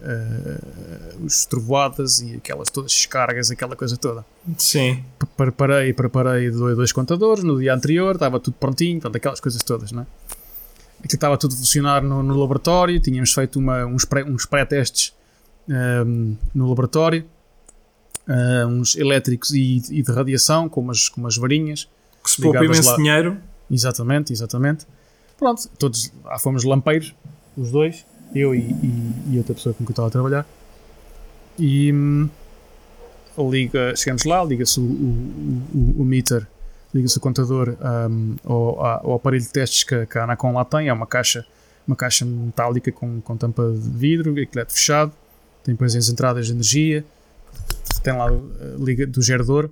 os 1.23 1.45
trovoadas 1.45 2.19
e 2.19 2.35
aquelas 2.35 2.69
todas 2.69 2.91
descargas, 2.91 3.49
aquela 3.51 3.75
coisa 3.75 3.97
toda. 3.97 4.25
Sim. 4.57 5.03
Preparei, 5.35 5.93
preparei 5.93 6.51
dois 6.51 6.91
contadores 6.91 7.43
no 7.43 7.59
dia 7.59 7.73
anterior, 7.73 8.15
estava 8.15 8.39
tudo 8.39 8.55
prontinho, 8.59 8.99
portanto, 8.99 9.15
aquelas 9.15 9.39
coisas 9.39 9.61
todas, 9.63 9.91
não 9.91 10.03
é? 10.03 10.05
Aquilo 10.99 11.15
estava 11.15 11.37
tudo 11.37 11.53
a 11.53 11.57
funcionar 11.57 12.01
no, 12.01 12.23
no 12.23 12.35
laboratório, 12.35 12.99
tínhamos 12.99 13.31
feito 13.31 13.59
uma, 13.59 13.85
uns 13.85 14.45
pré-testes 14.45 15.13
um, 15.69 16.35
no 16.55 16.69
laboratório, 16.69 17.23
uh, 18.27 18.67
uns 18.67 18.95
elétricos 18.95 19.51
e, 19.51 19.81
e, 19.91 20.01
de 20.01 20.11
radiação, 20.11 20.67
com 20.67 20.81
umas, 20.81 21.07
com 21.07 21.21
umas 21.21 21.37
varinhas. 21.37 21.87
Que 22.23 22.31
se 22.31 22.41
poupa 22.41 22.65
imenso 22.65 22.89
lá. 22.89 22.97
dinheiro. 22.97 23.37
Exatamente, 23.69 24.33
exatamente. 24.33 24.87
Pronto, 25.37 25.69
todos 25.77 26.11
lá 26.23 26.39
fomos 26.39 26.63
lampeiros, 26.63 27.15
os 27.55 27.71
dois, 27.71 28.05
eu 28.33 28.55
e, 28.55 28.59
e, 28.59 29.33
e 29.33 29.37
outra 29.37 29.53
pessoa 29.53 29.73
com 29.73 29.79
quem 29.79 29.87
eu 29.87 29.91
estava 29.91 30.07
a 30.07 30.11
trabalhar. 30.11 30.45
E 31.59 31.91
hum, 31.91 32.29
liga, 33.37 33.95
chegamos 33.95 34.23
lá, 34.25 34.43
liga-se 34.43 34.79
o, 34.79 34.83
o, 34.83 35.63
o, 35.73 36.01
o 36.01 36.05
meter, 36.05 36.47
liga-se 36.93 37.17
o 37.17 37.21
contador 37.21 37.75
um, 38.09 38.35
ao, 38.43 38.85
ao, 38.85 39.13
aparelho 39.15 39.43
de 39.43 39.49
testes 39.49 39.83
que, 39.83 40.05
que 40.05 40.17
a 40.17 40.23
Anacom 40.23 40.53
lá 40.53 40.65
tem, 40.65 40.87
é 40.87 40.93
uma 40.93 41.07
caixa, 41.07 41.45
uma 41.87 41.95
caixa 41.95 42.25
metálica 42.25 42.91
com, 42.91 43.21
com 43.21 43.37
tampa 43.37 43.71
de 43.71 43.89
vidro, 43.89 44.31
aquilo 44.31 44.61
é 44.61 44.65
fechado, 44.65 45.11
tem 45.63 45.73
depois 45.73 45.95
as 45.95 46.09
entradas 46.09 46.47
de 46.47 46.53
energia, 46.53 47.05
tem 48.03 48.13
lá 48.13 48.27
liga 48.79 49.05
do 49.05 49.21
gerador 49.21 49.69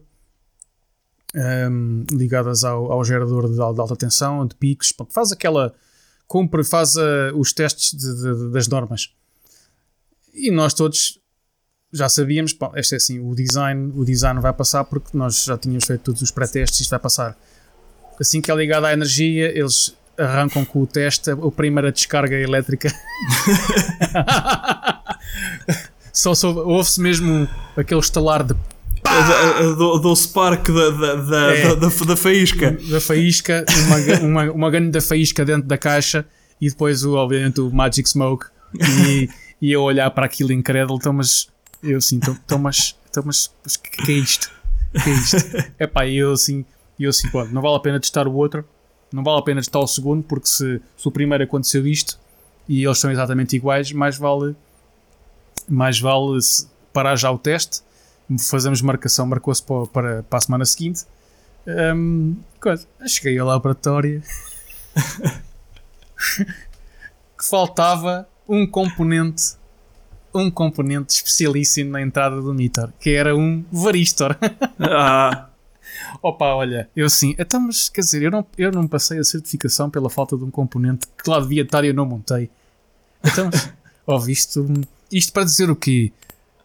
um, 1.35 2.05
ligadas 2.11 2.63
ao, 2.63 2.91
ao 2.91 3.03
gerador 3.03 3.47
de, 3.47 3.55
de, 3.55 3.61
alta 3.61 3.95
tensão, 3.95 4.45
de 4.45 4.55
picos, 4.55 4.93
faz 5.09 5.31
aquela 5.31 5.73
compra, 6.27 6.63
faz 6.63 6.95
uh, 6.95 7.35
os 7.35 7.51
testes 7.53 7.91
de, 7.93 8.15
de, 8.15 8.51
das 8.51 8.67
normas. 8.67 9.13
E 10.33 10.49
nós 10.51 10.73
todos 10.73 11.19
já 11.91 12.09
sabíamos, 12.09 12.53
pá, 12.53 12.71
este 12.75 12.95
é 12.95 12.97
assim, 12.97 13.19
o 13.19 13.35
design, 13.35 13.91
o 13.95 14.03
design 14.03 14.39
vai 14.39 14.53
passar 14.53 14.83
porque 14.85 15.17
nós 15.17 15.43
já 15.43 15.57
tínhamos 15.57 15.85
feito 15.85 16.01
todos 16.01 16.21
os 16.21 16.31
pré-testes, 16.31 16.81
isto 16.81 16.89
vai 16.89 16.99
passar. 16.99 17.37
Assim 18.19 18.41
que 18.41 18.51
é 18.51 18.55
ligado 18.55 18.85
à 18.85 18.93
energia, 18.93 19.47
eles 19.57 19.95
arrancam 20.17 20.63
com 20.65 20.81
o 20.81 20.87
teste 20.87 21.31
a 21.31 21.51
primeira 21.51 21.91
descarga 21.91 22.35
elétrica. 22.35 22.89
Só 26.11 26.31
ouve-se 26.47 27.01
mesmo 27.01 27.47
aquele 27.75 27.99
estalar 27.99 28.41
de 28.43 28.55
do, 29.77 29.99
do 29.99 30.15
spark 30.15 30.67
da, 30.67 30.89
da, 30.89 31.15
da, 31.15 31.53
é, 31.53 31.75
da, 31.75 31.89
da, 31.89 32.15
faísca. 32.15 32.77
Da 32.89 32.99
faísca, 32.99 33.65
uma, 33.85 34.19
uma, 34.19 34.51
uma 34.51 34.71
grande 34.71 34.99
faísca 35.01 35.45
dentro 35.45 35.67
da 35.67 35.77
caixa 35.77 36.25
e 36.59 36.69
depois, 36.69 37.03
o, 37.03 37.15
obviamente, 37.15 37.61
o 37.61 37.69
Magic 37.71 38.07
Smoke. 38.09 38.47
E, 39.07 39.29
e 39.61 39.71
eu 39.71 39.81
olhar 39.81 40.09
para 40.11 40.25
aquilo 40.25 40.51
incrédulo, 40.51 40.97
então, 40.99 41.13
mas 41.13 41.47
eu 41.81 41.97
assim, 41.97 42.17
então, 42.17 42.37
então 42.45 42.57
mas, 42.57 42.95
então, 43.09 43.23
mas, 43.25 43.51
mas 43.63 43.77
que, 43.77 43.89
que 43.89 44.11
é 44.11 44.15
isto? 44.15 44.51
que 45.03 45.09
é 45.09 45.13
isto? 45.13 45.37
É 45.79 45.87
pá, 45.87 46.07
eu 46.07 46.33
assim, 46.33 46.65
eu 46.99 47.09
assim, 47.09 47.29
pô, 47.29 47.43
não 47.45 47.61
vale 47.61 47.75
a 47.75 47.79
pena 47.79 47.99
testar 47.99 48.27
o 48.27 48.33
outro, 48.33 48.65
não 49.11 49.23
vale 49.23 49.39
a 49.39 49.41
pena 49.41 49.61
testar 49.61 49.79
o 49.79 49.87
segundo, 49.87 50.23
porque 50.23 50.47
se, 50.47 50.81
se 50.97 51.07
o 51.07 51.11
primeiro 51.11 51.43
aconteceu 51.43 51.85
isto 51.87 52.19
e 52.67 52.83
eles 52.83 52.97
são 52.97 53.11
exatamente 53.11 53.55
iguais, 53.55 53.91
mais 53.91 54.17
vale, 54.17 54.55
mais 55.69 55.99
vale 55.99 56.39
parar 56.91 57.15
já 57.15 57.31
o 57.31 57.37
teste 57.37 57.81
fazemos 58.39 58.81
marcação, 58.81 59.25
marcou-se 59.25 59.63
para, 59.63 59.85
para, 59.87 60.23
para, 60.23 60.37
a 60.37 60.41
semana 60.41 60.65
seguinte. 60.65 61.03
Um, 61.67 62.35
coisa. 62.59 62.87
Cheguei 63.07 63.37
ao 63.39 63.47
laboratório 63.47 64.21
que 67.37 67.43
faltava 67.43 68.27
um 68.47 68.67
componente 68.67 69.55
um 70.35 70.51
componente 70.51 71.15
especialíssimo 71.15 71.91
na 71.91 72.01
entrada 72.01 72.41
do 72.41 72.53
Nitor, 72.53 72.91
que 72.99 73.11
era 73.11 73.35
um 73.35 73.63
varistor. 73.71 74.35
ah. 74.79 75.47
Opa, 76.21 76.47
olha, 76.47 76.89
eu 76.95 77.09
sim, 77.09 77.35
então, 77.39 77.61
mas 77.61 77.87
quer 77.87 78.01
dizer, 78.01 78.21
eu 78.21 78.31
não, 78.31 78.45
eu 78.57 78.71
não 78.71 78.85
passei 78.87 79.17
a 79.17 79.23
certificação 79.23 79.89
pela 79.89 80.09
falta 80.09 80.35
de 80.35 80.43
um 80.43 80.51
componente 80.51 81.07
que 81.07 81.29
lá 81.29 81.39
devia 81.39 81.61
estar 81.61 81.85
e 81.85 81.87
eu 81.87 81.93
não 81.93 82.05
montei. 82.05 82.49
Então, 83.23 83.49
ó, 84.05 84.25
isto, 84.27 84.65
isto 85.09 85.31
para 85.31 85.45
dizer 85.45 85.69
o 85.69 85.75
quê? 85.75 86.11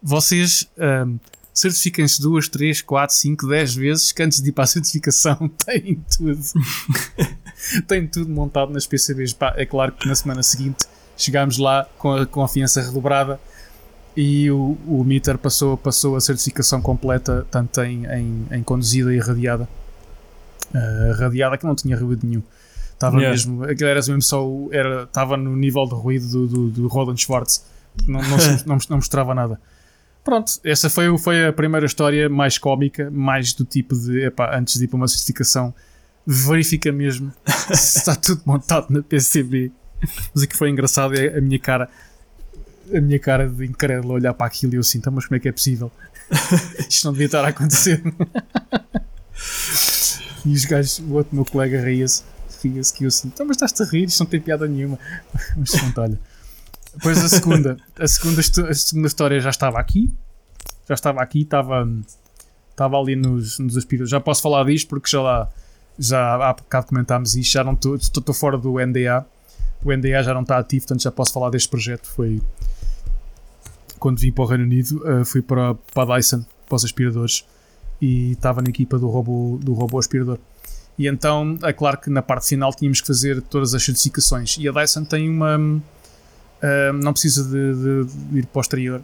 Vocês 0.02 0.68
um, 1.06 1.18
certifiquem-se 1.52 2.20
duas, 2.20 2.48
três, 2.48 2.80
quatro, 2.80 3.14
cinco, 3.14 3.46
dez 3.46 3.74
vezes 3.74 4.12
que 4.12 4.22
antes 4.22 4.40
de 4.40 4.48
ir 4.48 4.52
para 4.52 4.64
a 4.64 4.66
certificação 4.66 5.48
têm 5.64 6.02
tudo. 6.16 6.40
têm 7.86 8.06
tudo 8.06 8.30
montado 8.30 8.72
nas 8.72 8.86
PCBs. 8.86 9.32
Pá, 9.32 9.54
é 9.56 9.66
claro 9.66 9.92
que 9.92 10.08
na 10.08 10.14
semana 10.14 10.42
seguinte 10.42 10.86
chegámos 11.16 11.58
lá 11.58 11.86
com 11.98 12.12
a 12.12 12.26
confiança 12.26 12.80
redobrada 12.80 13.38
e 14.16 14.50
o, 14.50 14.76
o 14.86 15.04
meter 15.04 15.38
passou, 15.38 15.76
passou 15.76 16.16
a 16.16 16.20
certificação 16.20 16.80
completa, 16.80 17.46
tanto 17.50 17.80
em, 17.82 18.06
em, 18.06 18.46
em 18.50 18.62
conduzida 18.62 19.14
e 19.14 19.18
radiada. 19.18 19.68
Uh, 20.74 21.12
radiada 21.18 21.58
que 21.58 21.64
não 21.64 21.74
tinha 21.74 21.96
ruído 21.96 22.26
nenhum. 22.26 22.42
Estava 22.92 23.16
yeah. 23.16 23.30
mesmo, 23.30 23.64
aquilo 23.64 23.88
era 23.88 24.00
mesmo 24.00 24.20
só, 24.20 24.46
era, 24.70 25.04
estava 25.04 25.36
no 25.36 25.56
nível 25.56 25.86
de 25.86 25.94
ruído 25.94 26.28
do, 26.28 26.46
do, 26.46 26.70
do 26.70 26.86
Roland 26.86 27.16
Schwartz, 27.16 27.64
não, 28.06 28.20
não, 28.20 28.36
não, 28.66 28.78
não 28.90 28.96
mostrava 28.96 29.34
nada. 29.34 29.58
Pronto, 30.22 30.52
essa 30.62 30.90
foi, 30.90 31.16
foi 31.18 31.46
a 31.46 31.52
primeira 31.52 31.86
história 31.86 32.28
mais 32.28 32.58
cómica, 32.58 33.10
mais 33.10 33.54
do 33.54 33.64
tipo 33.64 33.96
de, 33.96 34.26
epá, 34.26 34.56
antes 34.56 34.78
de 34.78 34.84
ir 34.84 34.88
para 34.88 34.96
uma 34.96 35.08
certificação, 35.08 35.74
verifica 36.26 36.92
mesmo 36.92 37.32
se 37.72 37.98
está 37.98 38.14
tudo 38.14 38.42
montado 38.44 38.90
na 38.90 39.02
PCB. 39.02 39.72
Mas 40.34 40.44
o 40.44 40.48
que 40.48 40.56
foi 40.56 40.70
engraçado 40.70 41.14
é 41.14 41.38
a 41.38 41.40
minha 41.40 41.58
cara, 41.58 41.88
a 42.94 43.00
minha 43.00 43.18
cara 43.18 43.48
de 43.48 43.64
incrédulo 43.64 44.14
olhar 44.14 44.34
para 44.34 44.46
aquilo 44.46 44.74
e 44.74 44.76
eu 44.76 44.80
assim, 44.80 44.98
então, 44.98 45.12
mas 45.12 45.26
como 45.26 45.36
é 45.36 45.40
que 45.40 45.48
é 45.48 45.52
possível? 45.52 45.90
Isto 46.88 47.06
não 47.06 47.12
devia 47.12 47.26
estar 47.26 47.44
a 47.44 47.48
acontecer. 47.48 48.02
e 50.44 50.52
os 50.52 50.64
gajos, 50.64 50.98
o 51.00 51.12
outro 51.14 51.34
meu 51.34 51.44
colega 51.44 51.82
ria-se, 51.82 52.22
ria-se 52.62 52.92
que 52.92 53.04
eu 53.04 53.08
assim, 53.08 53.28
então, 53.28 53.46
mas 53.46 53.56
estás-te 53.56 53.82
a 53.82 53.86
rir, 53.86 54.04
isto 54.04 54.20
não 54.20 54.26
tem 54.26 54.40
piada 54.40 54.66
nenhuma. 54.66 54.98
Mas 55.56 55.70
pronto, 55.70 56.00
olha. 56.00 56.29
Depois 56.94 57.18
a 57.24 57.28
segunda, 57.28 57.76
a 57.98 58.08
segunda, 58.08 58.40
a 58.40 58.74
segunda 58.74 59.06
história 59.06 59.40
já 59.40 59.50
estava 59.50 59.78
aqui. 59.78 60.12
Já 60.88 60.94
estava 60.94 61.22
aqui, 61.22 61.42
estava, 61.42 61.88
estava 62.70 62.98
ali 62.98 63.14
nos, 63.14 63.58
nos 63.58 63.76
aspiradores. 63.76 64.10
Já 64.10 64.20
posso 64.20 64.42
falar 64.42 64.64
disto 64.64 64.88
porque 64.88 65.08
já 65.08 65.22
lá, 65.22 65.48
já 65.98 66.34
há 66.34 66.52
bocado 66.52 66.86
comentámos 66.86 67.36
isto, 67.36 67.52
já 67.52 67.62
não 67.62 67.74
estou, 67.74 67.94
estou 67.94 68.34
fora 68.34 68.58
do 68.58 68.74
NDA. 68.74 69.24
O 69.84 69.92
NDA 69.92 70.22
já 70.22 70.34
não 70.34 70.42
está 70.42 70.58
ativo, 70.58 70.82
portanto 70.82 71.02
já 71.02 71.12
posso 71.12 71.32
falar 71.32 71.50
deste 71.50 71.68
projeto. 71.68 72.06
Foi 72.08 72.40
quando 73.98 74.18
vim 74.18 74.32
para 74.32 74.44
o 74.44 74.46
Reino 74.46 74.64
Unido, 74.64 75.02
uh, 75.04 75.24
fui 75.24 75.42
para, 75.42 75.74
para 75.74 76.14
a 76.14 76.16
Dyson, 76.16 76.44
para 76.66 76.76
os 76.76 76.84
aspiradores, 76.84 77.44
e 78.00 78.32
estava 78.32 78.62
na 78.62 78.70
equipa 78.70 78.98
do 78.98 79.08
robô, 79.08 79.58
do 79.62 79.74
robô 79.74 79.98
aspirador. 79.98 80.38
E 80.98 81.06
então, 81.06 81.58
é 81.62 81.72
claro 81.72 81.98
que 81.98 82.10
na 82.10 82.22
parte 82.22 82.48
final 82.48 82.74
tínhamos 82.74 83.00
que 83.00 83.06
fazer 83.06 83.40
todas 83.42 83.74
as 83.74 83.82
certificações. 83.82 84.56
E 84.58 84.68
a 84.68 84.72
Dyson 84.72 85.04
tem 85.04 85.28
uma 85.28 85.80
Uh, 86.62 86.92
não 86.92 87.12
precisa 87.12 87.44
de, 87.44 87.74
de, 87.74 88.04
de, 88.04 88.38
ir 88.38 88.46
para 88.46 88.58
o 88.58 88.60
exterior, 88.60 89.02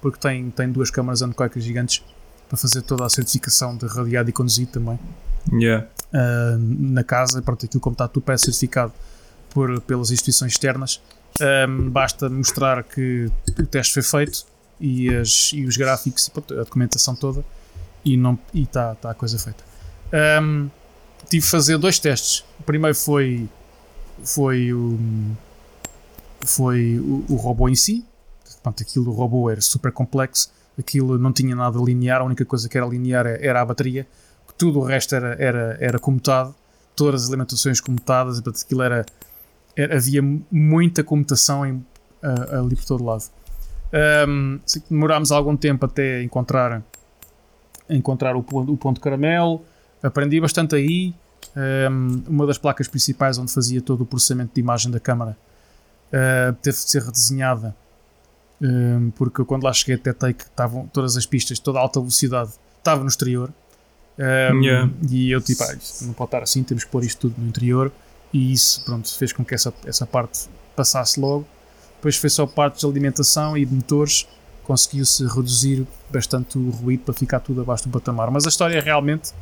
porque 0.00 0.18
tem, 0.18 0.50
tem 0.50 0.70
duas 0.70 0.90
câmaras 0.90 1.22
anecoicas 1.22 1.62
gigantes 1.64 2.02
para 2.48 2.56
fazer 2.56 2.82
toda 2.82 3.04
a 3.04 3.08
certificação 3.08 3.76
de 3.76 3.86
radiado 3.86 4.30
e 4.30 4.32
conduzido 4.32 4.70
também. 4.72 4.98
Yeah. 5.52 5.86
Uh, 6.12 6.58
na 6.58 7.02
casa, 7.02 7.42
pronto, 7.42 7.66
aquilo 7.66 7.80
como 7.80 7.94
está 7.94 8.06
tudo 8.06 8.30
é 8.30 8.36
certificado 8.38 8.92
por, 9.50 9.80
pelas 9.80 10.10
instituições 10.10 10.52
externas. 10.52 11.00
Um, 11.40 11.88
basta 11.90 12.28
mostrar 12.28 12.84
que 12.84 13.30
o 13.58 13.66
teste 13.66 13.94
foi 13.94 14.02
feito 14.02 14.44
e, 14.78 15.08
as, 15.14 15.50
e 15.52 15.64
os 15.64 15.76
gráficos 15.76 16.30
e 16.50 16.54
a 16.54 16.58
documentação 16.58 17.14
toda 17.14 17.42
e 18.04 18.18
está 18.54 18.94
tá 18.96 19.10
a 19.10 19.14
coisa 19.14 19.38
feita. 19.38 19.64
Um, 20.42 20.68
tive 21.28 21.44
que 21.44 21.50
fazer 21.50 21.78
dois 21.78 21.98
testes. 21.98 22.44
O 22.60 22.62
primeiro 22.64 22.96
foi, 22.96 23.48
foi 24.24 24.72
o 24.72 24.98
foi 26.44 26.98
o, 26.98 27.24
o 27.28 27.36
robô 27.36 27.68
em 27.68 27.74
si. 27.74 28.04
Portanto, 28.44 28.82
aquilo, 28.82 29.10
o 29.10 29.14
robô 29.14 29.50
era 29.50 29.60
super 29.60 29.90
complexo, 29.90 30.52
aquilo 30.78 31.18
não 31.18 31.32
tinha 31.32 31.54
nada 31.54 31.78
linear, 31.78 32.20
a 32.20 32.24
única 32.24 32.44
coisa 32.44 32.68
que 32.68 32.78
era 32.78 32.86
linear 32.86 33.26
era 33.26 33.60
a 33.60 33.64
bateria, 33.64 34.06
tudo 34.56 34.78
o 34.78 34.84
resto 34.84 35.14
era, 35.14 35.34
era, 35.38 35.76
era 35.80 35.98
comutado, 35.98 36.54
todas 36.94 37.24
as 37.24 37.28
alimentações 37.28 37.80
comutadas, 37.80 38.40
portanto, 38.40 38.62
aquilo 38.64 38.82
era, 38.82 39.04
era 39.76 39.96
havia 39.96 40.22
muita 40.50 41.02
comutação 41.02 41.66
em, 41.66 41.84
ali 42.22 42.76
por 42.76 42.84
todo 42.84 43.04
lado. 43.04 43.24
Um, 44.28 44.60
demorámos 44.88 45.32
algum 45.32 45.56
tempo 45.56 45.84
até 45.84 46.22
encontrar, 46.22 46.82
encontrar 47.90 48.36
o, 48.36 48.42
ponto, 48.42 48.72
o 48.72 48.76
ponto 48.76 49.00
caramelo, 49.00 49.62
aprendi 50.02 50.40
bastante 50.40 50.76
aí. 50.76 51.14
Um, 51.90 52.22
uma 52.28 52.46
das 52.46 52.56
placas 52.56 52.88
principais 52.88 53.36
onde 53.36 53.52
fazia 53.52 53.82
todo 53.82 54.02
o 54.02 54.06
processamento 54.06 54.52
de 54.54 54.60
imagem 54.60 54.90
da 54.90 55.00
câmara 55.00 55.36
uh, 56.12 56.52
teve 56.62 56.76
de 56.76 56.90
ser 56.90 57.02
redesenhada 57.02 57.74
um, 58.60 59.10
porque 59.10 59.44
quando 59.44 59.64
lá 59.64 59.72
cheguei 59.72 59.96
detectei 59.96 60.32
que 60.32 60.44
estavam 60.44 60.86
todas 60.86 61.16
as 61.16 61.26
pistas, 61.26 61.58
toda 61.58 61.78
a 61.78 61.82
alta 61.82 61.98
velocidade 61.98 62.52
estava 62.78 63.02
no 63.02 63.08
exterior 63.08 63.52
um, 64.18 64.62
yeah. 64.62 64.90
e 65.10 65.30
eu 65.30 65.40
tipo, 65.40 65.62
ah, 65.64 65.74
não 66.02 66.12
pode 66.12 66.28
estar 66.28 66.42
assim, 66.42 66.62
temos 66.62 66.84
que 66.84 66.90
pôr 66.90 67.04
isto 67.04 67.28
tudo 67.28 67.40
no 67.40 67.48
interior 67.48 67.90
e 68.32 68.52
isso 68.52 68.84
pronto, 68.84 69.12
fez 69.16 69.32
com 69.32 69.44
que 69.44 69.54
essa, 69.54 69.72
essa 69.84 70.06
parte 70.06 70.48
passasse 70.76 71.18
logo 71.18 71.46
depois 71.96 72.16
foi 72.16 72.30
só 72.30 72.46
partes 72.46 72.80
de 72.80 72.86
alimentação 72.86 73.56
e 73.56 73.64
de 73.64 73.72
motores 73.72 74.26
conseguiu-se 74.64 75.24
reduzir 75.24 75.86
bastante 76.10 76.58
o 76.58 76.70
ruído 76.70 77.04
para 77.04 77.14
ficar 77.14 77.38
tudo 77.38 77.60
abaixo 77.60 77.88
do 77.88 77.90
patamar. 77.90 78.30
Mas 78.30 78.44
a 78.44 78.48
história 78.48 78.76
é 78.76 78.80
realmente, 78.80 79.32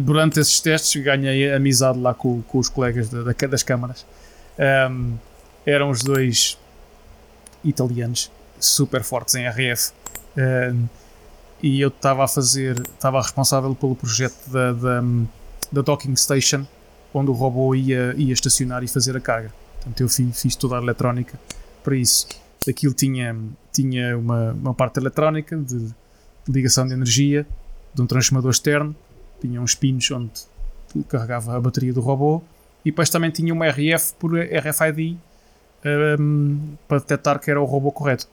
durante 0.00 0.38
esses 0.38 0.60
testes, 0.60 1.02
ganhei 1.02 1.52
amizade 1.52 1.98
lá 1.98 2.14
com, 2.14 2.42
com 2.42 2.58
os 2.58 2.68
colegas 2.68 3.08
da, 3.08 3.22
da, 3.22 3.32
das 3.32 3.62
câmaras. 3.64 4.06
Um, 4.90 5.14
eram 5.68 5.90
os 5.90 6.02
dois 6.02 6.58
italianos 7.62 8.30
super 8.58 9.02
fortes 9.02 9.34
em 9.34 9.46
RF. 9.46 9.92
E 11.62 11.80
eu 11.80 11.88
estava 11.88 12.24
a 12.24 12.28
fazer, 12.28 12.80
estava 12.80 13.20
responsável 13.20 13.74
pelo 13.74 13.94
projeto 13.94 14.48
da, 14.48 14.72
da, 14.72 15.02
da, 15.72 15.82
docking 15.82 16.14
station, 16.16 16.66
onde 17.12 17.30
o 17.30 17.34
robô 17.34 17.74
ia, 17.74 18.14
ia 18.16 18.32
estacionar 18.32 18.82
e 18.82 18.88
fazer 18.88 19.16
a 19.16 19.20
carga. 19.20 19.52
Portanto, 19.74 20.00
eu 20.00 20.08
fiz, 20.08 20.40
fiz 20.40 20.56
toda 20.56 20.78
a 20.78 20.82
eletrónica 20.82 21.38
para 21.82 21.96
isso. 21.96 22.28
Aquilo 22.68 22.94
tinha, 22.94 23.36
tinha 23.72 24.16
uma, 24.16 24.52
uma 24.52 24.74
parte 24.74 24.98
eletrónica 24.98 25.56
de 25.56 25.92
ligação 26.48 26.86
de 26.86 26.94
energia, 26.94 27.46
de 27.92 28.00
um 28.00 28.06
transformador 28.06 28.52
externo, 28.52 28.94
tinha 29.40 29.60
uns 29.60 29.74
pinos 29.74 30.10
onde 30.10 30.30
carregava 31.08 31.56
a 31.56 31.60
bateria 31.60 31.92
do 31.92 32.00
robô 32.00 32.42
e 32.84 32.90
depois 32.90 33.10
também 33.10 33.30
tinha 33.30 33.52
uma 33.52 33.66
RF 33.68 34.14
por 34.18 34.32
RFID 34.34 35.18
um, 35.84 36.76
para 36.86 36.98
detectar 36.98 37.40
que 37.40 37.50
era 37.50 37.60
o 37.60 37.64
robô 37.64 37.92
correto. 37.92 38.26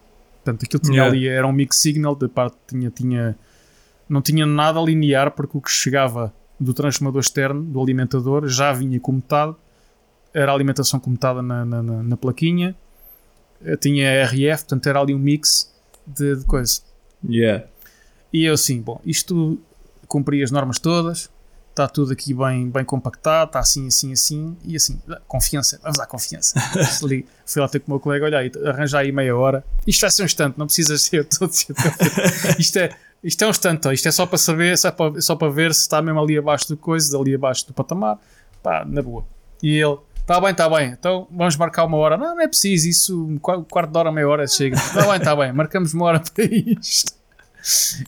Portanto, 0.43 0.63
aquilo 0.65 0.81
tinha 0.81 0.97
yeah. 0.97 1.11
ali, 1.11 1.27
era 1.27 1.47
um 1.47 1.51
mix 1.51 1.77
signal, 1.77 2.15
de 2.15 2.27
parte 2.27 2.55
tinha, 2.67 2.89
tinha, 2.91 3.35
não 4.07 4.21
tinha 4.21 4.45
nada 4.45 4.79
linear 4.79 5.31
porque 5.31 5.57
o 5.57 5.61
que 5.61 5.71
chegava 5.71 6.33
do 6.59 6.73
transformador 6.73 7.21
externo, 7.21 7.63
do 7.63 7.81
alimentador, 7.81 8.47
já 8.47 8.71
vinha 8.71 8.99
cometado, 8.99 9.55
era 10.33 10.51
a 10.51 10.55
alimentação 10.55 10.99
cometada 10.99 11.41
na, 11.41 11.65
na, 11.65 11.81
na, 11.81 12.03
na 12.03 12.17
plaquinha 12.17 12.75
tinha 13.79 14.25
RF, 14.25 14.63
portanto 14.63 14.87
era 14.87 14.99
ali 14.99 15.15
um 15.15 15.19
mix 15.19 15.71
de, 16.05 16.35
de 16.35 16.45
coisas. 16.45 16.83
Yeah. 17.27 17.65
E 18.31 18.45
eu 18.45 18.53
assim, 18.53 18.81
bom, 18.81 19.01
isto 19.05 19.57
cumpri 20.07 20.43
as 20.43 20.51
normas 20.51 20.77
todas, 20.77 21.29
está 21.75 21.89
tudo 21.89 22.13
aqui 22.13 22.33
bem, 22.33 22.69
bem 22.69 22.85
compactado, 22.85 23.49
está 23.49 23.59
assim, 23.59 23.87
assim, 23.87 24.13
assim, 24.13 24.57
e 24.63 24.77
assim, 24.77 24.97
confiança, 25.27 25.77
vamos 25.83 25.97
lá, 25.97 26.07
confiança. 26.07 26.57
Fui 27.45 27.61
lá 27.61 27.67
ter 27.67 27.81
com 27.81 27.91
o 27.91 27.95
meu 27.95 27.99
colega, 27.99 28.25
olha 28.25 28.39
aí, 28.39 28.51
arranja 28.65 28.99
aí 28.99 29.11
meia 29.11 29.35
hora. 29.35 29.61
Isto 29.85 30.01
vai 30.01 30.11
ser 30.11 30.21
um 30.21 30.25
instante, 30.25 30.57
não 30.57 30.67
precisas 30.67 31.01
ser 31.01 31.25
todo. 31.25 31.51
isto 32.57 32.79
é, 32.79 32.95
isto 33.21 33.43
é 33.43 33.47
um 33.47 33.49
instante, 33.49 33.93
isto 33.93 34.07
é 34.07 34.11
só 34.11 34.25
para 34.25 34.37
saber, 34.37 34.77
só 34.77 34.89
para, 34.89 35.19
só 35.19 35.35
para 35.35 35.49
ver 35.49 35.73
se 35.73 35.81
está 35.81 36.01
mesmo 36.01 36.21
ali 36.21 36.37
abaixo 36.37 36.69
do 36.69 36.77
coisa, 36.77 37.17
ali 37.19 37.35
abaixo 37.35 37.67
do 37.67 37.73
patamar, 37.73 38.19
pá, 38.63 38.85
na 38.85 39.01
boa. 39.01 39.25
E 39.61 39.77
ele, 39.77 39.97
Está 40.21 40.41
bem, 40.41 40.49
está 40.49 40.67
bem. 40.67 40.89
Então 40.89 41.27
vamos 41.29 41.55
marcar 41.55 41.85
uma 41.85 41.97
hora. 41.97 42.17
Não, 42.17 42.33
não 42.35 42.41
é 42.41 42.47
preciso. 42.47 42.89
Isso, 42.89 43.23
um 43.23 43.37
quarto 43.37 43.91
de 43.91 43.97
hora, 43.99 44.11
meia 44.11 44.27
hora 44.27 44.47
chega. 44.47 44.75
Está 44.75 45.05
bem, 45.05 45.17
está 45.17 45.35
bem. 45.35 45.53
Marcamos 45.53 45.93
uma 45.93 46.05
hora 46.05 46.19
para 46.33 46.45
isto. 46.45 47.13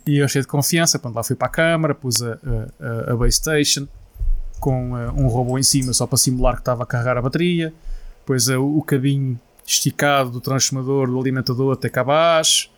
E 0.06 0.18
eu 0.20 0.28
cheio 0.28 0.44
de 0.44 0.48
confiança. 0.48 1.00
Quando 1.00 1.16
lá 1.16 1.24
fui 1.24 1.36
para 1.36 1.48
a 1.48 1.52
câmara, 1.52 1.96
pus 1.96 2.22
a, 2.22 2.38
a, 2.80 3.14
a 3.14 3.16
base 3.16 3.38
station 3.38 3.88
com 4.60 4.94
um 4.94 5.28
robô 5.28 5.58
em 5.58 5.64
cima 5.64 5.94
só 5.94 6.08
para 6.08 6.18
simular 6.18 6.56
que 6.56 6.62
estava 6.62 6.84
a 6.84 6.86
carregar 6.86 7.18
a 7.18 7.22
bateria. 7.22 7.74
Depois 8.20 8.48
o 8.50 8.82
cabinho 8.82 9.40
esticado 9.66 10.30
do 10.30 10.42
transformador, 10.42 11.08
do 11.08 11.20
alimentador 11.20 11.74
até 11.74 11.90
cá 11.90 12.02
abaixo. 12.02 12.70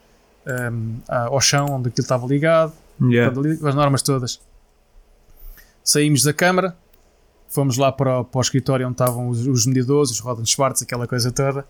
Um, 0.72 1.00
ao 1.08 1.40
chão 1.42 1.68
onde 1.70 1.90
aquilo 1.90 2.04
estava 2.04 2.26
ligado. 2.26 2.74
Yeah. 3.02 3.34
As 3.68 3.76
normas 3.76 4.02
todas. 4.02 4.40
Saímos 5.84 6.24
da 6.24 6.34
câmara 6.34 6.76
fomos 7.50 7.78
lá 7.78 7.92
para, 7.92 8.24
para 8.24 8.38
o 8.38 8.42
escritório 8.42 8.86
onde 8.86 8.94
estavam 8.94 9.28
os, 9.28 9.46
os 9.46 9.66
medidores, 9.66 10.12
os 10.12 10.20
Rodan 10.20 10.46
Schwartz, 10.46 10.82
aquela 10.82 11.08
coisa 11.08 11.32
toda. 11.32 11.66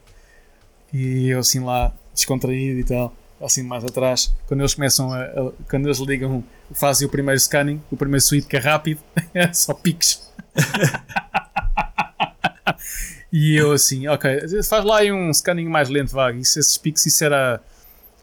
E 0.94 1.30
eu 1.30 1.40
assim 1.40 1.64
lá, 1.64 1.94
descontraído 2.14 2.80
e 2.80 2.84
tal, 2.84 3.14
assim 3.42 3.64
mais 3.64 3.84
atrás. 3.84 4.34
Quando 4.48 4.62
eles 4.62 4.74
começam 4.74 5.14
a, 5.14 5.24
a 5.24 5.52
quando 5.70 5.86
eles 5.86 6.00
ligam, 6.00 6.44
fazem 6.72 7.08
o 7.08 7.12
primeiro 7.12 7.40
scanning, 7.40 7.82
o 7.92 7.98
primeiro 7.98 8.22
sweep 8.22 8.48
que 8.48 8.58
é 8.58 8.60
rápido, 8.60 9.02
só 9.54 9.74
piques. 9.74 10.30
e 13.32 13.56
eu 13.56 13.72
assim, 13.72 14.08
ok, 14.08 14.40
faz 14.64 14.86
lá 14.86 15.00
aí 15.00 15.12
um 15.12 15.34
scanning 15.34 15.68
mais 15.68 15.90
lento, 15.90 16.12
vago. 16.12 16.38
Isso, 16.38 16.60
esses 16.60 16.78
piques, 16.78 17.06
isso 17.06 17.24
era. 17.24 17.62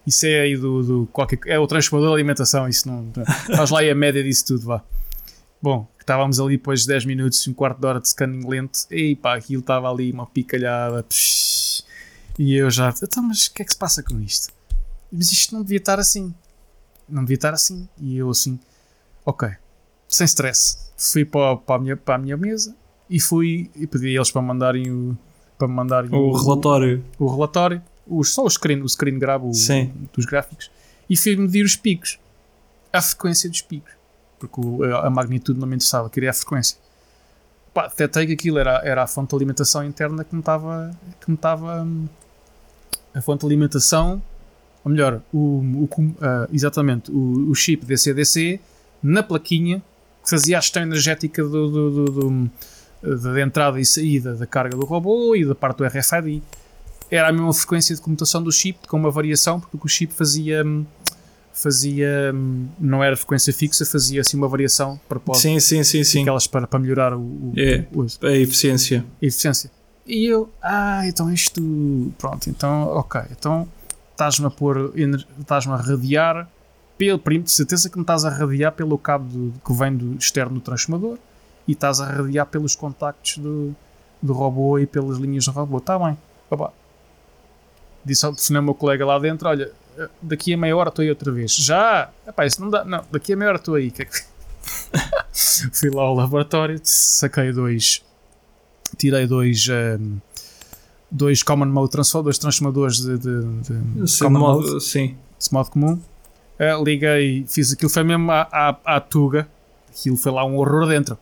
Isso 0.07 0.25
é 0.25 0.43
aí 0.43 0.57
do, 0.57 0.83
do 0.83 1.09
qualquer. 1.13 1.41
É 1.47 1.59
o 1.59 1.67
transformador 1.67 2.15
de 2.15 2.21
alimentação, 2.21 2.69
isso 2.69 2.89
não. 2.89 3.13
Faz 3.57 3.71
lá 3.71 3.81
aí 3.81 3.91
a 3.91 3.95
média 3.95 4.23
disso 4.23 4.47
tudo, 4.47 4.67
vá. 4.67 4.85
Bom, 5.61 5.89
estávamos 5.99 6.39
ali 6.39 6.57
depois 6.57 6.83
de 6.83 6.89
10 6.89 7.07
minutos, 7.07 7.47
um 7.49 7.53
quarto 7.53 7.81
de 7.81 7.87
hora 7.87 8.01
de 8.01 8.09
scanning 8.09 8.49
lento, 8.49 8.79
e 8.93 9.17
pá, 9.17 9.35
aquilo 9.35 9.61
estava 9.61 9.91
ali 9.91 10.13
uma 10.13 10.27
picalhada, 10.27 11.03
psh, 11.03 11.85
e 12.39 12.55
eu 12.55 12.71
já, 12.71 12.95
então, 13.03 13.23
mas 13.23 13.47
o 13.47 13.55
que 13.55 13.63
é 13.63 13.65
que 13.65 13.73
se 13.73 13.79
passa 13.79 14.03
com 14.03 14.21
isto? 14.21 14.53
Mas 15.11 15.31
isto 15.33 15.55
não 15.55 15.63
devia 15.63 15.79
estar 15.79 15.99
assim, 15.99 16.35
não 17.09 17.23
devia 17.23 17.37
estar 17.37 17.55
assim, 17.55 17.89
e 17.99 18.17
eu 18.17 18.31
assim, 18.31 18.59
ok, 19.25 19.51
sem 20.09 20.25
stress, 20.25 20.79
fui 20.97 21.25
para, 21.25 21.57
para, 21.57 21.77
a, 21.77 21.79
minha, 21.79 21.97
para 21.97 22.15
a 22.17 22.19
minha 22.19 22.37
mesa 22.37 22.75
e 23.09 23.21
fui 23.21 23.71
e 23.75 23.87
pedi 23.87 24.09
a 24.09 24.11
eles 24.11 24.31
para 24.31 24.43
mandarem 24.43 24.91
o, 24.91 25.17
para 25.59 25.69
mandarem 25.69 26.11
o, 26.13 26.17
o 26.17 26.37
relatório, 26.37 27.05
o, 27.19 27.25
o 27.25 27.35
relatório, 27.35 27.83
os, 28.07 28.35
só 28.35 28.45
o 28.45 28.51
screen, 28.51 28.83
o 28.83 28.89
screen 28.89 29.19
grab 29.19 29.45
o, 29.45 29.53
dos 30.13 30.27
gráficos, 30.27 30.71
e 31.09 31.17
fui 31.17 31.37
medir 31.37 31.65
os 31.65 31.77
picos, 31.77 32.19
a 32.93 33.01
frequência 33.01 33.49
dos 33.49 33.63
picos. 33.63 33.93
Porque 34.39 34.61
a 35.03 35.09
magnitude 35.09 35.59
não 35.59 35.67
me 35.67 35.77
interessava, 35.77 36.11
queria 36.11 36.31
a 36.31 36.33
frequência. 36.33 36.77
Pá, 37.73 37.89
detectei 37.89 38.27
que 38.27 38.33
aquilo 38.35 38.59
era, 38.59 38.81
era 38.85 39.03
a 39.03 39.07
fonte 39.07 39.31
de 39.31 39.37
alimentação 39.37 39.85
interna 39.85 40.25
que 40.25 40.35
me 40.35 40.41
estava. 40.41 40.91
que 41.21 41.31
me 41.31 41.37
estava. 41.37 41.83
Hum, 41.83 42.07
a 43.15 43.21
fonte 43.23 43.41
de 43.41 43.47
alimentação, 43.47 44.23
ou 44.87 44.93
melhor, 44.93 45.21
o, 45.33 45.39
o 45.39 45.85
uh, 45.85 46.15
exatamente, 46.53 47.11
o, 47.11 47.51
o 47.51 47.55
chip 47.57 47.85
DC-DC 47.85 48.61
na 49.03 49.21
plaquinha 49.21 49.83
que 50.23 50.31
fazia 50.31 50.59
a 50.59 50.61
gestão 50.61 50.81
energética 50.81 51.43
do, 51.43 51.69
do, 51.69 51.91
do, 51.91 52.05
do 52.05 52.51
da 53.03 53.41
entrada 53.41 53.81
e 53.81 53.85
saída 53.85 54.37
da 54.37 54.47
carga 54.47 54.77
do 54.77 54.85
robô 54.85 55.35
e 55.35 55.45
da 55.45 55.57
parte 55.57 55.79
do 55.79 55.85
RFID. 55.85 56.41
Era 57.11 57.29
a 57.29 57.33
mesma 57.33 57.53
frequência 57.53 57.97
de 57.97 58.01
comutação 58.01 58.41
do 58.41 58.53
chip, 58.53 58.87
com 58.87 58.97
uma 58.97 59.11
variação, 59.11 59.59
porque 59.61 59.77
o 59.77 59.89
chip 59.89 60.15
fazia 60.15 60.65
hum, 60.65 60.87
fazia, 61.53 62.31
hum, 62.33 62.69
não 62.79 63.03
era 63.03 63.17
frequência 63.17 63.53
fixa, 63.53 63.85
fazia 63.85 64.21
assim 64.21 64.37
uma 64.37 64.47
variação 64.47 65.01
para 65.09 65.21
sim, 65.35 65.59
sim, 65.59 65.83
sim, 65.83 66.05
sim. 66.05 66.23
aquelas 66.23 66.47
para, 66.47 66.65
para 66.69 66.79
melhorar 66.79 67.13
o, 67.13 67.21
o, 67.21 67.53
é, 67.57 67.85
o, 67.93 68.07
a 68.25 68.37
eficiência. 68.37 69.05
A 69.21 69.27
eficiência. 69.27 69.69
E 70.07 70.27
eu, 70.27 70.49
ah, 70.63 71.03
então 71.09 71.33
isto, 71.33 72.13
pronto, 72.19 72.49
então, 72.49 72.85
ok, 72.91 73.21
então 73.33 73.67
estás-me 74.17 74.47
a 74.47 74.51
pôr, 74.51 74.93
estás-me 75.39 75.75
a 75.75 75.77
radiar, 75.77 76.49
pelo, 76.97 77.19
de 77.19 77.51
certeza 77.51 77.91
que 77.91 77.97
me 77.97 78.03
estás 78.03 78.25
a 78.25 78.31
radiar 78.31 78.73
pelo 78.73 78.97
cabo 78.97 79.29
do, 79.29 79.61
que 79.61 79.73
vem 79.75 79.95
do 79.95 80.17
externo 80.17 80.55
do 80.55 80.61
transformador 80.61 81.19
e 81.69 81.73
estás 81.73 82.01
a 82.01 82.07
radiar 82.07 82.47
pelos 82.47 82.75
contactos 82.75 83.37
do, 83.37 83.77
do 84.23 84.33
robô 84.33 84.79
e 84.79 84.87
pelas 84.87 85.19
linhas 85.19 85.45
do 85.45 85.51
robô. 85.51 85.77
Está 85.77 85.99
bem, 85.99 86.17
opa. 86.51 86.73
Disse 88.03 88.25
ao 88.25 88.63
meu 88.63 88.75
colega 88.75 89.05
lá 89.05 89.19
dentro: 89.19 89.49
Olha, 89.49 89.71
daqui 90.23 90.55
a 90.55 90.57
meia 90.57 90.77
hora 90.77 90.89
estou 90.89 91.03
aí 91.03 91.11
outra 91.11 91.31
vez. 91.31 91.55
Já? 91.55 92.09
Epá, 92.27 92.47
isso 92.47 92.63
não 92.63 92.71
dá. 92.71 92.85
Não, 92.85 93.05
daqui 93.11 93.35
a 93.35 93.37
meia 93.37 93.49
hora 93.51 93.59
estou 93.59 93.75
aí. 93.75 93.93
É. 93.99 94.07
Fui 95.73 95.91
lá 95.91 96.03
ao 96.03 96.15
laboratório, 96.15 96.81
saquei 96.83 97.53
dois. 97.53 98.03
Tirei 98.97 99.27
dois. 99.27 99.67
Um, 99.69 100.19
dois 101.11 101.43
common 101.43 101.67
mode 101.67 101.91
dois 102.23 102.39
transformadores 102.39 102.99
de, 102.99 103.19
de, 103.19 103.43
de 103.63 104.11
sim, 104.11 104.25
common 104.25 104.39
modo, 104.39 104.69
mode, 104.69 104.85
sim. 104.85 105.17
de 105.39 105.53
modo 105.53 105.71
comum. 105.71 106.01
Uh, 106.59 106.83
liguei, 106.85 107.45
fiz 107.49 107.73
aquilo, 107.73 107.91
foi 107.91 108.03
mesmo 108.03 108.31
à, 108.31 108.49
à, 108.51 108.97
à 108.97 109.01
tuga. 109.01 109.47
Aquilo 109.91 110.17
foi 110.17 110.33
lá 110.33 110.45
um 110.45 110.57
horror 110.57 110.87
dentro. 110.87 111.19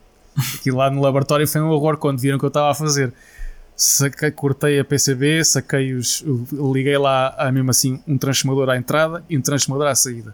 Aquilo 0.55 0.77
lá 0.77 0.89
no 0.89 1.01
laboratório 1.01 1.47
foi 1.47 1.61
um 1.61 1.69
horror 1.69 1.97
quando 1.97 2.19
viram 2.19 2.37
o 2.37 2.39
que 2.39 2.45
eu 2.45 2.49
estava 2.49 2.71
a 2.71 2.75
fazer 2.75 3.13
saquei, 3.75 4.31
cortei 4.31 4.79
a 4.79 4.85
PCB, 4.85 5.43
saquei 5.43 5.93
os. 5.93 6.23
liguei 6.51 6.97
lá 6.97 7.35
a, 7.37 7.51
mesmo 7.51 7.71
assim 7.71 8.01
um 8.07 8.17
transformador 8.17 8.69
à 8.69 8.77
entrada 8.77 9.23
e 9.29 9.37
um 9.37 9.41
transformador 9.41 9.87
à 9.87 9.95
saída. 9.95 10.33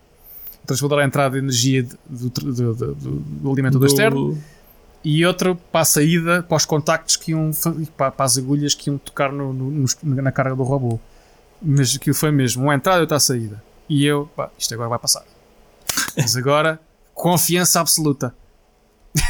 Um 0.63 0.65
transformador 0.65 1.03
à 1.03 1.07
entrada 1.07 1.33
de 1.33 1.39
energia 1.39 1.83
do, 2.07 2.29
do, 2.29 2.73
do, 2.73 2.95
do 2.95 3.51
alimentador 3.51 3.87
externo 3.87 4.37
e 5.03 5.25
outra 5.25 5.55
para 5.55 5.81
a 5.81 5.85
saída, 5.85 6.43
para 6.43 6.55
os 6.55 6.65
contactos 6.65 7.15
que 7.15 7.31
iam, 7.31 7.51
para, 7.97 8.13
as 8.19 8.37
agulhas 8.37 8.75
que 8.75 8.89
iam 8.89 8.97
tocar 8.97 9.31
no, 9.31 9.51
no, 9.53 9.85
na 10.03 10.31
carga 10.31 10.55
do 10.55 10.63
robô. 10.63 10.99
Mas 11.61 11.95
aquilo 11.95 12.15
foi 12.15 12.31
mesmo, 12.31 12.63
uma 12.63 12.75
entrada 12.75 12.99
e 12.99 13.01
outra 13.01 13.19
saída. 13.19 13.61
E 13.89 14.05
eu, 14.05 14.29
pá, 14.35 14.49
isto 14.57 14.73
agora 14.73 14.89
vai 14.89 14.99
passar. 14.99 15.23
Mas 16.15 16.35
agora, 16.35 16.79
confiança 17.13 17.79
absoluta. 17.79 18.33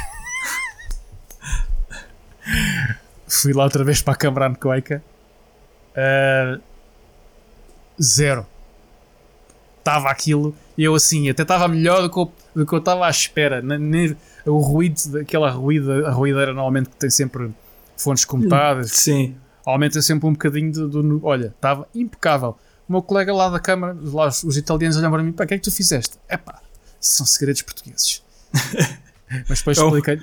Fui 3.27 3.53
lá 3.53 3.63
outra 3.63 3.83
vez 3.83 4.01
para 4.01 4.13
a 4.13 4.17
câmara 4.17 4.45
anecoica. 4.47 5.03
Uh, 5.91 6.61
zero. 8.01 8.45
Estava 9.79 10.09
aquilo 10.09 10.55
e 10.81 10.83
eu 10.83 10.95
assim, 10.95 11.29
até 11.29 11.43
estava 11.43 11.67
melhor 11.67 12.01
do 12.01 12.09
que 12.09 12.17
eu, 12.17 12.31
do 12.55 12.65
que 12.65 12.73
eu 12.73 12.79
estava 12.79 13.05
à 13.05 13.09
espera. 13.11 13.61
Nem, 13.61 14.17
o 14.47 14.57
ruído, 14.57 14.99
daquela 15.11 15.51
ruída, 15.51 16.07
a 16.07 16.11
ruideira 16.11 16.55
normalmente 16.55 16.89
que 16.89 16.95
tem 16.95 17.07
sempre 17.07 17.51
fontes 17.95 18.25
comutadas. 18.25 18.89
Sim. 18.89 19.35
Aumenta 19.63 20.01
sempre 20.01 20.27
um 20.27 20.31
bocadinho 20.31 20.71
do. 20.71 20.89
do 20.89 21.21
olha, 21.23 21.53
estava 21.55 21.87
impecável. 21.93 22.57
O 22.89 22.93
meu 22.93 23.03
colega 23.03 23.31
lá 23.31 23.47
da 23.47 23.59
câmara, 23.59 23.95
lá 24.01 24.25
os, 24.25 24.43
os 24.43 24.57
italianos 24.57 24.97
olham 24.97 25.11
para 25.11 25.21
mim, 25.21 25.31
pá, 25.31 25.43
o 25.43 25.47
que 25.47 25.53
é 25.53 25.57
que 25.59 25.63
tu 25.63 25.71
fizeste? 25.71 26.17
É 26.27 26.35
pá, 26.35 26.59
isso 26.99 27.17
são 27.17 27.27
segredos 27.27 27.61
portugueses. 27.61 28.23
Mas 29.47 29.59
depois 29.59 29.77
é 29.77 29.83
um, 29.83 29.87
expliquei, 29.89 30.19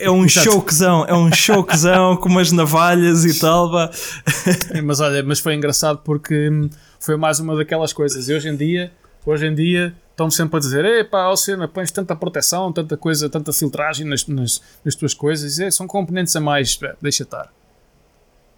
é 0.00 0.10
um, 0.10 0.18
é 0.18 0.24
um 0.24 0.28
choquezão, 0.28 1.06
é 1.06 1.14
um 1.14 1.32
choquezão 1.32 2.16
com 2.16 2.28
umas 2.28 2.50
navalhas 2.50 3.24
e 3.24 3.38
tal. 3.38 3.70
Pá. 3.70 3.90
mas 4.84 5.00
olha, 5.00 5.22
mas 5.22 5.38
foi 5.38 5.54
engraçado 5.54 6.00
porque 6.04 6.50
hum, 6.50 6.68
foi 7.00 7.16
mais 7.16 7.40
uma 7.40 7.56
daquelas 7.56 7.92
coisas. 7.92 8.28
E 8.28 8.34
hoje 8.34 8.50
em 8.50 8.56
dia, 8.56 8.92
hoje 9.24 9.46
em 9.46 9.54
dia, 9.54 9.94
estão 10.10 10.30
sempre 10.30 10.56
a 10.56 10.60
dizer: 10.60 10.84
Epá, 10.84 11.28
Oceana, 11.28 11.68
pões 11.68 11.90
tanta 11.90 12.14
proteção, 12.14 12.72
tanta 12.72 12.96
coisa, 12.96 13.28
tanta 13.28 13.52
filtragem 13.52 14.06
nas, 14.06 14.26
nas, 14.26 14.62
nas 14.84 14.94
tuas 14.94 15.14
coisas. 15.14 15.58
E, 15.58 15.70
são 15.70 15.86
componentes 15.86 16.34
a 16.36 16.40
mais, 16.40 16.78
deixa 17.00 17.22
estar. 17.22 17.52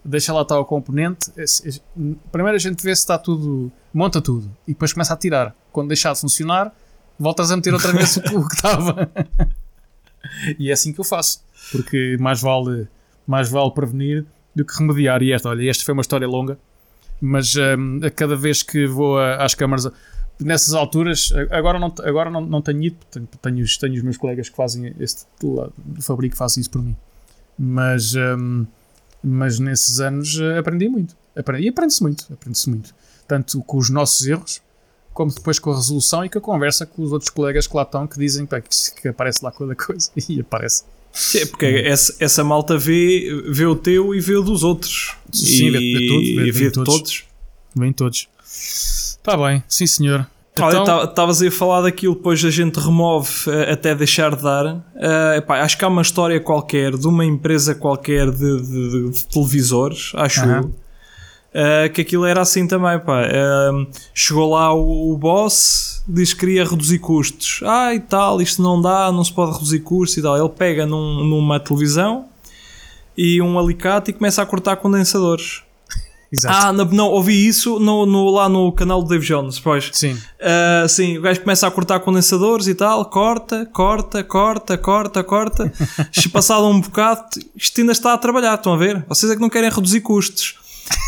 Deixa 0.05 0.33
lá 0.33 0.43
estar 0.43 0.59
o 0.59 0.65
componente. 0.65 1.31
Primeiro 2.31 2.57
a 2.57 2.61
gente 2.61 2.83
vê 2.83 2.95
se 2.95 3.03
está 3.03 3.17
tudo, 3.17 3.73
monta 3.93 4.21
tudo 4.21 4.55
e 4.69 4.73
depois 4.73 4.93
começa 4.93 5.15
a 5.15 5.17
tirar. 5.17 5.55
Quando 5.73 5.89
deixar 5.89 6.13
de 6.13 6.21
funcionar 6.21 6.73
voltas 7.19 7.51
a 7.51 7.57
meter 7.57 7.73
outra 7.73 7.93
vez 7.93 8.17
o 8.17 8.49
que 8.49 8.55
estava. 8.55 9.11
e 10.59 10.71
é 10.71 10.73
assim 10.73 10.93
que 10.93 11.01
eu 11.01 11.05
faço, 11.05 11.43
porque 11.71 12.17
mais 12.21 12.41
vale, 12.41 12.89
mais 13.27 13.49
vale 13.49 13.71
prevenir 13.73 14.25
do 14.55 14.65
que 14.65 14.77
remediar. 14.79 15.23
E 15.23 15.33
esta, 15.33 15.49
olha, 15.49 15.69
esta 15.69 15.85
foi 15.85 15.93
uma 15.93 16.03
história 16.03 16.27
longa, 16.27 16.59
mas 17.21 17.55
um, 17.57 18.05
a 18.05 18.11
cada 18.11 18.37
vez 18.37 18.63
que 18.63 18.87
vou 18.87 19.19
a, 19.19 19.45
às 19.45 19.55
câmaras, 19.55 19.91
nessas 20.41 20.75
alturas, 20.75 21.33
agora 21.51 21.79
não, 21.79 21.95
agora 22.03 22.31
não, 22.31 22.41
não 22.41 22.63
tenho 22.63 22.83
ido, 22.85 22.97
tenho, 23.11 23.29
tenho, 23.41 23.67
tenho 23.81 23.95
os 23.95 24.03
meus 24.03 24.17
colegas 24.17 24.49
que 24.49 24.57
fazem 24.57 24.95
este 24.99 25.27
fabrico, 26.01 26.37
fazem 26.37 26.61
isso 26.61 26.71
por 26.71 26.83
mim, 26.83 26.97
mas, 27.59 28.15
um, 28.15 28.67
mas 29.23 29.59
nesses 29.59 30.01
anos 30.01 30.39
eh, 30.41 30.59
aprendi 30.59 30.89
muito. 30.89 31.17
Aprendi, 31.37 31.67
e 31.67 31.69
aprende-se 31.69 32.03
muito, 32.03 32.27
aprende-se 32.33 32.69
muito. 32.71 32.95
Tanto 33.27 33.61
com 33.63 33.79
os 33.79 33.91
nossos 33.91 34.27
erros, 34.27 34.61
como 35.13 35.33
depois 35.33 35.59
com 35.59 35.71
a 35.71 35.77
resolução 35.77 36.25
e 36.25 36.29
com 36.29 36.39
a 36.39 36.43
conversa 36.43 36.85
com 36.85 37.03
os 37.03 37.13
outros 37.13 37.31
colegas 37.31 37.67
que 37.67 37.77
lá 37.77 37.83
estão 37.83 38.07
que 38.07 38.19
dizem 38.19 38.45
pá, 38.45 38.61
que, 38.61 39.09
aparece 39.09 39.45
lá 39.45 39.53
cada 39.53 39.75
coisa 39.75 40.11
e 40.29 40.41
aparece. 40.41 40.85
É 41.37 41.47
porque 41.47 41.67
essa, 41.67 42.17
essa 42.19 42.43
malta 42.43 42.77
vê, 42.77 43.41
vê 43.49 43.65
o 43.65 43.77
teu 43.77 44.13
e 44.13 44.21
vê 44.21 44.35
o 44.35 44.43
dos 44.43 44.65
outros. 44.65 45.17
Sim, 45.33 45.69
e, 45.69 45.71
vê, 45.71 45.79
vê 45.79 46.09
tudo, 46.09 46.25
vê, 46.25 46.45
vê, 46.45 46.53
vê 46.53 46.71
todos. 46.73 46.95
todos. 46.95 47.25
Vêm 47.77 47.93
todos. 47.93 48.29
Está 49.25 49.39
bem, 49.39 49.65
sim 49.67 49.87
senhor. 49.87 50.27
Então... 50.53 51.05
Estavas 51.05 51.41
aí 51.41 51.49
a 51.49 51.51
falar 51.51 51.81
daquilo, 51.81 52.15
depois 52.15 52.45
a 52.45 52.51
gente 52.51 52.79
remove 52.79 53.31
uh, 53.49 53.73
até 53.73 53.95
deixar 53.95 54.37
de 54.37 54.43
dar. 54.43 54.67
Uh, 54.67 55.39
epá, 55.39 55.63
acho 55.63 55.79
que 55.79 55.85
há 55.85 55.89
uma 55.89 56.03
história 56.03 56.39
qualquer 56.39 56.95
de 56.95 57.09
uma 57.09 57.25
empresa 57.25 57.75
qualquer 57.75 58.31
de, 58.31 58.61
de, 58.61 59.11
de 59.11 59.25
televisores, 59.27 60.13
acho 60.15 60.45
eu, 60.45 60.75
Uh, 61.55 61.89
que 61.93 62.01
aquilo 62.01 62.25
era 62.25 62.41
assim 62.41 62.67
também, 62.67 62.99
pá. 62.99 63.23
Chegou 64.13 64.51
lá 64.51 64.75
o, 64.75 65.13
o, 65.13 65.17
boss, 65.17 66.03
diz 66.09 66.33
que 66.33 66.41
queria 66.41 66.65
reduzir 66.65 66.99
custos. 66.99 67.61
Ah, 67.65 67.95
e 67.95 68.01
tal, 68.01 68.43
isto 68.43 68.61
não 68.61 68.83
dá, 68.83 69.13
não 69.13 69.23
se 69.23 69.33
pode 69.33 69.53
reduzir 69.53 69.79
custos 69.79 70.17
e 70.17 70.23
tal. 70.23 70.37
Ele 70.37 70.49
pega 70.49 70.85
num, 70.85 71.23
numa 71.23 71.61
televisão 71.61 72.25
e 73.17 73.41
um 73.41 73.57
alicate 73.57 74.11
e 74.11 74.15
começa 74.15 74.43
a 74.43 74.47
cortar 74.47 74.75
condensadores. 74.79 75.63
Exato. 76.35 76.67
Ah, 76.67 76.73
não, 76.73 76.85
não, 76.87 77.07
ouvi 77.07 77.47
isso 77.47 77.79
no, 77.79 78.05
no, 78.05 78.29
lá 78.29 78.49
no 78.49 78.73
canal 78.73 79.01
do 79.01 79.09
Dave 79.09 79.25
Jones, 79.25 79.61
pois. 79.61 79.89
Sim. 79.93 80.15
Uh, 80.15 80.89
sim, 80.89 81.17
o 81.17 81.23
gajo 81.23 81.41
começa 81.43 81.65
a 81.65 81.71
cortar 81.71 82.01
condensadores 82.01 82.67
e 82.67 82.75
tal, 82.75 83.05
corta, 83.05 83.65
corta, 83.67 84.25
corta, 84.25 84.77
corta, 84.77 85.23
corta. 85.23 85.73
Passado 86.33 86.67
um 86.67 86.81
bocado, 86.81 87.23
isto 87.55 87.81
ainda 87.81 87.93
está 87.93 88.13
a 88.13 88.19
trabalhar, 88.19 88.57
estão 88.57 88.75
a 88.75 88.77
ver? 88.77 89.05
Vocês 89.09 89.31
é 89.31 89.37
que 89.37 89.41
não 89.41 89.49
querem 89.49 89.71
reduzir 89.71 90.01
custos 90.01 90.57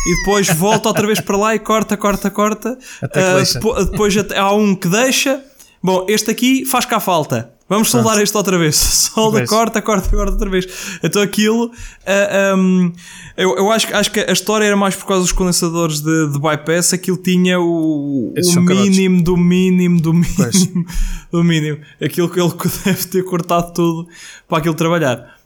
e 0.07 0.15
depois 0.19 0.47
volta 0.47 0.87
outra 0.87 1.05
vez 1.05 1.19
para 1.19 1.35
lá 1.35 1.53
e 1.53 1.59
corta, 1.59 1.97
corta, 1.97 2.31
corta. 2.31 2.77
Uh, 3.03 3.85
depois 3.91 4.15
há 4.33 4.53
um 4.53 4.73
que 4.73 4.87
deixa. 4.87 5.43
Bom, 5.83 6.05
este 6.07 6.31
aqui 6.31 6.65
faz 6.65 6.85
cá 6.85 7.01
falta. 7.01 7.51
Vamos 7.69 7.91
soldar 7.91 8.17
este 8.19 8.35
outra 8.37 8.57
vez. 8.57 8.75
Solda, 9.13 9.45
corta, 9.45 9.81
corta, 9.81 10.09
corta 10.09 10.31
outra 10.31 10.49
vez. 10.49 10.65
Então 11.03 11.21
aquilo. 11.21 11.65
Uh, 11.65 11.71
ah, 12.05 12.55
um, 12.55 12.93
eu, 13.35 13.57
eu 13.57 13.71
acho, 13.71 13.93
acho 13.93 14.11
que 14.11 14.21
a 14.21 14.31
história 14.31 14.65
era 14.65 14.77
mais 14.77 14.95
por 14.95 15.05
causa 15.05 15.23
dos 15.23 15.33
condensadores 15.33 15.99
de, 15.99 16.31
de 16.31 16.39
bypass. 16.39 16.93
Aquilo 16.93 17.17
tinha 17.17 17.59
o, 17.59 18.33
o 18.33 18.61
mínimo 18.61 19.21
do 19.21 19.35
mínimo 19.35 19.99
do 19.99 20.13
mínimo 20.13 20.85
do 21.29 21.43
mínimo. 21.43 21.79
Aquilo 22.01 22.29
que 22.29 22.39
ele 22.39 22.53
deve 22.85 23.05
ter 23.05 23.23
cortado 23.23 23.73
tudo 23.73 24.07
para 24.47 24.59
aquilo 24.59 24.75
trabalhar. 24.75 25.37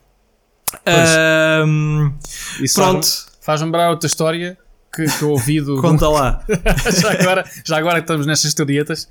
Um, 1.65 2.13
pronto. 2.75 3.07
Faz 3.41 3.61
lembrar 3.61 3.89
outra 3.89 4.05
história 4.05 4.57
que, 4.93 5.05
que 5.05 5.21
eu 5.23 5.31
ouvi 5.31 5.59
do. 5.59 5.81
Conta 5.81 6.07
lá. 6.07 6.43
já, 7.01 7.11
agora, 7.13 7.45
já 7.65 7.77
agora 7.77 7.95
que 7.95 8.03
estamos 8.03 8.27
nestas 8.27 8.49
historietas, 8.49 9.09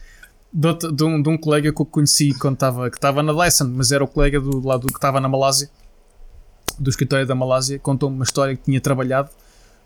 de, 0.52 0.92
de, 0.92 1.04
um, 1.04 1.22
de 1.22 1.28
um 1.28 1.38
colega 1.38 1.72
que 1.72 1.80
eu 1.80 1.86
conheci 1.86 2.34
quando 2.34 2.54
estava, 2.54 2.90
que 2.90 2.96
estava 2.96 3.22
na 3.22 3.32
Dyson, 3.32 3.72
mas 3.74 3.92
era 3.92 4.02
o 4.02 4.08
colega 4.08 4.40
do 4.40 4.66
lado 4.66 4.86
que 4.86 4.94
estava 4.94 5.20
na 5.20 5.28
Malásia, 5.28 5.70
do 6.78 6.90
escritório 6.90 7.26
da 7.26 7.34
Malásia, 7.34 7.78
contou-me 7.78 8.16
uma 8.16 8.24
história 8.24 8.56
que 8.56 8.62
tinha 8.64 8.80
trabalhado 8.80 9.30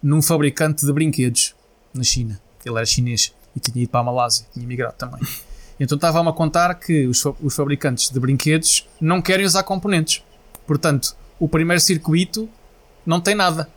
num 0.03 0.23
fabricante 0.23 0.87
de 0.87 0.93
brinquedos 0.93 1.55
na 1.93 2.03
China. 2.03 2.41
Ele 2.65 2.77
era 2.77 2.87
chinês 2.87 3.35
e 3.55 3.61
tinha 3.61 3.83
ido 3.83 3.91
para 3.91 4.01
a 4.01 4.05
Malásia, 4.05 4.47
tinha 4.53 4.67
migrado 4.67 4.95
também. 4.97 5.21
Então 5.79 5.97
estava-me 5.97 6.29
a 6.29 6.33
contar 6.33 6.73
que 6.77 7.07
os, 7.07 7.25
os 7.43 7.57
fabricantes 7.57 8.09
de 8.09 8.21
brinquedos 8.21 8.87
não 9.01 9.21
querem 9.21 9.45
usar 9.45 9.65
componentes. 9.65 10.23
Portanto, 10.67 11.17
o 11.39 11.49
primeiro 11.49 11.81
circuito 11.81 12.49
não 13.05 13.21
tem 13.21 13.35
nada 13.35 13.69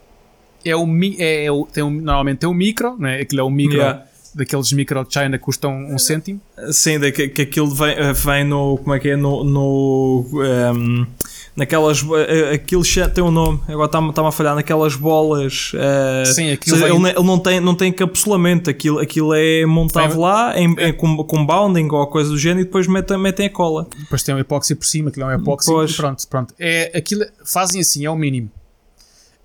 é 0.69 0.75
o, 0.75 0.87
é, 1.17 1.45
é 1.45 1.51
o, 1.51 1.65
tem 1.65 1.83
um, 1.83 1.89
normalmente 1.89 2.39
tem 2.39 2.49
o 2.49 2.53
micro, 2.53 2.97
né? 2.97 3.21
aquilo 3.21 3.41
é 3.41 3.43
o 3.43 3.49
micro 3.49 3.77
yeah. 3.77 4.05
Daqueles 4.37 4.71
micro 4.71 5.05
China 5.09 5.37
que 5.37 5.43
custam 5.43 5.75
um 5.75 5.97
cêntimo. 5.97 6.39
Sim, 6.71 6.99
de, 6.99 7.11
que, 7.11 7.27
que 7.27 7.41
aquilo 7.41 7.73
vem, 7.73 7.95
vem 8.13 8.43
no. 8.43 8.77
Como 8.77 8.93
é 8.93 8.99
que 8.99 9.09
é? 9.09 9.15
No. 9.15 9.43
no 9.43 10.25
um, 10.31 10.43
ehm, 10.43 11.07
naquelas. 11.55 12.05
Eh, 12.27 12.53
aquilo 12.53 12.83
tem 13.13 13.23
um 13.23 13.31
nome, 13.31 13.59
agora 13.67 13.87
está-me 13.87 14.09
está 14.09 14.27
a 14.27 14.31
falhar, 14.31 14.55
naquelas 14.55 14.95
bolas. 14.95 15.71
Uh, 15.73 16.25
Sim, 16.31 16.51
aquilo 16.51 16.77
seja, 16.77 16.93
ele, 16.93 17.09
ele, 17.09 17.23
não 17.23 17.39
tem, 17.39 17.59
não 17.59 17.73
tem 17.73 17.89
encapsulamento, 17.89 18.69
aquilo, 18.69 18.99
aquilo 18.99 19.33
é 19.33 19.65
montado 19.65 20.19
lá 20.19 20.57
em, 20.57 20.75
é. 20.77 20.89
em, 20.89 20.93
com, 20.93 21.17
com 21.23 21.45
bounding 21.45 21.87
ou 21.91 22.05
coisa 22.07 22.29
do 22.29 22.37
género 22.37 22.61
e 22.61 22.65
depois 22.65 22.87
metem, 22.87 23.17
metem 23.17 23.47
a 23.47 23.49
cola. 23.49 23.87
Depois 23.97 24.21
tem 24.21 24.35
um 24.35 24.39
epóxi 24.39 24.75
por 24.75 24.85
cima, 24.85 25.09
aquilo 25.09 25.29
é 25.29 25.35
um 25.35 25.41
epóxi 25.41 25.71
pois. 25.71 25.95
pronto, 25.95 26.27
pronto. 26.27 26.53
É, 26.59 26.95
aquilo, 26.95 27.25
fazem 27.43 27.81
assim, 27.81 28.05
é 28.05 28.09
o 28.09 28.15
mínimo. 28.15 28.51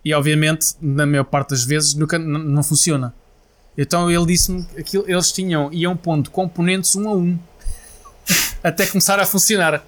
E 0.05 0.13
obviamente, 0.13 0.75
na 0.81 1.07
maior 1.07 1.25
parte 1.25 1.51
das 1.51 1.65
vezes, 1.65 1.95
nunca, 1.95 2.19
não 2.19 2.63
funciona. 2.63 3.15
Então 3.77 4.11
ele 4.11 4.27
disse-me 4.27 4.65
que 4.85 4.97
eles 4.99 5.33
tinham, 5.33 5.73
iam 5.73 5.97
pondo 5.97 6.31
componentes 6.31 6.95
um 6.95 7.09
a 7.09 7.15
um 7.15 7.39
até 8.63 8.87
começar 8.87 9.19
a 9.19 9.27
funcionar. 9.27 9.83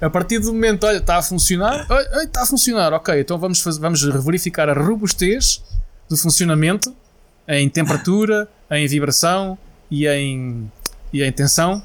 a 0.00 0.10
partir 0.10 0.38
do 0.38 0.52
momento, 0.52 0.84
olha, 0.84 0.98
está 0.98 1.16
a 1.16 1.22
funcionar, 1.22 1.86
está 2.22 2.42
a 2.42 2.46
funcionar, 2.46 2.92
ok, 2.92 3.20
então 3.20 3.38
vamos, 3.38 3.60
fazer, 3.60 3.80
vamos 3.80 4.02
verificar 4.02 4.68
a 4.68 4.72
robustez 4.72 5.62
do 6.08 6.16
funcionamento 6.16 6.94
em 7.46 7.68
temperatura, 7.68 8.48
em 8.70 8.86
vibração 8.86 9.58
e 9.90 10.06
em, 10.06 10.70
e 11.12 11.22
em 11.22 11.32
tensão 11.32 11.82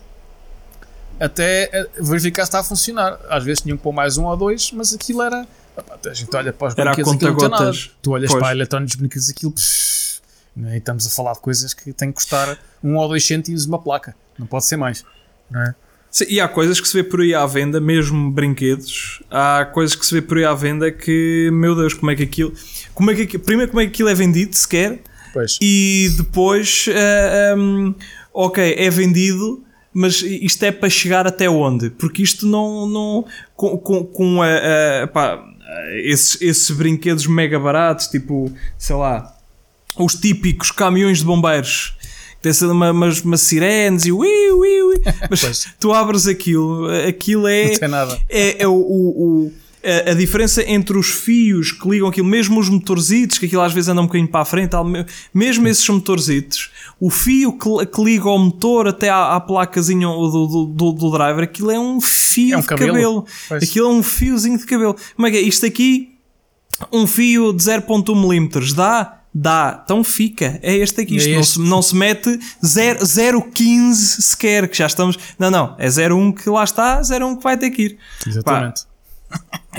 até 1.20 1.70
eh, 1.72 1.90
verificar 2.00 2.44
se 2.44 2.50
está 2.50 2.60
a 2.60 2.64
funcionar. 2.64 3.20
Às 3.30 3.44
vezes 3.44 3.64
tinham 3.64 3.78
que 3.78 3.84
pôr 3.84 3.94
mais 3.94 4.18
um 4.18 4.26
ou 4.26 4.36
dois, 4.36 4.72
mas 4.72 4.94
aquilo 4.94 5.22
era. 5.22 5.46
A 6.06 6.14
gente 6.14 6.36
olha 6.36 6.54
para 6.54 6.68
os 6.68 6.78
era 6.78 6.92
brinquedos 6.92 7.14
aquilo 7.14 7.38
não 7.38 7.50
nada. 7.50 7.72
Tu 8.02 8.12
olhas 8.12 8.30
pois. 8.30 8.40
para 8.40 8.50
a 8.50 8.56
eletrónica 8.56 8.88
dos 8.88 8.96
brinquedos 8.96 9.30
aquilo. 9.30 9.52
Psh, 9.52 10.22
é? 10.66 10.76
e 10.76 10.78
estamos 10.78 11.06
a 11.06 11.10
falar 11.10 11.34
de 11.34 11.40
coisas 11.40 11.74
que 11.74 11.92
têm 11.92 12.10
que 12.10 12.16
custar 12.16 12.58
um 12.84 12.96
ou 12.96 13.08
dois 13.08 13.26
cêntimos 13.26 13.66
uma 13.66 13.80
placa. 13.80 14.16
Não 14.38 14.48
pode 14.48 14.66
ser 14.66 14.78
mais. 14.78 15.04
Não 15.50 15.62
é? 15.62 15.76
Sim, 16.10 16.26
e 16.30 16.40
há 16.40 16.48
coisas 16.48 16.80
que 16.80 16.88
se 16.88 16.94
vê 16.94 17.04
por 17.04 17.20
aí 17.20 17.36
à 17.36 17.46
venda, 17.46 17.82
mesmo 17.82 18.32
brinquedos. 18.32 19.22
Há 19.30 19.66
coisas 19.66 19.96
que 19.96 20.06
se 20.06 20.14
vê 20.14 20.22
por 20.22 20.38
aí 20.38 20.46
à 20.46 20.54
venda 20.54 20.90
que, 20.92 21.50
meu 21.52 21.76
Deus, 21.76 21.94
como 21.94 22.10
é 22.10 22.16
que 22.16 22.24
aquilo. 22.24 22.54
Como 22.94 23.12
é 23.12 23.16
que, 23.16 23.38
primeiro, 23.38 23.70
como 23.72 23.82
é 23.82 23.86
que 23.86 23.92
aquilo 23.92 24.10
é 24.10 24.14
vendido 24.14 24.56
sequer? 24.56 25.02
Pois. 25.34 25.58
E 25.62 26.10
depois, 26.16 26.86
uh, 26.88 26.92
eh, 26.92 27.56
um, 27.58 27.94
ok, 28.34 28.76
é 28.78 28.90
vendido 28.90 29.66
mas 29.98 30.22
isto 30.22 30.62
é 30.64 30.74
para 30.74 30.90
chegar 30.90 31.26
até 31.26 31.50
onde? 31.50 31.90
Porque 31.90 32.22
isto 32.22 32.46
não. 32.46 32.86
não 32.86 33.26
com, 33.56 33.78
com, 33.78 34.04
com 34.04 34.42
a, 34.42 35.04
a 35.04 35.08
pá, 35.08 35.42
esses, 35.94 36.42
esses 36.42 36.72
brinquedos 36.72 37.28
mega 37.28 37.60
baratos, 37.60 38.08
tipo, 38.08 38.52
sei 38.78 38.96
lá, 38.96 39.36
os 39.98 40.16
típicos 40.16 40.72
caminhões 40.72 41.20
de 41.20 41.26
bombeiros. 41.26 41.96
Tem 42.42 42.52
uma, 42.70 42.92
umas, 42.92 43.22
umas 43.22 43.42
sirenes 43.42 44.06
e 44.06 44.12
ui, 44.12 44.52
ui, 44.52 44.82
ui. 44.84 45.02
Mas 45.30 45.68
tu 45.80 45.92
abres 45.92 46.28
aquilo, 46.28 46.88
aquilo 47.08 47.48
é. 47.48 47.72
Não 47.72 47.80
tem 47.80 47.90
nada. 47.90 48.20
É, 48.30 48.62
é 48.64 48.68
o, 48.68 48.74
o, 48.74 49.46
o 49.46 49.54
a, 49.86 50.12
a, 50.12 50.14
diferença 50.14 50.64
entre 50.68 50.98
os 50.98 51.08
fios 51.08 51.72
que 51.72 51.88
ligam 51.88 52.08
aquilo, 52.08 52.28
mesmo 52.28 52.60
os 52.60 52.70
motorzitos, 52.70 53.38
que 53.38 53.46
aquilo 53.46 53.62
às 53.62 53.72
vezes 53.72 53.90
anda 53.90 54.02
um 54.02 54.06
bocadinho 54.06 54.30
para 54.30 54.42
a 54.42 54.46
frente, 54.46 54.72
mesmo 55.34 55.68
esses 55.68 55.88
motorzitos, 55.88 56.72
o 57.00 57.10
fio 57.10 57.58
que, 57.58 57.86
que 57.86 58.04
liga 58.04 58.28
ao 58.28 58.40
motor 58.40 58.88
até 58.88 59.10
à, 59.10 59.36
à 59.36 59.40
placazinha 59.40 60.08
do, 60.08 60.48
do, 60.48 60.66
do, 60.66 60.92
do, 60.94 61.12
driver, 61.12 61.44
aquilo 61.44 61.72
é 61.72 61.80
um 61.80 62.02
fio 62.02 62.56
é 62.56 62.58
um 62.58 62.62
de 62.62 62.68
cabelo. 62.68 62.94
cabelo. 62.94 63.26
Aquilo 63.52 63.88
é 63.88 63.90
um 63.92 64.04
fiozinho 64.04 64.58
de 64.58 64.66
cabelo. 64.66 64.96
Como 65.16 65.28
é 65.28 65.32
que 65.32 65.38
é? 65.38 65.42
Isto 65.42 65.66
aqui, 65.66 66.16
um 66.92 67.06
fio 67.06 67.54
de 67.54 67.64
0.1 67.64 68.16
mm, 68.16 68.74
dá? 68.76 69.22
Dá, 69.38 69.82
então 69.84 70.02
fica. 70.02 70.58
É 70.64 70.74
este 70.78 71.02
aqui. 71.02 71.18
Isto 71.18 71.28
é 71.28 71.32
este. 71.34 71.60
Não, 71.60 71.66
se, 71.66 71.70
não 71.72 71.82
se 71.82 71.96
mete 71.96 72.40
0,15 72.64 73.94
sequer, 73.94 74.70
que 74.70 74.78
já 74.78 74.86
estamos. 74.86 75.20
Não, 75.38 75.52
não. 75.52 75.76
É 75.78 75.88
0,1 75.88 76.34
que 76.34 76.50
lá 76.50 76.64
está, 76.64 77.02
0,1 77.02 77.38
que 77.38 77.44
vai 77.44 77.58
ter 77.58 77.70
que 77.72 77.82
ir. 77.82 77.98
Exatamente. 78.26 78.84
Pá, 78.84 78.95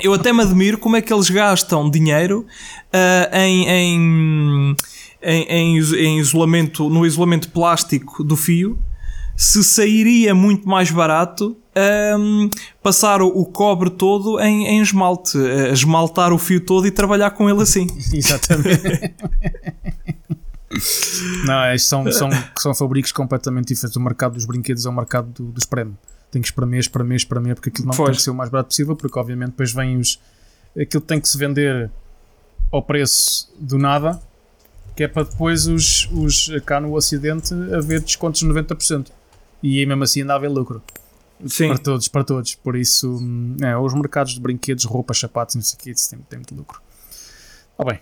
eu 0.01 0.13
até 0.13 0.31
me 0.31 0.41
admiro 0.41 0.77
como 0.77 0.95
é 0.95 1.01
que 1.01 1.13
eles 1.13 1.29
gastam 1.29 1.89
dinheiro 1.89 2.45
uh, 2.93 3.35
em, 3.35 3.67
em, 3.67 4.75
em, 5.21 5.79
em, 5.79 6.19
isolamento, 6.19 6.89
no 6.89 7.05
isolamento 7.05 7.49
plástico 7.49 8.23
do 8.23 8.35
fio, 8.35 8.77
se 9.35 9.63
sairia 9.63 10.33
muito 10.33 10.67
mais 10.67 10.89
barato 10.89 11.55
um, 12.17 12.49
passar 12.81 13.21
o, 13.21 13.27
o, 13.27 13.45
cobre 13.45 13.91
todo 13.91 14.39
em, 14.39 14.65
em 14.65 14.81
esmalte, 14.81 15.37
uh, 15.37 15.71
esmaltar 15.71 16.33
o 16.33 16.37
fio 16.37 16.59
todo 16.59 16.87
e 16.87 16.91
trabalhar 16.91 17.31
com 17.31 17.49
ele 17.49 17.61
assim. 17.61 17.87
Exatamente. 18.13 19.13
Não, 21.45 21.63
é, 21.63 21.77
são, 21.77 22.11
são, 22.11 22.29
são 22.57 22.73
fabricos 22.73 23.11
completamente 23.11 23.67
diferentes. 23.67 23.95
O 23.95 24.01
mercado 24.01 24.33
dos 24.33 24.45
brinquedos 24.45 24.85
é 24.85 24.89
o 24.89 24.93
mercado 24.93 25.29
do, 25.31 25.51
do 25.51 25.59
espreme. 25.59 25.93
Tem 26.31 26.41
que 26.41 26.47
espremer, 26.47 26.79
espremer, 26.79 27.15
espremer, 27.15 27.55
porque 27.55 27.69
aquilo 27.69 27.87
não 27.87 27.95
pois. 27.95 28.09
tem 28.09 28.15
que 28.17 28.21
ser 28.21 28.29
o 28.31 28.35
mais 28.35 28.49
barato 28.49 28.69
possível, 28.69 28.95
porque 28.95 29.17
obviamente 29.17 29.51
depois 29.51 29.71
vem 29.71 29.97
os. 29.97 30.19
Aquilo 30.79 31.01
tem 31.01 31.19
que 31.19 31.27
se 31.27 31.37
vender 31.37 31.89
ao 32.71 32.83
preço 32.83 33.51
do 33.59 33.77
nada, 33.77 34.21
que 34.95 35.03
é 35.03 35.07
para 35.07 35.23
depois 35.23 35.67
os, 35.67 36.09
os 36.11 36.49
cá 36.65 36.79
no 36.79 36.93
Ocidente 36.93 37.53
haver 37.73 38.01
descontos 38.01 38.41
de 38.41 38.47
90%. 38.47 39.07
E 39.63 39.79
aí 39.79 39.85
mesmo 39.85 40.03
assim 40.03 40.21
ainda 40.21 40.35
haver 40.35 40.49
lucro. 40.49 40.81
Sim. 41.45 41.69
Para 41.69 41.77
todos, 41.77 42.07
para 42.07 42.23
todos. 42.23 42.55
Por 42.55 42.75
isso, 42.75 43.19
é, 43.61 43.77
os 43.77 43.93
mercados 43.93 44.33
de 44.33 44.39
brinquedos, 44.39 44.85
roupas, 44.85 45.19
sapatos, 45.19 45.55
não 45.55 45.61
sei 45.61 45.77
o 45.77 45.79
que, 45.79 45.91
isso 45.91 46.09
tem, 46.09 46.19
tem 46.19 46.39
muito 46.39 46.55
lucro. 46.55 46.81
Ah, 47.77 47.85
bem. 47.85 47.99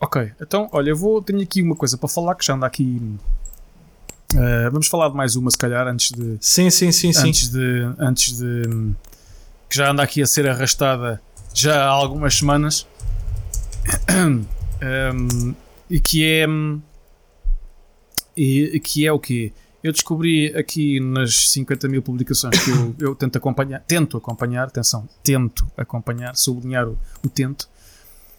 Ok, 0.00 0.32
então, 0.40 0.68
olha, 0.72 0.90
eu 0.90 0.96
vou. 0.96 1.22
Tenho 1.22 1.40
aqui 1.40 1.62
uma 1.62 1.76
coisa 1.76 1.96
para 1.96 2.08
falar 2.08 2.34
que 2.34 2.44
já 2.44 2.54
anda 2.54 2.66
aqui. 2.66 3.00
Uh, 4.34 4.68
vamos 4.70 4.88
falar 4.88 5.08
de 5.08 5.14
mais 5.14 5.36
uma, 5.36 5.50
se 5.50 5.56
calhar, 5.56 5.86
antes 5.86 6.10
de. 6.10 6.36
Sim, 6.40 6.68
sim, 6.68 6.90
sim, 6.90 7.08
antes 7.08 7.46
sim. 7.46 7.52
De, 7.52 7.94
antes 7.98 8.36
de. 8.36 8.62
Que 9.70 9.76
já 9.76 9.90
anda 9.90 10.02
aqui 10.02 10.20
a 10.20 10.26
ser 10.26 10.48
arrastada 10.48 11.22
já 11.54 11.84
há 11.84 11.88
algumas 11.88 12.34
semanas. 12.34 12.86
um, 14.10 15.54
e 15.88 16.00
que 16.00 16.24
é. 16.24 16.46
E 18.36 18.80
que 18.80 19.06
é 19.06 19.12
o 19.12 19.18
quê? 19.20 19.52
Eu 19.82 19.92
descobri 19.92 20.46
aqui 20.56 20.98
nas 20.98 21.50
50 21.50 21.86
mil 21.88 22.02
publicações 22.02 22.58
que 22.58 22.70
eu, 22.70 22.96
eu 23.10 23.14
tento 23.14 23.36
acompanhar, 23.36 23.80
tento 23.86 24.16
acompanhar, 24.16 24.66
atenção, 24.66 25.08
tento 25.22 25.70
acompanhar, 25.76 26.34
sublinhar 26.34 26.88
o, 26.88 26.98
o 27.22 27.28
tento, 27.28 27.68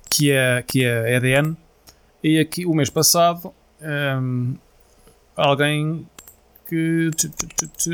que 0.10 0.32
é, 0.32 0.62
que 0.64 0.84
é 0.84 1.16
EDN. 1.16 1.56
E 2.22 2.40
aqui, 2.40 2.66
o 2.66 2.74
mês 2.74 2.90
passado, 2.90 3.54
um, 3.82 4.56
alguém 5.36 6.08
que 6.68 7.12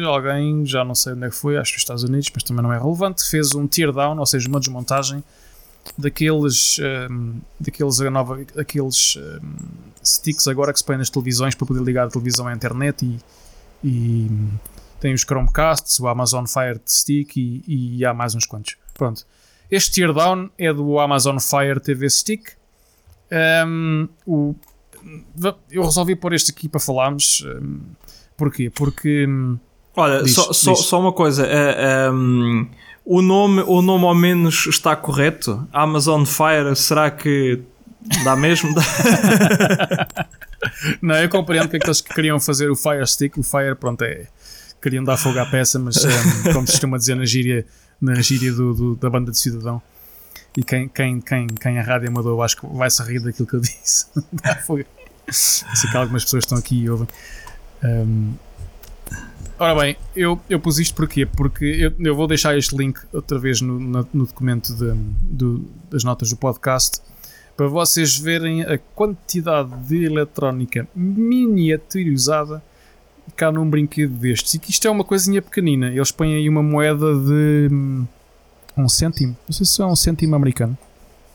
alguém, 0.06 0.66
já 0.66 0.84
não 0.84 0.96
sei 0.96 1.14
onde 1.14 1.26
é 1.26 1.30
que 1.30 1.36
foi, 1.36 1.58
acho 1.58 1.72
que 1.72 1.78
os 1.78 1.84
Estados 1.84 2.04
Unidos, 2.04 2.30
mas 2.34 2.44
também 2.44 2.64
não 2.64 2.72
é 2.72 2.80
relevante, 2.80 3.30
fez 3.30 3.54
um 3.54 3.68
teardown, 3.68 4.18
ou 4.18 4.26
seja, 4.26 4.48
uma 4.48 4.60
desmontagem 4.60 5.24
daqueles, 5.98 6.80
um, 7.10 7.42
daqueles, 7.60 8.00
nova, 8.00 8.42
aqueles 8.58 9.18
um, 9.18 9.54
sticks 10.04 10.48
agora 10.48 10.72
que 10.72 10.80
se 10.80 10.86
põem 10.86 10.98
nas 10.98 11.10
televisões 11.10 11.56
para 11.56 11.68
poder 11.68 11.84
ligar 11.84 12.08
a 12.08 12.10
televisão 12.10 12.48
à 12.48 12.54
internet 12.54 13.06
e, 13.06 13.20
e 13.84 14.30
tem 15.00 15.14
os 15.14 15.22
Chromecasts, 15.22 16.00
o 16.00 16.08
Amazon 16.08 16.46
Fire 16.46 16.80
Stick 16.88 17.36
e, 17.36 17.64
e 17.98 18.06
há 18.06 18.14
mais 18.14 18.36
uns 18.36 18.46
quantos. 18.46 18.78
Pronto. 18.94 19.26
Este 19.70 20.02
teardown 20.02 20.50
é 20.58 20.74
do 20.74 21.00
Amazon 21.00 21.38
Fire 21.39 21.80
TV 21.80 22.10
Stick. 22.10 22.52
Um, 23.66 24.08
o, 24.26 24.56
eu 25.70 25.84
resolvi 25.84 26.16
pôr 26.16 26.34
este 26.34 26.52
aqui 26.52 26.68
para 26.70 26.80
falarmos. 26.80 27.45
Um, 27.45 27.80
porquê? 28.38 28.70
Porque. 28.70 29.26
Hum, 29.28 29.58
Olha, 29.95 30.24
diz, 30.24 30.34
só, 30.34 30.54
só, 30.54 30.76
só, 30.76 30.99
uma 30.99 31.12
coisa. 31.12 31.45
Uh, 31.45 32.14
um, 32.14 32.68
o, 33.06 33.22
nome, 33.22 33.62
o 33.68 33.82
nome 33.82 34.06
ao 34.06 34.16
menos 34.16 34.68
está 34.68 34.95
correto? 34.95 35.68
Amazon 35.74 36.24
Fire, 36.24 36.76
será 36.76 37.12
que 37.12 37.62
dá 38.24 38.36
mesmo? 38.36 38.74
Não, 41.02 41.16
eu 41.16 41.30
compreendo 41.30 41.68
que 41.70 41.78
aqueles 41.78 42.02
que 42.02 42.14
queriam 42.14 42.39
fazer 42.39 42.70
o 42.70 42.76
Fire 42.76 43.06
Stick, 43.06 43.38
o 43.38 43.43
Fire, 43.43 43.76
pronto, 43.76 44.04
é. 44.04 44.28
Queriam 44.82 45.04
dar 45.04 45.18
fogo 45.18 45.38
à 45.39 45.45
peça, 45.45 45.78
mas 45.78 46.04
um, 46.04 46.54
como 46.54 46.66
se 46.66 46.74
costuma 46.74 46.97
dizer 46.97 47.16
na 47.16 47.26
gíria, 47.26 47.66
na 47.99 48.16
gíria 48.22 48.52
do, 48.52 48.74
do, 48.74 48.95
da 48.95 49.10
banda 49.10 49.32
de 49.32 49.38
cidadão. 49.38 49.82
E 50.58 50.64
quem, 50.64 50.88
quem, 50.89 51.22
quem, 51.22 51.47
quem 51.47 51.80
a 51.80 51.82
rádio 51.82 52.12
mandou, 52.12 52.41
acho 52.43 52.58
que 52.58 52.68
vai 52.68 52.89
se 52.89 53.02
rir 53.04 53.22
daquilo 53.22 53.47
que 53.47 53.56
eu 53.56 53.60
disse. 53.62 54.08
Sei 55.30 55.89
que 55.89 55.97
algumas 55.97 56.24
pessoas 56.24 56.43
estão 56.43 56.58
aqui 56.58 56.84
e 56.84 56.89
ouvem. 56.89 57.08
Um, 57.84 58.34
ora 59.58 59.80
bem, 59.80 59.97
eu, 60.16 60.39
eu 60.49 60.60
pus 60.60 60.78
isto 60.78 60.93
porquê? 60.93 61.26
Porque 61.26 61.66
eu, 61.66 61.93
eu 62.06 62.16
vou 62.16 62.28
deixar 62.28 62.58
este 62.58 62.76
link 62.76 62.99
outra 63.14 63.39
vez 63.39 63.62
no, 63.62 63.80
no, 63.80 64.08
no 64.14 64.26
documento 64.26 64.76
de, 64.76 64.93
do, 65.22 65.70
das 65.89 66.04
notas 66.04 66.30
do 66.30 66.36
podcast 66.36 67.02
para 67.56 67.68
vocês 67.68 68.18
verem 68.18 68.64
a 68.64 68.78
quantidade 68.95 69.70
de 69.88 70.04
eletrónica 70.04 70.88
miniaturizada 70.95 72.62
cá 73.36 73.52
num 73.52 73.70
brinquedo 73.70 74.14
destes. 74.14 74.54
E 74.54 74.60
que 74.60 74.72
isto 74.72 74.88
é 74.88 74.91
uma 74.91 75.04
coisinha 75.04 75.41
pequenina. 75.41 75.88
Eles 75.93 76.12
põem 76.12 76.36
aí 76.36 76.49
uma 76.49 76.64
moeda 76.64 77.14
de 77.16 77.70
hum, 77.72 78.06
um 78.78 78.88
cêntimo. 78.89 79.36
Não 79.47 79.53
sei 79.53 79.65
se 79.65 79.82
é 79.82 79.86
um 79.86 79.95
cêntimo 79.95 80.36
americano. 80.36 80.78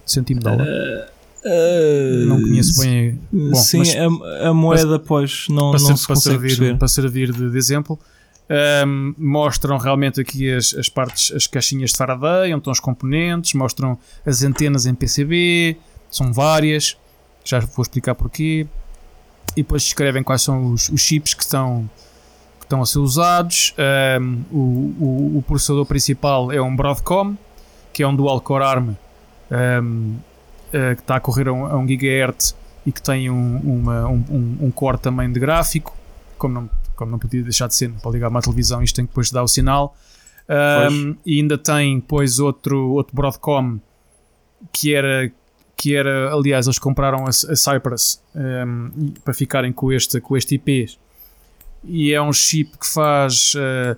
Cêntimo 0.04 0.40
dólar. 0.40 0.66
Uh... 0.66 1.16
Uh, 1.46 2.26
não 2.26 2.42
conheço 2.42 2.80
bem. 2.80 3.20
Bom, 3.32 3.54
sim, 3.54 3.82
a, 3.96 4.48
a, 4.48 4.54
moeda, 4.54 4.98
para, 4.98 5.06
pois, 5.06 5.46
não, 5.48 5.70
para, 5.70 5.80
não 5.80 5.96
ser, 5.96 6.06
para 6.08 6.16
servir, 6.16 6.76
para 6.76 6.88
servir 6.88 7.32
de, 7.32 7.50
de 7.50 7.56
exemplo. 7.56 7.96
Um, 8.48 9.14
mostram 9.16 9.76
realmente 9.76 10.20
aqui 10.20 10.52
as, 10.52 10.74
as 10.74 10.88
partes, 10.88 11.32
as 11.34 11.46
caixinhas 11.46 11.90
de 11.90 11.96
Faraday, 11.96 12.52
onde 12.52 12.60
estão 12.60 12.72
os 12.72 12.80
componentes, 12.80 13.54
mostram 13.54 13.98
as 14.24 14.42
antenas 14.42 14.86
em 14.86 14.94
PCB, 14.94 15.76
são 16.10 16.32
várias, 16.32 16.96
já 17.44 17.60
vou 17.60 17.82
explicar 17.82 18.14
porquê. 18.16 18.66
E 19.56 19.62
depois 19.62 19.84
descrevem 19.84 20.22
quais 20.22 20.42
são 20.42 20.72
os, 20.72 20.88
os 20.88 21.00
chips 21.00 21.32
que 21.32 21.42
estão, 21.42 21.88
que 22.66 22.74
estão 22.74 22.82
a 22.82 22.86
ser 22.86 22.98
usados. 22.98 23.74
Um, 24.20 24.42
o, 24.50 24.58
o, 24.58 25.38
o, 25.38 25.44
processador 25.46 25.86
principal 25.86 26.50
é 26.50 26.60
um 26.60 26.74
Broadcom, 26.74 27.36
que 27.92 28.02
é 28.02 28.08
um 28.08 28.14
dual 28.14 28.40
core 28.40 28.64
ARM 28.64 28.88
um, 29.50 30.16
uh, 30.68 30.96
que 30.96 31.00
está 31.00 31.16
a 31.16 31.20
correr 31.20 31.48
a 31.48 31.52
1 31.52 31.78
um, 31.78 31.86
GHz 31.86 32.56
e 32.84 32.92
que 32.92 33.00
tem 33.00 33.30
um, 33.30 33.58
uma, 33.58 34.08
um, 34.08 34.58
um, 34.62 34.70
core 34.70 34.98
também 34.98 35.30
de 35.32 35.38
gráfico. 35.38 35.96
Como 36.36 36.54
não, 36.54 36.70
como 36.96 37.10
não 37.12 37.18
podia 37.18 37.42
deixar 37.42 37.68
de 37.68 37.74
ser, 37.76 37.90
para 37.92 38.10
ligar 38.10 38.28
uma 38.28 38.42
televisão, 38.42 38.82
isto 38.82 38.96
tem 38.96 39.06
que 39.06 39.10
depois 39.10 39.30
dar 39.30 39.42
o 39.42 39.48
sinal. 39.48 39.96
Um, 40.48 41.16
e 41.24 41.40
ainda 41.40 41.56
tem 41.56 41.98
depois 41.98 42.38
outro, 42.38 42.90
outro 42.90 43.14
Broadcom 43.14 43.78
que 44.72 44.94
era 44.94 45.30
que 45.76 45.94
era, 45.94 46.32
aliás, 46.32 46.66
eles 46.66 46.78
compraram 46.78 47.26
a, 47.26 47.28
a 47.28 47.54
Cypress 47.54 48.18
um, 48.34 49.12
para 49.22 49.34
ficarem 49.34 49.72
com 49.72 49.92
este, 49.92 50.20
com 50.22 50.34
este 50.34 50.54
IP. 50.54 50.96
E 51.86 52.12
é 52.12 52.20
um 52.20 52.32
chip 52.32 52.76
que 52.78 52.86
faz 52.86 53.54
uh, 53.54 53.96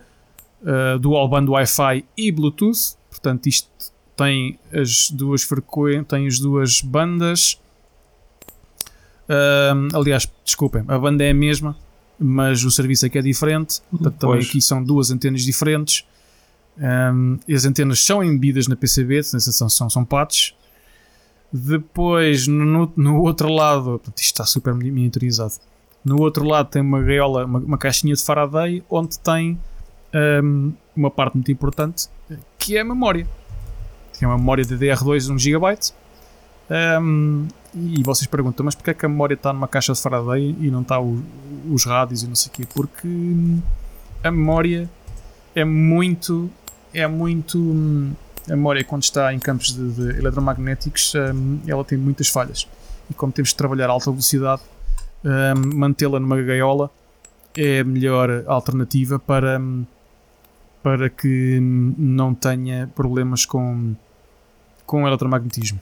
uh, 0.62 0.98
dual 0.98 1.28
band 1.28 1.46
Wi-Fi 1.48 2.04
e 2.16 2.32
Bluetooth. 2.32 2.96
Portanto, 3.10 3.46
isto 3.46 3.68
tem 4.16 4.58
as 4.72 5.10
duas 5.10 5.42
frequências, 5.42 6.06
tem 6.06 6.26
as 6.26 6.38
duas 6.38 6.80
bandas. 6.80 7.60
Aliás, 9.92 10.26
desculpem, 10.44 10.84
a 10.88 10.98
banda 10.98 11.22
é 11.22 11.30
a 11.30 11.34
mesma, 11.34 11.76
mas 12.18 12.64
o 12.64 12.70
serviço 12.70 13.04
aqui 13.04 13.18
é 13.18 13.22
diferente. 13.22 13.82
Portanto, 13.90 14.16
também 14.16 14.40
aqui 14.40 14.62
são 14.62 14.82
duas 14.82 15.10
antenas 15.10 15.42
diferentes. 15.42 16.06
Um, 16.78 17.38
as 17.52 17.64
antenas 17.64 18.02
são 18.04 18.24
embebidas 18.24 18.68
na 18.68 18.76
PCB, 18.76 19.22
são, 19.22 19.68
são, 19.68 19.90
são 19.90 20.04
patches 20.04 20.54
depois, 21.52 22.46
no, 22.46 22.92
no 22.94 23.22
outro 23.22 23.50
lado, 23.50 24.00
isto 24.06 24.18
está 24.18 24.44
super 24.44 24.74
miniaturizado. 24.74 25.54
No 26.04 26.20
outro 26.20 26.44
lado 26.44 26.68
tem 26.70 26.80
uma 26.80 27.02
gaiola, 27.02 27.44
uma, 27.44 27.58
uma 27.58 27.78
caixinha 27.78 28.14
de 28.14 28.22
Faraday, 28.22 28.82
onde 28.88 29.18
tem 29.18 29.58
um, 30.42 30.72
uma 30.96 31.10
parte 31.10 31.34
muito 31.34 31.50
importante 31.52 32.08
que 32.58 32.76
é 32.76 32.80
a 32.80 32.84
memória. 32.84 33.26
Que 34.12 34.24
é 34.24 34.28
uma 34.28 34.36
memória 34.36 34.64
DDR2 34.64 35.26
de 35.26 35.32
1 35.32 35.38
GB. 35.38 35.78
Um, 37.00 37.48
e 37.74 38.02
vocês 38.02 38.26
perguntam, 38.26 38.64
mas 38.64 38.74
porquê 38.74 38.90
é 38.90 38.94
que 38.94 39.06
a 39.06 39.08
memória 39.08 39.34
está 39.34 39.52
numa 39.52 39.66
caixa 39.66 39.92
de 39.92 40.00
Faraday 40.00 40.54
e 40.60 40.70
não 40.70 40.82
está 40.82 41.00
o, 41.00 41.22
os 41.70 41.84
rádios 41.84 42.22
e 42.22 42.26
não 42.26 42.34
sei 42.34 42.50
o 42.50 42.52
quê? 42.52 42.68
Porque 42.74 43.08
a 44.22 44.30
memória 44.30 44.90
é 45.54 45.64
muito. 45.64 46.50
É 46.92 47.06
muito. 47.06 47.58
a 48.46 48.50
memória, 48.50 48.84
quando 48.84 49.02
está 49.02 49.32
em 49.32 49.38
campos 49.38 49.74
de, 49.74 49.92
de 49.92 50.18
eletromagnéticos, 50.18 51.14
um, 51.14 51.60
ela 51.66 51.84
tem 51.84 51.96
muitas 51.96 52.28
falhas. 52.28 52.68
E 53.10 53.14
como 53.14 53.32
temos 53.32 53.50
de 53.50 53.56
trabalhar 53.56 53.88
a 53.88 53.92
alta 53.92 54.10
velocidade, 54.10 54.60
um, 55.24 55.76
mantê-la 55.76 56.20
numa 56.20 56.40
gaiola 56.40 56.90
é 57.56 57.80
a 57.80 57.84
melhor 57.84 58.44
alternativa 58.46 59.18
para, 59.18 59.60
para 60.82 61.08
que 61.08 61.58
não 61.60 62.34
tenha 62.34 62.88
problemas 62.94 63.44
com, 63.44 63.94
com 64.86 65.02
o 65.02 65.06
eletromagnetismo. 65.08 65.80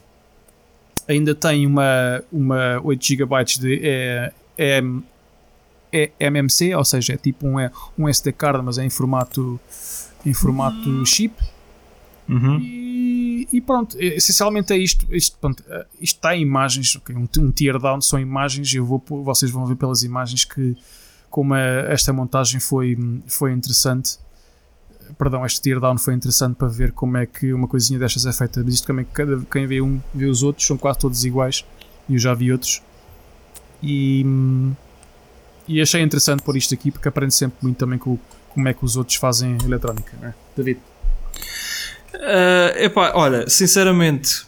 Ainda 1.08 1.34
tem 1.34 1.66
uma, 1.66 2.22
uma 2.32 2.80
8 2.82 3.04
GB 3.04 3.44
de 3.60 3.80
é, 3.84 4.32
é, 4.58 4.82
é 5.92 6.10
MMC, 6.18 6.74
ou 6.74 6.84
seja, 6.84 7.12
é 7.12 7.16
tipo 7.16 7.46
um, 7.46 7.56
um 7.98 8.08
SD 8.08 8.32
card, 8.32 8.64
mas 8.64 8.78
é 8.78 8.84
em 8.84 8.90
formato, 8.90 9.60
em 10.24 10.32
formato 10.32 10.88
uhum. 10.88 11.04
chip. 11.04 11.34
Uhum. 12.28 12.85
E, 13.52 13.60
pronto, 13.60 13.96
essencialmente 14.00 14.72
é 14.72 14.78
isto. 14.78 15.06
Isto, 15.14 15.38
pronto, 15.38 15.62
eh, 15.68 15.86
isto 16.00 16.16
está 16.16 16.36
em 16.36 16.42
imagens, 16.42 16.96
okay, 16.96 17.14
um, 17.14 17.28
um 17.38 17.50
tear 17.50 17.78
down 17.78 18.00
são 18.00 18.18
imagens. 18.18 18.72
Eu 18.74 18.84
vou, 18.84 19.02
vocês 19.24 19.50
vão 19.50 19.66
ver 19.66 19.76
pelas 19.76 20.02
imagens 20.02 20.44
que 20.44 20.76
como 21.30 21.54
a, 21.54 21.58
esta 21.58 22.12
montagem 22.12 22.60
foi, 22.60 22.96
foi 23.26 23.52
interessante. 23.52 24.18
Perdão, 25.18 25.46
este 25.46 25.60
tear 25.60 25.80
down 25.80 25.98
foi 25.98 26.14
interessante 26.14 26.56
para 26.56 26.68
ver 26.68 26.92
como 26.92 27.16
é 27.16 27.26
que 27.26 27.52
uma 27.52 27.68
coisinha 27.68 27.98
destas 27.98 28.26
é 28.26 28.32
feita. 28.32 28.62
Mas 28.64 28.74
isto 28.74 28.86
também, 28.86 29.06
cada, 29.12 29.38
quem 29.50 29.66
vê 29.66 29.80
um, 29.80 30.00
vê 30.14 30.26
os 30.26 30.42
outros, 30.42 30.66
são 30.66 30.76
quase 30.76 30.98
todos 30.98 31.24
iguais. 31.24 31.64
E 32.08 32.14
eu 32.14 32.18
já 32.18 32.34
vi 32.34 32.52
outros. 32.52 32.82
E, 33.82 34.24
e 35.68 35.80
achei 35.80 36.02
interessante 36.02 36.42
pôr 36.42 36.56
isto 36.56 36.74
aqui 36.74 36.90
porque 36.90 37.08
aprende 37.08 37.34
sempre 37.34 37.58
muito 37.62 37.76
também 37.76 37.98
com 37.98 38.18
como 38.48 38.68
é 38.68 38.72
que 38.72 38.84
os 38.84 38.96
outros 38.96 39.16
fazem 39.18 39.58
eletrónica, 39.64 40.16
não 40.20 40.28
é? 40.28 40.34
David? 40.56 40.80
Uh, 42.16 42.78
epá, 42.78 43.12
olha, 43.14 43.48
sinceramente, 43.48 44.46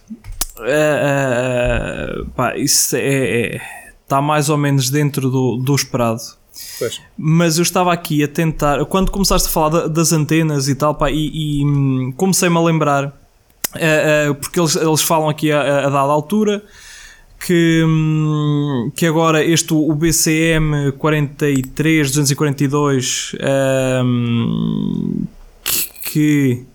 uh, 0.59 2.23
uh, 2.23 2.27
pá, 2.31 2.57
isso 2.57 2.97
é, 2.97 3.57
é, 3.57 3.61
está 4.03 4.23
mais 4.23 4.49
ou 4.49 4.57
menos 4.57 4.91
dentro 4.91 5.31
do, 5.31 5.57
do 5.57 5.75
esperado. 5.75 6.23
Pois. 6.79 7.01
Mas 7.17 7.59
eu 7.59 7.63
estava 7.63 7.93
aqui 7.93 8.25
a 8.25 8.29
tentar, 8.29 8.85
quando 8.87 9.11
começaste 9.11 9.49
a 9.49 9.51
falar 9.51 9.89
das 9.89 10.13
antenas 10.13 10.69
e 10.69 10.75
tal, 10.75 10.95
pá, 10.95 11.11
e, 11.11 11.61
e 11.61 11.65
hum, 11.65 12.13
comecei-me 12.17 12.57
a 12.57 12.61
lembrar, 12.61 13.13
porque 14.41 14.59
eles, 14.59 14.75
eles 14.75 15.03
falam 15.03 15.29
aqui 15.29 15.53
a, 15.53 15.87
a 15.87 15.91
dada 15.91 16.11
altura 16.11 16.65
que, 17.39 17.85
hum, 17.87 18.91
que 18.95 19.07
agora 19.07 19.43
este 19.45 19.73
o 19.73 19.95
BCM 19.95 20.93
43242 20.93 23.37
um, 24.03 25.25
que, 25.63 25.89
que 26.11 26.67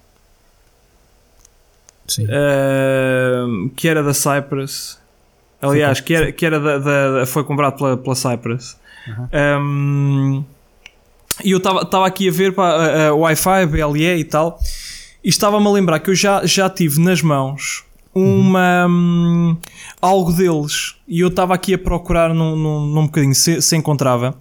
Uh, 2.21 3.69
que 3.75 3.87
era 3.87 4.03
da 4.03 4.13
Cypress. 4.13 5.01
Aliás, 5.61 6.01
que 6.01 6.13
era, 6.13 6.31
que 6.31 6.45
era 6.45 6.59
da, 6.59 6.77
da, 6.77 7.25
foi 7.25 7.43
comprado 7.43 7.77
pela, 7.77 7.97
pela 7.97 8.15
Cypress. 8.15 8.77
Uhum. 9.07 9.27
Um, 9.61 10.45
e 11.43 11.51
eu 11.51 11.57
estava 11.57 12.05
aqui 12.05 12.27
a 12.27 12.31
ver 12.31 12.53
para 12.53 13.13
uh, 13.13 13.19
Wi-Fi, 13.19 13.65
BLE 13.67 14.19
e 14.19 14.23
tal, 14.23 14.59
e 15.23 15.29
estava-me 15.29 15.65
a 15.65 15.71
lembrar 15.71 15.99
que 15.99 16.09
eu 16.09 16.15
já, 16.15 16.45
já 16.45 16.69
tive 16.69 16.99
nas 16.99 17.21
mãos 17.21 17.85
uma 18.13 18.85
um, 18.87 19.57
algo 20.01 20.31
deles 20.31 20.95
e 21.07 21.21
eu 21.21 21.29
estava 21.29 21.55
aqui 21.55 21.73
a 21.73 21.77
procurar 21.77 22.33
num, 22.33 22.55
num, 22.55 22.85
num 22.85 23.05
bocadinho 23.05 23.33
se, 23.33 23.61
se, 23.61 23.75
encontrava 23.75 24.35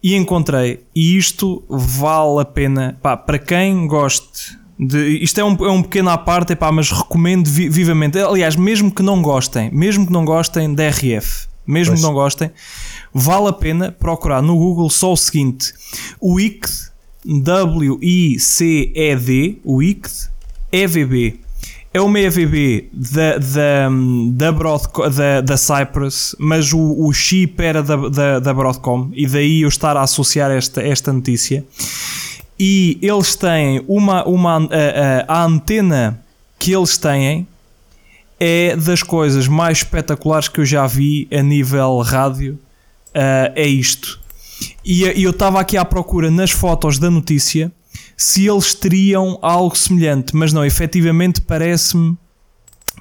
e 0.00 0.14
encontrei 0.14 0.84
e 0.94 1.16
isto 1.16 1.64
vale 1.68 2.40
a 2.40 2.44
pena 2.44 2.96
pá, 3.02 3.16
para 3.16 3.38
quem 3.38 3.88
goste 3.88 4.57
de, 4.78 5.18
isto 5.22 5.40
é 5.40 5.44
um, 5.44 5.54
é 5.66 5.70
um 5.70 5.82
pequeno 5.82 6.10
à 6.10 6.16
parte, 6.16 6.52
epá, 6.52 6.70
mas 6.70 6.92
recomendo 6.92 7.48
vi, 7.48 7.68
vivamente. 7.68 8.16
Aliás, 8.18 8.54
mesmo 8.54 8.92
que 8.92 9.02
não 9.02 9.20
gostem, 9.20 9.70
mesmo 9.72 10.06
que 10.06 10.12
não 10.12 10.24
gostem 10.24 10.72
da 10.72 10.88
RF, 10.88 11.48
mesmo 11.66 11.92
pois. 11.92 12.00
que 12.00 12.06
não 12.06 12.14
gostem, 12.14 12.50
vale 13.12 13.48
a 13.48 13.52
pena 13.52 13.90
procurar 13.90 14.40
no 14.40 14.56
Google 14.56 14.88
só 14.88 15.12
o 15.12 15.16
seguinte: 15.16 15.74
o 16.20 16.38
ICD, 16.38 16.88
W-I-C-E-D, 17.42 18.38
o 19.64 19.82
ICD, 19.82 20.10
EVB. 20.70 21.40
É 21.92 22.00
uma 22.00 22.20
EVB 22.20 22.90
da, 22.92 23.38
da, 23.38 23.88
da, 24.30 24.52
Broadcom, 24.52 25.10
da, 25.10 25.40
da 25.40 25.56
Cypress, 25.56 26.36
mas 26.38 26.72
o, 26.72 26.78
o 26.78 27.12
chip 27.12 27.60
era 27.62 27.82
da, 27.82 27.96
da, 27.96 28.38
da 28.38 28.54
Broadcom, 28.54 29.10
e 29.14 29.26
daí 29.26 29.62
eu 29.62 29.68
estar 29.68 29.96
a 29.96 30.02
associar 30.02 30.50
esta, 30.50 30.82
esta 30.82 31.12
notícia 31.12 31.64
e 32.58 32.98
eles 33.00 33.36
têm 33.36 33.84
uma, 33.86 34.24
uma 34.26 34.56
a, 34.56 35.32
a, 35.32 35.42
a, 35.42 35.44
antena 35.44 36.20
que 36.58 36.74
eles 36.74 36.98
têm 36.98 37.46
é 38.40 38.74
das 38.76 39.02
coisas 39.02 39.46
mais 39.46 39.78
espetaculares 39.78 40.48
que 40.48 40.60
eu 40.60 40.64
já 40.64 40.86
vi 40.86 41.28
a 41.32 41.42
nível 41.42 41.98
rádio 41.98 42.58
uh, 43.08 43.52
é 43.54 43.66
isto. 43.66 44.20
E, 44.84 45.04
e 45.04 45.22
eu 45.22 45.30
estava 45.30 45.60
aqui 45.60 45.76
à 45.76 45.84
procura 45.84 46.30
nas 46.30 46.50
fotos 46.50 46.98
da 46.98 47.10
notícia 47.10 47.70
se 48.16 48.46
eles 48.46 48.74
teriam 48.74 49.38
algo 49.40 49.76
semelhante 49.76 50.34
mas 50.34 50.52
não, 50.52 50.64
efetivamente 50.64 51.40
parece-me 51.40 52.16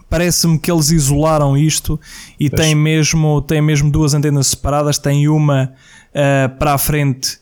parece-me 0.07 0.59
que 0.59 0.71
eles 0.71 0.91
isolaram 0.91 1.57
isto 1.57 1.99
e 2.39 2.49
tem 2.49 2.75
mesmo, 2.75 3.41
tem 3.41 3.61
mesmo 3.61 3.89
duas 3.89 4.13
antenas 4.13 4.47
separadas 4.47 4.99
tem 4.99 5.27
uma 5.27 5.73
uh, 6.13 6.57
para 6.57 6.73
a 6.73 6.77
frente 6.77 7.39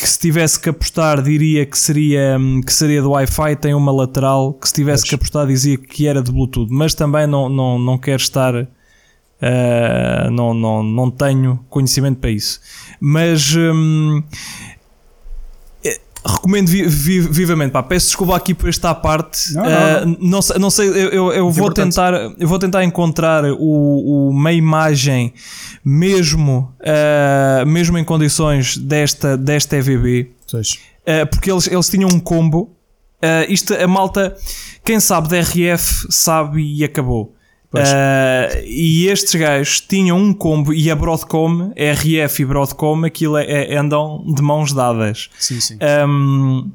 que 0.00 0.08
se 0.08 0.18
tivesse 0.18 0.60
que 0.60 0.68
apostar 0.68 1.22
diria 1.22 1.66
que 1.66 1.78
seria, 1.78 2.38
que 2.64 2.72
seria 2.72 3.02
do 3.02 3.10
Wi-Fi, 3.10 3.56
tem 3.56 3.74
uma 3.74 3.92
lateral 3.92 4.52
que 4.54 4.68
se 4.68 4.74
tivesse 4.74 5.04
que 5.04 5.14
apostar 5.14 5.46
dizia 5.46 5.76
que 5.76 6.06
era 6.06 6.22
de 6.22 6.30
Bluetooth, 6.30 6.68
mas 6.70 6.94
também 6.94 7.26
não, 7.26 7.48
não, 7.48 7.78
não 7.78 7.98
quero 7.98 8.20
estar 8.20 8.54
uh, 8.54 10.30
não, 10.30 10.54
não, 10.54 10.82
não 10.82 11.10
tenho 11.10 11.60
conhecimento 11.68 12.18
para 12.18 12.30
isso. 12.30 12.60
Mas 13.00 13.54
um, 13.56 14.22
recomendo 16.26 16.68
vi, 16.68 16.86
vi, 16.86 17.20
vivamente. 17.20 17.72
Pá, 17.72 17.82
peço 17.82 18.06
desculpa 18.06 18.36
aqui 18.36 18.54
por 18.54 18.68
esta 18.68 18.94
parte. 18.94 19.54
Não, 19.54 19.62
uh, 19.62 20.06
não, 20.06 20.16
não. 20.20 20.42
sei, 20.42 20.58
não 20.58 20.70
sei 20.70 20.88
eu, 20.88 21.10
eu, 21.10 21.32
eu 21.32 21.50
vou 21.50 21.72
tentar, 21.72 22.12
eu 22.38 22.48
vou 22.48 22.58
tentar 22.58 22.84
encontrar 22.84 23.44
o, 23.44 24.30
uma 24.30 24.52
imagem 24.52 25.32
mesmo, 25.84 26.74
uh, 26.80 27.66
mesmo 27.66 27.98
em 27.98 28.04
condições 28.04 28.76
desta, 28.76 29.36
desta 29.36 29.76
EVB. 29.76 30.32
Uh, 31.02 31.26
porque 31.30 31.50
eles, 31.50 31.66
eles 31.66 31.88
tinham 31.88 32.08
um 32.10 32.18
combo. 32.18 32.74
isto, 33.48 33.74
a 33.74 33.86
malta, 33.86 34.36
quem 34.84 34.98
sabe 35.00 35.28
da 35.28 35.40
RF 35.40 36.06
sabe 36.10 36.62
e 36.62 36.84
acabou. 36.84 37.35
Uh, 37.74 38.62
e 38.64 39.08
estes 39.08 39.34
gajos 39.34 39.80
tinham 39.80 40.18
um 40.18 40.32
combo 40.32 40.72
e 40.72 40.90
a 40.90 40.96
Broadcom, 40.96 41.72
RF 41.76 42.42
e 42.42 42.44
Broadcom, 42.44 43.04
aquilo 43.04 43.36
é, 43.36 43.72
é, 43.72 43.76
andam 43.76 44.24
de 44.26 44.40
mãos 44.40 44.72
dadas. 44.72 45.28
Sim, 45.38 45.60
sim. 45.60 45.78
Um, 46.06 46.70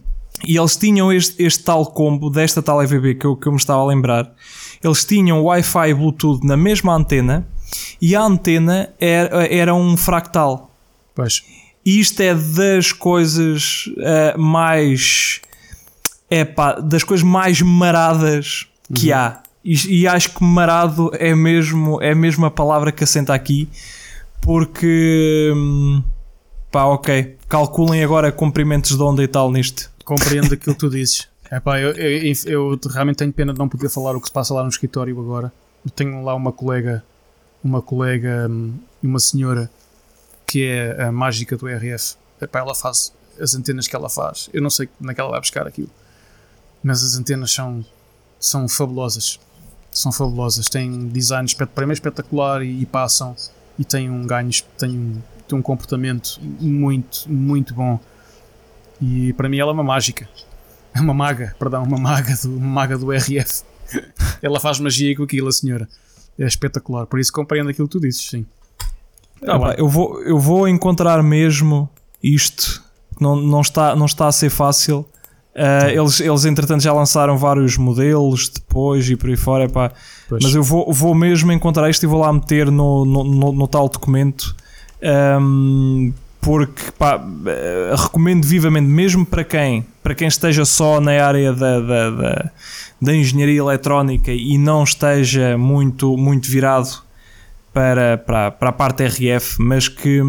e 0.46 0.58
eles 0.58 0.76
tinham 0.76 1.12
este, 1.12 1.42
este, 1.44 1.64
tal 1.64 1.86
combo 1.86 2.30
desta 2.30 2.62
tal 2.62 2.82
EVB 2.84 3.16
que 3.16 3.26
eu, 3.26 3.36
que 3.36 3.48
eu 3.48 3.52
me 3.52 3.58
estava 3.58 3.82
a 3.82 3.86
lembrar. 3.86 4.32
Eles 4.84 5.06
tinham 5.06 5.44
Wi-Fi 5.44 5.90
e 5.90 5.94
Bluetooth 5.94 6.46
na 6.46 6.58
mesma 6.58 6.96
antena 6.96 7.48
e 8.02 8.16
a 8.16 8.22
antena 8.22 8.90
era, 9.00 9.46
era 9.48 9.74
um 9.74 9.96
fractal. 9.96 10.72
Pois. 11.16 11.44
E 11.86 12.00
isto 12.00 12.22
é 12.22 12.34
das 12.36 12.92
coisas 12.92 13.86
uh, 13.98 14.40
mais. 14.40 15.42
É 16.30 16.46
pá, 16.46 16.74
das 16.80 17.04
coisas 17.04 17.26
mais 17.26 17.62
maradas 17.62 18.68
que 18.94 19.12
uhum. 19.12 19.18
há 19.18 19.44
e, 19.64 20.02
e, 20.02 20.08
acho 20.08 20.34
que 20.34 20.44
marado 20.44 21.12
é 21.14 21.36
mesmo, 21.36 22.02
é 22.02 22.16
mesmo 22.16 22.46
a 22.46 22.52
palavra 22.52 22.92
que 22.92 23.04
assenta 23.04 23.34
aqui, 23.34 23.70
porque 24.42 25.52
hum, 25.56 26.04
pá, 26.72 26.86
ok, 26.86 27.38
calculem 27.48 28.04
agora 28.04 28.32
comprimentos 28.32 28.98
de 28.98 29.04
onda 29.04 29.24
e 29.24 29.28
tal 29.28 29.52
nisto. 29.52 29.92
Compreendo 30.04 30.54
aquilo 30.54 30.76
que 30.76 30.80
tu 30.80 30.90
dizes. 30.92 31.28
É 31.50 31.60
pá, 31.60 31.80
eu, 31.80 31.92
eu, 31.92 32.34
eu, 32.46 32.80
realmente 32.90 33.18
tenho 33.18 33.32
pena 33.32 33.54
de 33.54 33.60
não 33.60 33.70
poder 33.70 33.90
falar 33.90 34.16
o 34.16 34.22
que 34.22 34.28
se 34.28 34.34
passa 34.34 34.54
lá 34.54 34.64
no 34.64 34.70
escritório 34.70 35.20
agora. 35.20 35.54
Eu 35.86 35.92
tenho 35.92 36.24
lá 36.24 36.34
uma 36.34 36.52
colega, 36.52 37.04
uma 37.64 37.82
colega 37.82 38.48
hum, 38.50 38.74
e 39.04 39.06
uma 39.06 39.20
senhora 39.20 39.70
que 40.48 40.66
é 40.66 41.04
a 41.04 41.12
mágica 41.12 41.56
do 41.56 41.68
RF. 41.68 42.16
Epá, 42.42 42.60
ela 42.60 42.74
faz 42.74 43.14
as 43.40 43.54
antenas 43.54 43.88
que 43.88 43.96
ela 43.96 44.10
faz. 44.10 44.50
Eu 44.52 44.62
não 44.62 44.72
sei 44.72 44.88
como 44.88 45.12
é 45.12 45.14
que 45.14 45.22
ela 45.22 45.30
vai 45.30 45.40
buscar 45.40 45.68
aquilo, 45.68 45.90
mas 46.82 47.04
as 47.04 47.16
antenas 47.16 47.52
são, 47.52 47.86
são 48.40 48.68
fabulosas 48.68 49.40
são 49.92 50.12
fabulosas. 50.12 50.68
Têm 50.68 51.08
design 51.10 51.48
primeiro 51.76 51.94
espetacular 51.94 52.64
e, 52.64 52.82
e, 52.82 52.86
passam 52.86 53.36
e 53.78 53.84
têm 53.84 54.10
um 54.10 54.26
ganho, 54.26 54.50
têm 54.78 54.90
um, 54.92 55.22
têm 55.48 55.60
um 55.60 55.62
comportamento 55.62 56.40
muito, 56.42 57.30
muito 57.30 57.74
bom. 57.74 58.00
E 59.02 59.34
para 59.34 59.50
mim 59.50 59.60
ela 59.60 59.72
é 59.72 59.74
uma 59.74 59.84
mágica. 59.84 60.28
É 60.94 61.00
uma 61.00 61.14
maga, 61.14 61.56
perdão, 61.58 61.84
uma 61.84 61.98
maga 61.98 62.36
do, 62.42 62.56
uma 62.56 62.68
maga 62.68 62.98
do 62.98 63.12
RF. 63.12 63.64
ela 64.42 64.60
faz 64.60 64.80
magia 64.80 65.16
com 65.16 65.24
aquilo, 65.24 65.48
a 65.48 65.52
senhora. 65.52 65.88
É 66.38 66.46
espetacular. 66.46 67.06
Por 67.06 67.20
isso 67.20 67.32
compreendo 67.32 67.70
aquilo 67.70 67.88
que 67.88 67.92
tu 67.92 68.00
dizes, 68.00 68.30
sim. 68.30 68.46
Ah, 69.48 69.74
eu, 69.78 69.88
vou, 69.88 70.22
eu 70.22 70.40
vou 70.40 70.68
encontrar 70.68 71.22
mesmo 71.24 71.90
isto. 72.22 72.84
Não, 73.20 73.36
não, 73.36 73.62
está, 73.62 73.96
não 73.96 74.06
está 74.06 74.28
a 74.28 74.32
ser 74.32 74.50
fácil. 74.50 75.06
Uh, 75.54 75.90
eles, 75.90 76.20
eles, 76.22 76.46
entretanto, 76.46 76.82
já 76.82 76.94
lançaram 76.94 77.38
vários 77.38 77.78
modelos 77.78 78.48
depois 78.50 79.10
e 79.10 79.16
por 79.16 79.30
aí 79.30 79.38
fora. 79.38 79.66
Epá. 79.66 79.92
Mas 80.30 80.56
eu 80.56 80.64
vou, 80.64 80.92
vou 80.94 81.14
mesmo 81.14 81.52
encontrar 81.52 81.90
isto 81.90 82.04
e 82.04 82.08
vou 82.08 82.22
lá 82.22 82.32
meter 82.32 82.72
no, 82.72 83.06
no, 83.06 83.24
no, 83.24 83.52
no 83.52 83.68
tal 83.68 83.90
documento. 83.90 84.56
Um, 85.04 86.14
porque 86.42 86.92
pá, 86.98 87.24
eh, 87.46 87.94
recomendo 87.96 88.46
vivamente, 88.46 88.88
mesmo 88.88 89.24
para 89.24 89.44
quem, 89.44 89.86
para 90.02 90.16
quem 90.16 90.28
esteja 90.28 90.66
só 90.66 91.00
na 91.00 91.24
área 91.24 91.54
da, 91.54 91.80
da, 91.80 92.10
da, 92.10 92.52
da 93.00 93.16
engenharia 93.16 93.60
eletrónica 93.60 94.32
e 94.32 94.58
não 94.58 94.84
esteja 94.84 95.56
muito, 95.56 96.18
muito 96.18 96.50
virado 96.50 97.04
para, 97.72 98.18
para, 98.18 98.52
para 98.52 98.70
a 98.70 98.72
parte 98.72 99.04
RF, 99.04 99.62
mas 99.62 99.88
que 99.88 100.22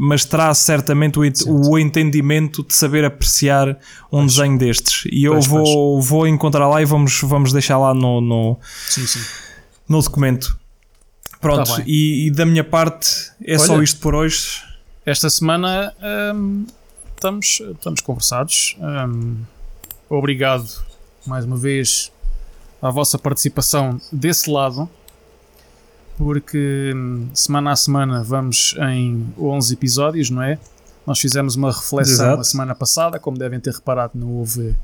mas 0.00 0.24
traz 0.24 0.58
certamente 0.58 1.18
o, 1.18 1.70
o 1.70 1.76
entendimento 1.76 2.62
de 2.62 2.72
saber 2.72 3.04
apreciar 3.04 3.70
um 4.12 4.20
pois. 4.20 4.34
desenho 4.36 4.56
destes. 4.56 5.02
E 5.10 5.24
eu 5.24 5.32
pois, 5.32 5.46
vou, 5.46 5.64
pois. 5.64 6.08
vou 6.08 6.28
encontrar 6.28 6.68
lá 6.68 6.80
e 6.80 6.84
vamos, 6.84 7.20
vamos 7.22 7.52
deixar 7.52 7.78
lá 7.78 7.92
no, 7.92 8.20
no, 8.20 8.56
sim, 8.88 9.04
sim. 9.04 9.18
no 9.88 10.00
documento. 10.00 10.56
Pronto, 11.40 11.76
tá 11.76 11.82
e, 11.84 12.28
e, 12.28 12.30
da 12.30 12.46
minha 12.46 12.62
parte 12.62 13.32
é 13.44 13.56
Olha, 13.56 13.58
só 13.58 13.82
isto 13.82 13.98
por 13.98 14.14
hoje. 14.14 14.62
Esta 15.04 15.28
semana 15.28 15.92
hum, 16.32 16.64
estamos, 17.16 17.60
estamos 17.74 18.00
conversados. 18.00 18.76
Hum, 18.80 19.38
obrigado 20.08 20.68
mais 21.26 21.44
uma 21.44 21.56
vez 21.56 22.12
à 22.80 22.88
vossa 22.88 23.18
participação 23.18 24.00
desse 24.12 24.48
lado 24.48 24.88
porque 26.18 26.92
hum, 26.94 27.28
semana 27.32 27.70
a 27.70 27.76
semana 27.76 28.24
vamos 28.24 28.74
em 28.90 29.32
11 29.38 29.72
episódios, 29.72 30.30
não 30.30 30.42
é? 30.42 30.58
Nós 31.06 31.20
fizemos 31.20 31.54
uma 31.54 31.70
reflexão 31.70 32.26
Exato. 32.26 32.40
a 32.40 32.44
semana 32.44 32.74
passada, 32.74 33.20
como 33.20 33.38
devem 33.38 33.60
ter 33.60 33.72
reparado, 33.72 34.12
não 34.16 34.32
houve, 34.32 34.74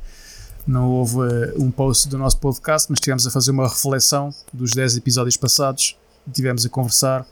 não 0.65 0.89
houve 0.89 1.17
uh, 1.17 1.61
um 1.61 1.73
post 1.73 2.09
do 2.09 2.17
nosso 2.17 2.39
podcast, 2.39 2.89
mas 2.89 2.99
estivemos 2.99 3.27
a 3.27 3.33
fazer 3.33 3.51
uma 3.51 3.69
reflexão 3.69 4.33
dos 4.53 4.71
10 4.71 4.97
episódios 4.97 5.37
passados, 5.37 5.99
tivemos 6.33 6.65
a 6.65 6.69
conversar 6.69 7.27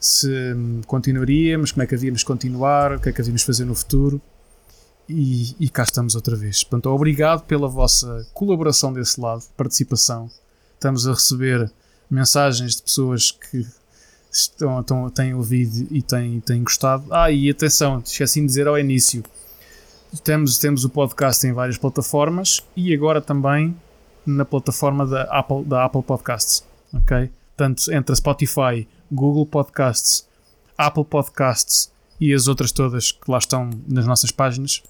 se 0.00 0.54
hum, 0.54 0.80
continuaríamos, 0.86 1.70
como 1.70 1.82
é 1.82 1.86
que 1.86 1.94
havíamos 1.94 2.24
continuar, 2.24 2.94
o 2.94 2.98
que 2.98 3.10
é 3.10 3.12
que 3.12 3.20
havíamos 3.20 3.42
fazer 3.42 3.66
no 3.66 3.74
futuro. 3.74 4.20
E, 5.06 5.54
e 5.60 5.68
cá 5.68 5.82
estamos 5.82 6.14
outra 6.14 6.34
vez. 6.34 6.64
Portanto, 6.64 6.86
obrigado 6.86 7.42
pela 7.42 7.68
vossa 7.68 8.26
colaboração 8.32 8.90
desse 8.90 9.20
lado, 9.20 9.42
participação. 9.54 10.30
Estamos 10.74 11.06
a 11.06 11.12
receber 11.12 11.70
mensagens 12.12 12.76
de 12.76 12.82
pessoas 12.82 13.30
que 13.30 13.66
estão, 14.30 14.80
estão, 14.80 15.10
têm 15.10 15.34
ouvido 15.34 15.86
e 15.90 16.02
têm, 16.02 16.40
têm 16.40 16.62
gostado. 16.62 17.04
Ah, 17.10 17.30
e 17.30 17.50
atenção, 17.50 18.02
esqueci 18.04 18.40
de 18.40 18.46
dizer 18.46 18.68
ao 18.68 18.78
início: 18.78 19.22
temos, 20.22 20.58
temos 20.58 20.84
o 20.84 20.90
podcast 20.90 21.46
em 21.46 21.52
várias 21.52 21.78
plataformas 21.78 22.62
e 22.76 22.92
agora 22.94 23.20
também 23.20 23.74
na 24.26 24.44
plataforma 24.44 25.06
da 25.06 25.22
Apple, 25.24 25.64
da 25.64 25.84
Apple 25.84 26.02
Podcasts. 26.02 26.64
Ok? 26.92 27.30
Tanto 27.56 27.90
entre 27.92 28.12
a 28.12 28.16
Spotify, 28.16 28.86
Google 29.10 29.46
Podcasts, 29.46 30.26
Apple 30.76 31.04
Podcasts 31.04 31.90
e 32.20 32.34
as 32.34 32.46
outras 32.46 32.72
todas 32.72 33.10
que 33.10 33.30
lá 33.30 33.38
estão 33.38 33.70
nas 33.88 34.06
nossas 34.06 34.30
páginas. 34.30 34.82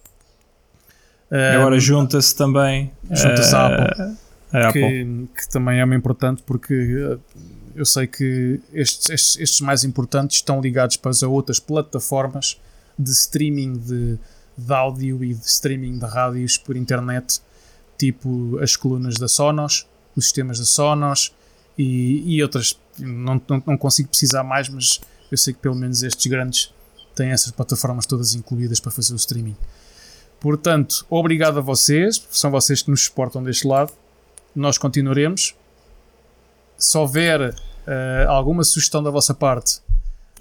Agora 1.54 1.78
junta-se 1.78 2.36
também. 2.36 2.92
Junta-se 3.10 3.54
uh, 3.54 3.56
à 3.56 3.66
Apple 3.66 4.04
é 4.04 4.21
que, 4.72 5.28
que, 5.34 5.48
também 5.48 5.80
é 5.80 5.84
muito 5.84 6.00
importante 6.00 6.42
porque 6.42 6.74
eh, 6.74 7.18
eu 7.74 7.86
sei 7.86 8.06
que 8.06 8.60
estes, 8.72 9.08
estes, 9.08 9.38
estes, 9.38 9.60
mais 9.62 9.82
importantes 9.82 10.36
estão 10.36 10.60
ligados 10.60 10.96
para 10.98 11.10
outras 11.26 11.58
plataformas 11.58 12.60
de 12.98 13.10
streaming 13.10 13.72
de, 13.78 14.18
de 14.56 14.72
áudio 14.74 15.24
e 15.24 15.32
de 15.32 15.46
streaming 15.46 15.98
de 15.98 16.04
rádios 16.04 16.58
por 16.58 16.76
internet, 16.76 17.40
tipo 17.96 18.58
as 18.58 18.76
colunas 18.76 19.16
da 19.16 19.26
Sonos, 19.26 19.86
os 20.14 20.24
sistemas 20.24 20.58
da 20.58 20.66
Sonos 20.66 21.32
e, 21.78 22.36
e 22.36 22.42
outras. 22.42 22.78
Não, 22.98 23.40
não, 23.48 23.62
não 23.66 23.78
consigo 23.78 24.10
precisar 24.10 24.42
mais, 24.42 24.68
mas 24.68 25.00
eu 25.30 25.38
sei 25.38 25.54
que 25.54 25.60
pelo 25.60 25.74
menos 25.74 26.02
estes 26.02 26.26
grandes 26.26 26.74
têm 27.14 27.30
essas 27.30 27.52
plataformas 27.52 28.04
todas 28.04 28.34
incluídas 28.34 28.80
para 28.80 28.90
fazer 28.90 29.14
o 29.14 29.16
streaming. 29.16 29.56
Portanto, 30.38 31.06
obrigado 31.08 31.56
a 31.56 31.62
vocês, 31.62 32.22
são 32.30 32.50
vocês 32.50 32.82
que 32.82 32.90
nos 32.90 33.04
suportam 33.04 33.42
deste 33.42 33.66
lado 33.66 33.92
nós 34.54 34.78
continuaremos. 34.78 35.54
Se 36.78 36.98
houver 36.98 37.50
uh, 37.50 38.28
alguma 38.28 38.64
sugestão 38.64 39.02
da 39.02 39.10
vossa 39.10 39.34
parte, 39.34 39.80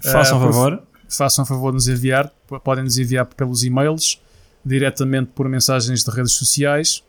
façam 0.02 0.38
uh, 0.38 0.40
favor. 0.40 0.82
Façam 1.08 1.44
favor 1.44 1.70
de 1.70 1.74
nos 1.74 1.88
enviar. 1.88 2.32
Podem 2.64 2.84
nos 2.84 2.96
enviar 2.96 3.26
pelos 3.26 3.62
e-mails, 3.64 4.20
diretamente 4.64 5.30
por 5.34 5.48
mensagens 5.48 6.02
de 6.04 6.10
redes 6.10 6.32
sociais. 6.32 7.02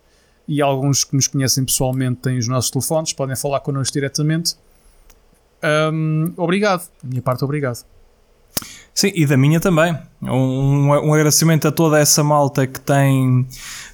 E 0.48 0.62
alguns 0.62 1.04
que 1.04 1.16
nos 1.16 1.28
conhecem 1.28 1.64
pessoalmente 1.64 2.20
têm 2.22 2.38
os 2.38 2.48
nossos 2.48 2.70
telefones, 2.70 3.14
podem 3.14 3.36
falar 3.36 3.62
connosco 3.62 3.94
diretamente. 3.94 4.56
Um, 5.94 6.34
obrigado. 6.36 6.90
Da 7.02 7.10
minha 7.10 7.22
parte, 7.22 7.46
obrigado. 7.46 7.86
Sim, 8.94 9.12
e 9.16 9.26
da 9.26 9.38
minha 9.38 9.60
também. 9.60 9.98
Um, 10.22 10.90
um 10.90 11.14
agradecimento 11.14 11.68
a 11.68 11.72
toda 11.72 11.98
essa 12.00 12.24
malta 12.24 12.68
que 12.68 12.80
tem 12.80 13.48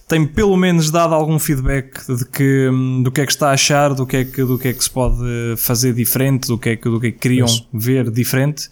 tem 0.09 0.25
pelo 0.25 0.57
menos 0.57 0.89
dado 0.89 1.13
algum 1.13 1.37
feedback 1.37 2.03
de 2.07 2.25
que, 2.25 2.67
hum, 2.67 3.03
do 3.03 3.11
que 3.11 3.21
é 3.21 3.25
que 3.27 3.31
está 3.31 3.49
a 3.49 3.51
achar, 3.51 3.93
do 3.93 4.07
que 4.07 4.17
é 4.17 4.25
que, 4.25 4.43
do 4.43 4.57
que, 4.57 4.69
é 4.69 4.73
que 4.73 4.83
se 4.83 4.89
pode 4.89 5.23
fazer 5.55 5.93
diferente, 5.93 6.47
do 6.47 6.57
que 6.57 6.69
é 6.69 6.75
que, 6.75 6.89
do 6.89 6.99
que, 6.99 7.07
é 7.07 7.11
que 7.11 7.19
queriam 7.19 7.47
ver 7.71 8.09
diferente. 8.09 8.67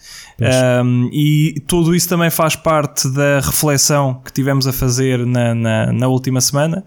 Um, 0.82 1.08
e 1.12 1.62
tudo 1.68 1.94
isso 1.94 2.08
também 2.08 2.28
faz 2.28 2.56
parte 2.56 3.08
da 3.08 3.38
reflexão 3.38 4.20
que 4.24 4.32
tivemos 4.32 4.66
a 4.66 4.72
fazer 4.72 5.24
na, 5.24 5.54
na, 5.54 5.92
na 5.92 6.08
última 6.08 6.40
semana. 6.40 6.84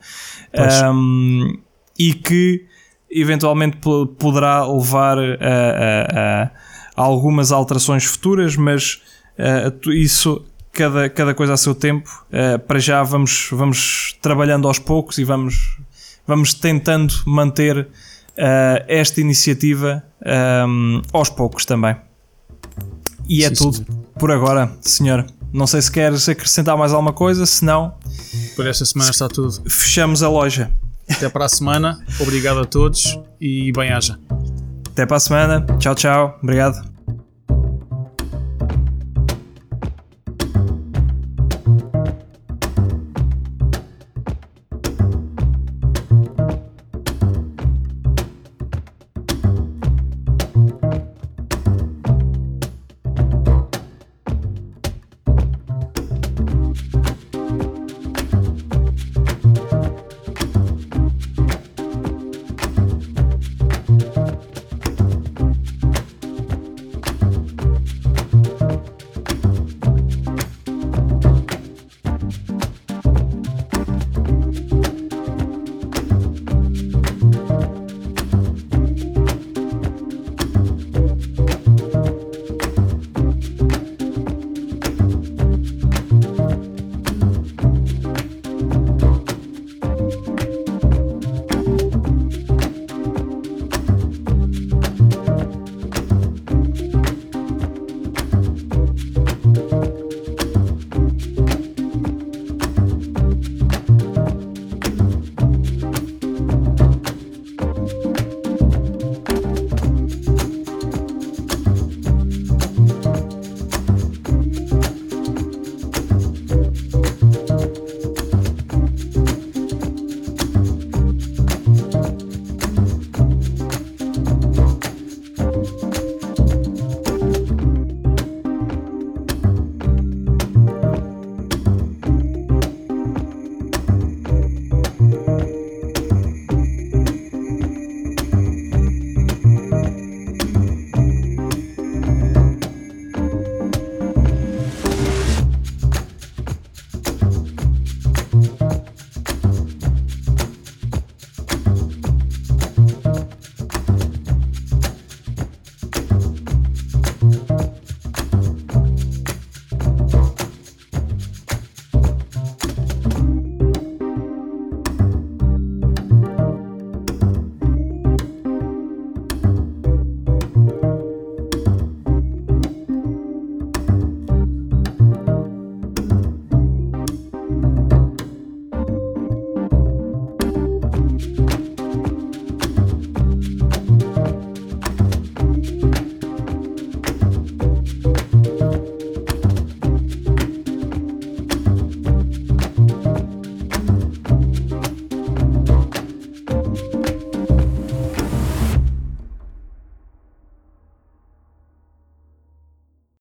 Um, 0.86 1.58
e 1.98 2.14
que 2.14 2.66
eventualmente 3.10 3.78
poderá 4.20 4.68
levar 4.68 5.18
a, 5.18 5.24
a, 5.40 6.44
a 6.44 6.52
algumas 6.96 7.54
alterações 7.54 8.04
futuras, 8.04 8.58
mas 8.58 9.02
uh, 9.40 9.92
isso 9.92 10.46
cada, 10.72 11.10
cada 11.10 11.34
coisa 11.34 11.54
a 11.54 11.58
seu 11.58 11.76
tempo. 11.76 12.10
Uh, 12.30 12.60
para 12.60 12.80
já 12.80 13.04
vamos, 13.04 13.50
vamos 13.52 14.18
trabalhando 14.22 14.68
aos 14.68 14.80
poucos 14.80 15.18
e 15.18 15.24
vamos, 15.24 15.78
vamos 16.26 16.54
tentando 16.54 17.14
manter 17.26 17.78
uh, 17.80 18.86
esta 18.88 19.22
iniciativa 19.22 20.04
um, 20.22 20.98
ehm, 20.98 21.02
aos 21.14 21.30
poucos 21.30 21.66
também. 21.66 21.96
E 23.28 23.44
é 23.44 23.50
Sim, 23.50 23.56
tudo 23.56 23.78
senhor. 23.78 24.06
por 24.18 24.32
agora, 24.32 24.72
senhor. 24.82 25.26
Não 25.54 25.68
sei 25.68 25.82
se 25.82 25.92
queres 25.92 26.28
acrescentar 26.30 26.78
mais 26.78 26.94
alguma 26.94 27.14
coisa, 27.14 27.46
se 27.46 27.64
não. 27.66 27.94
Por 28.56 28.66
esta 28.68 28.86
semana 28.86 29.12
está 29.12 29.28
tudo. 29.28 29.62
Fechamos 29.70 30.24
a 30.24 30.30
loja. 30.30 30.72
Até 31.10 31.28
para 31.30 31.46
a 31.46 31.50
semana. 31.50 32.00
Obrigado 32.20 32.60
a 32.62 32.66
todos 32.66 33.20
e 33.40 33.72
bem-aja. 33.74 34.18
Até 34.88 35.06
para 35.06 35.18
a 35.18 35.20
semana. 35.20 35.66
Tchau, 35.78 35.96
tchau. 35.96 36.40
Obrigado. 36.42 36.91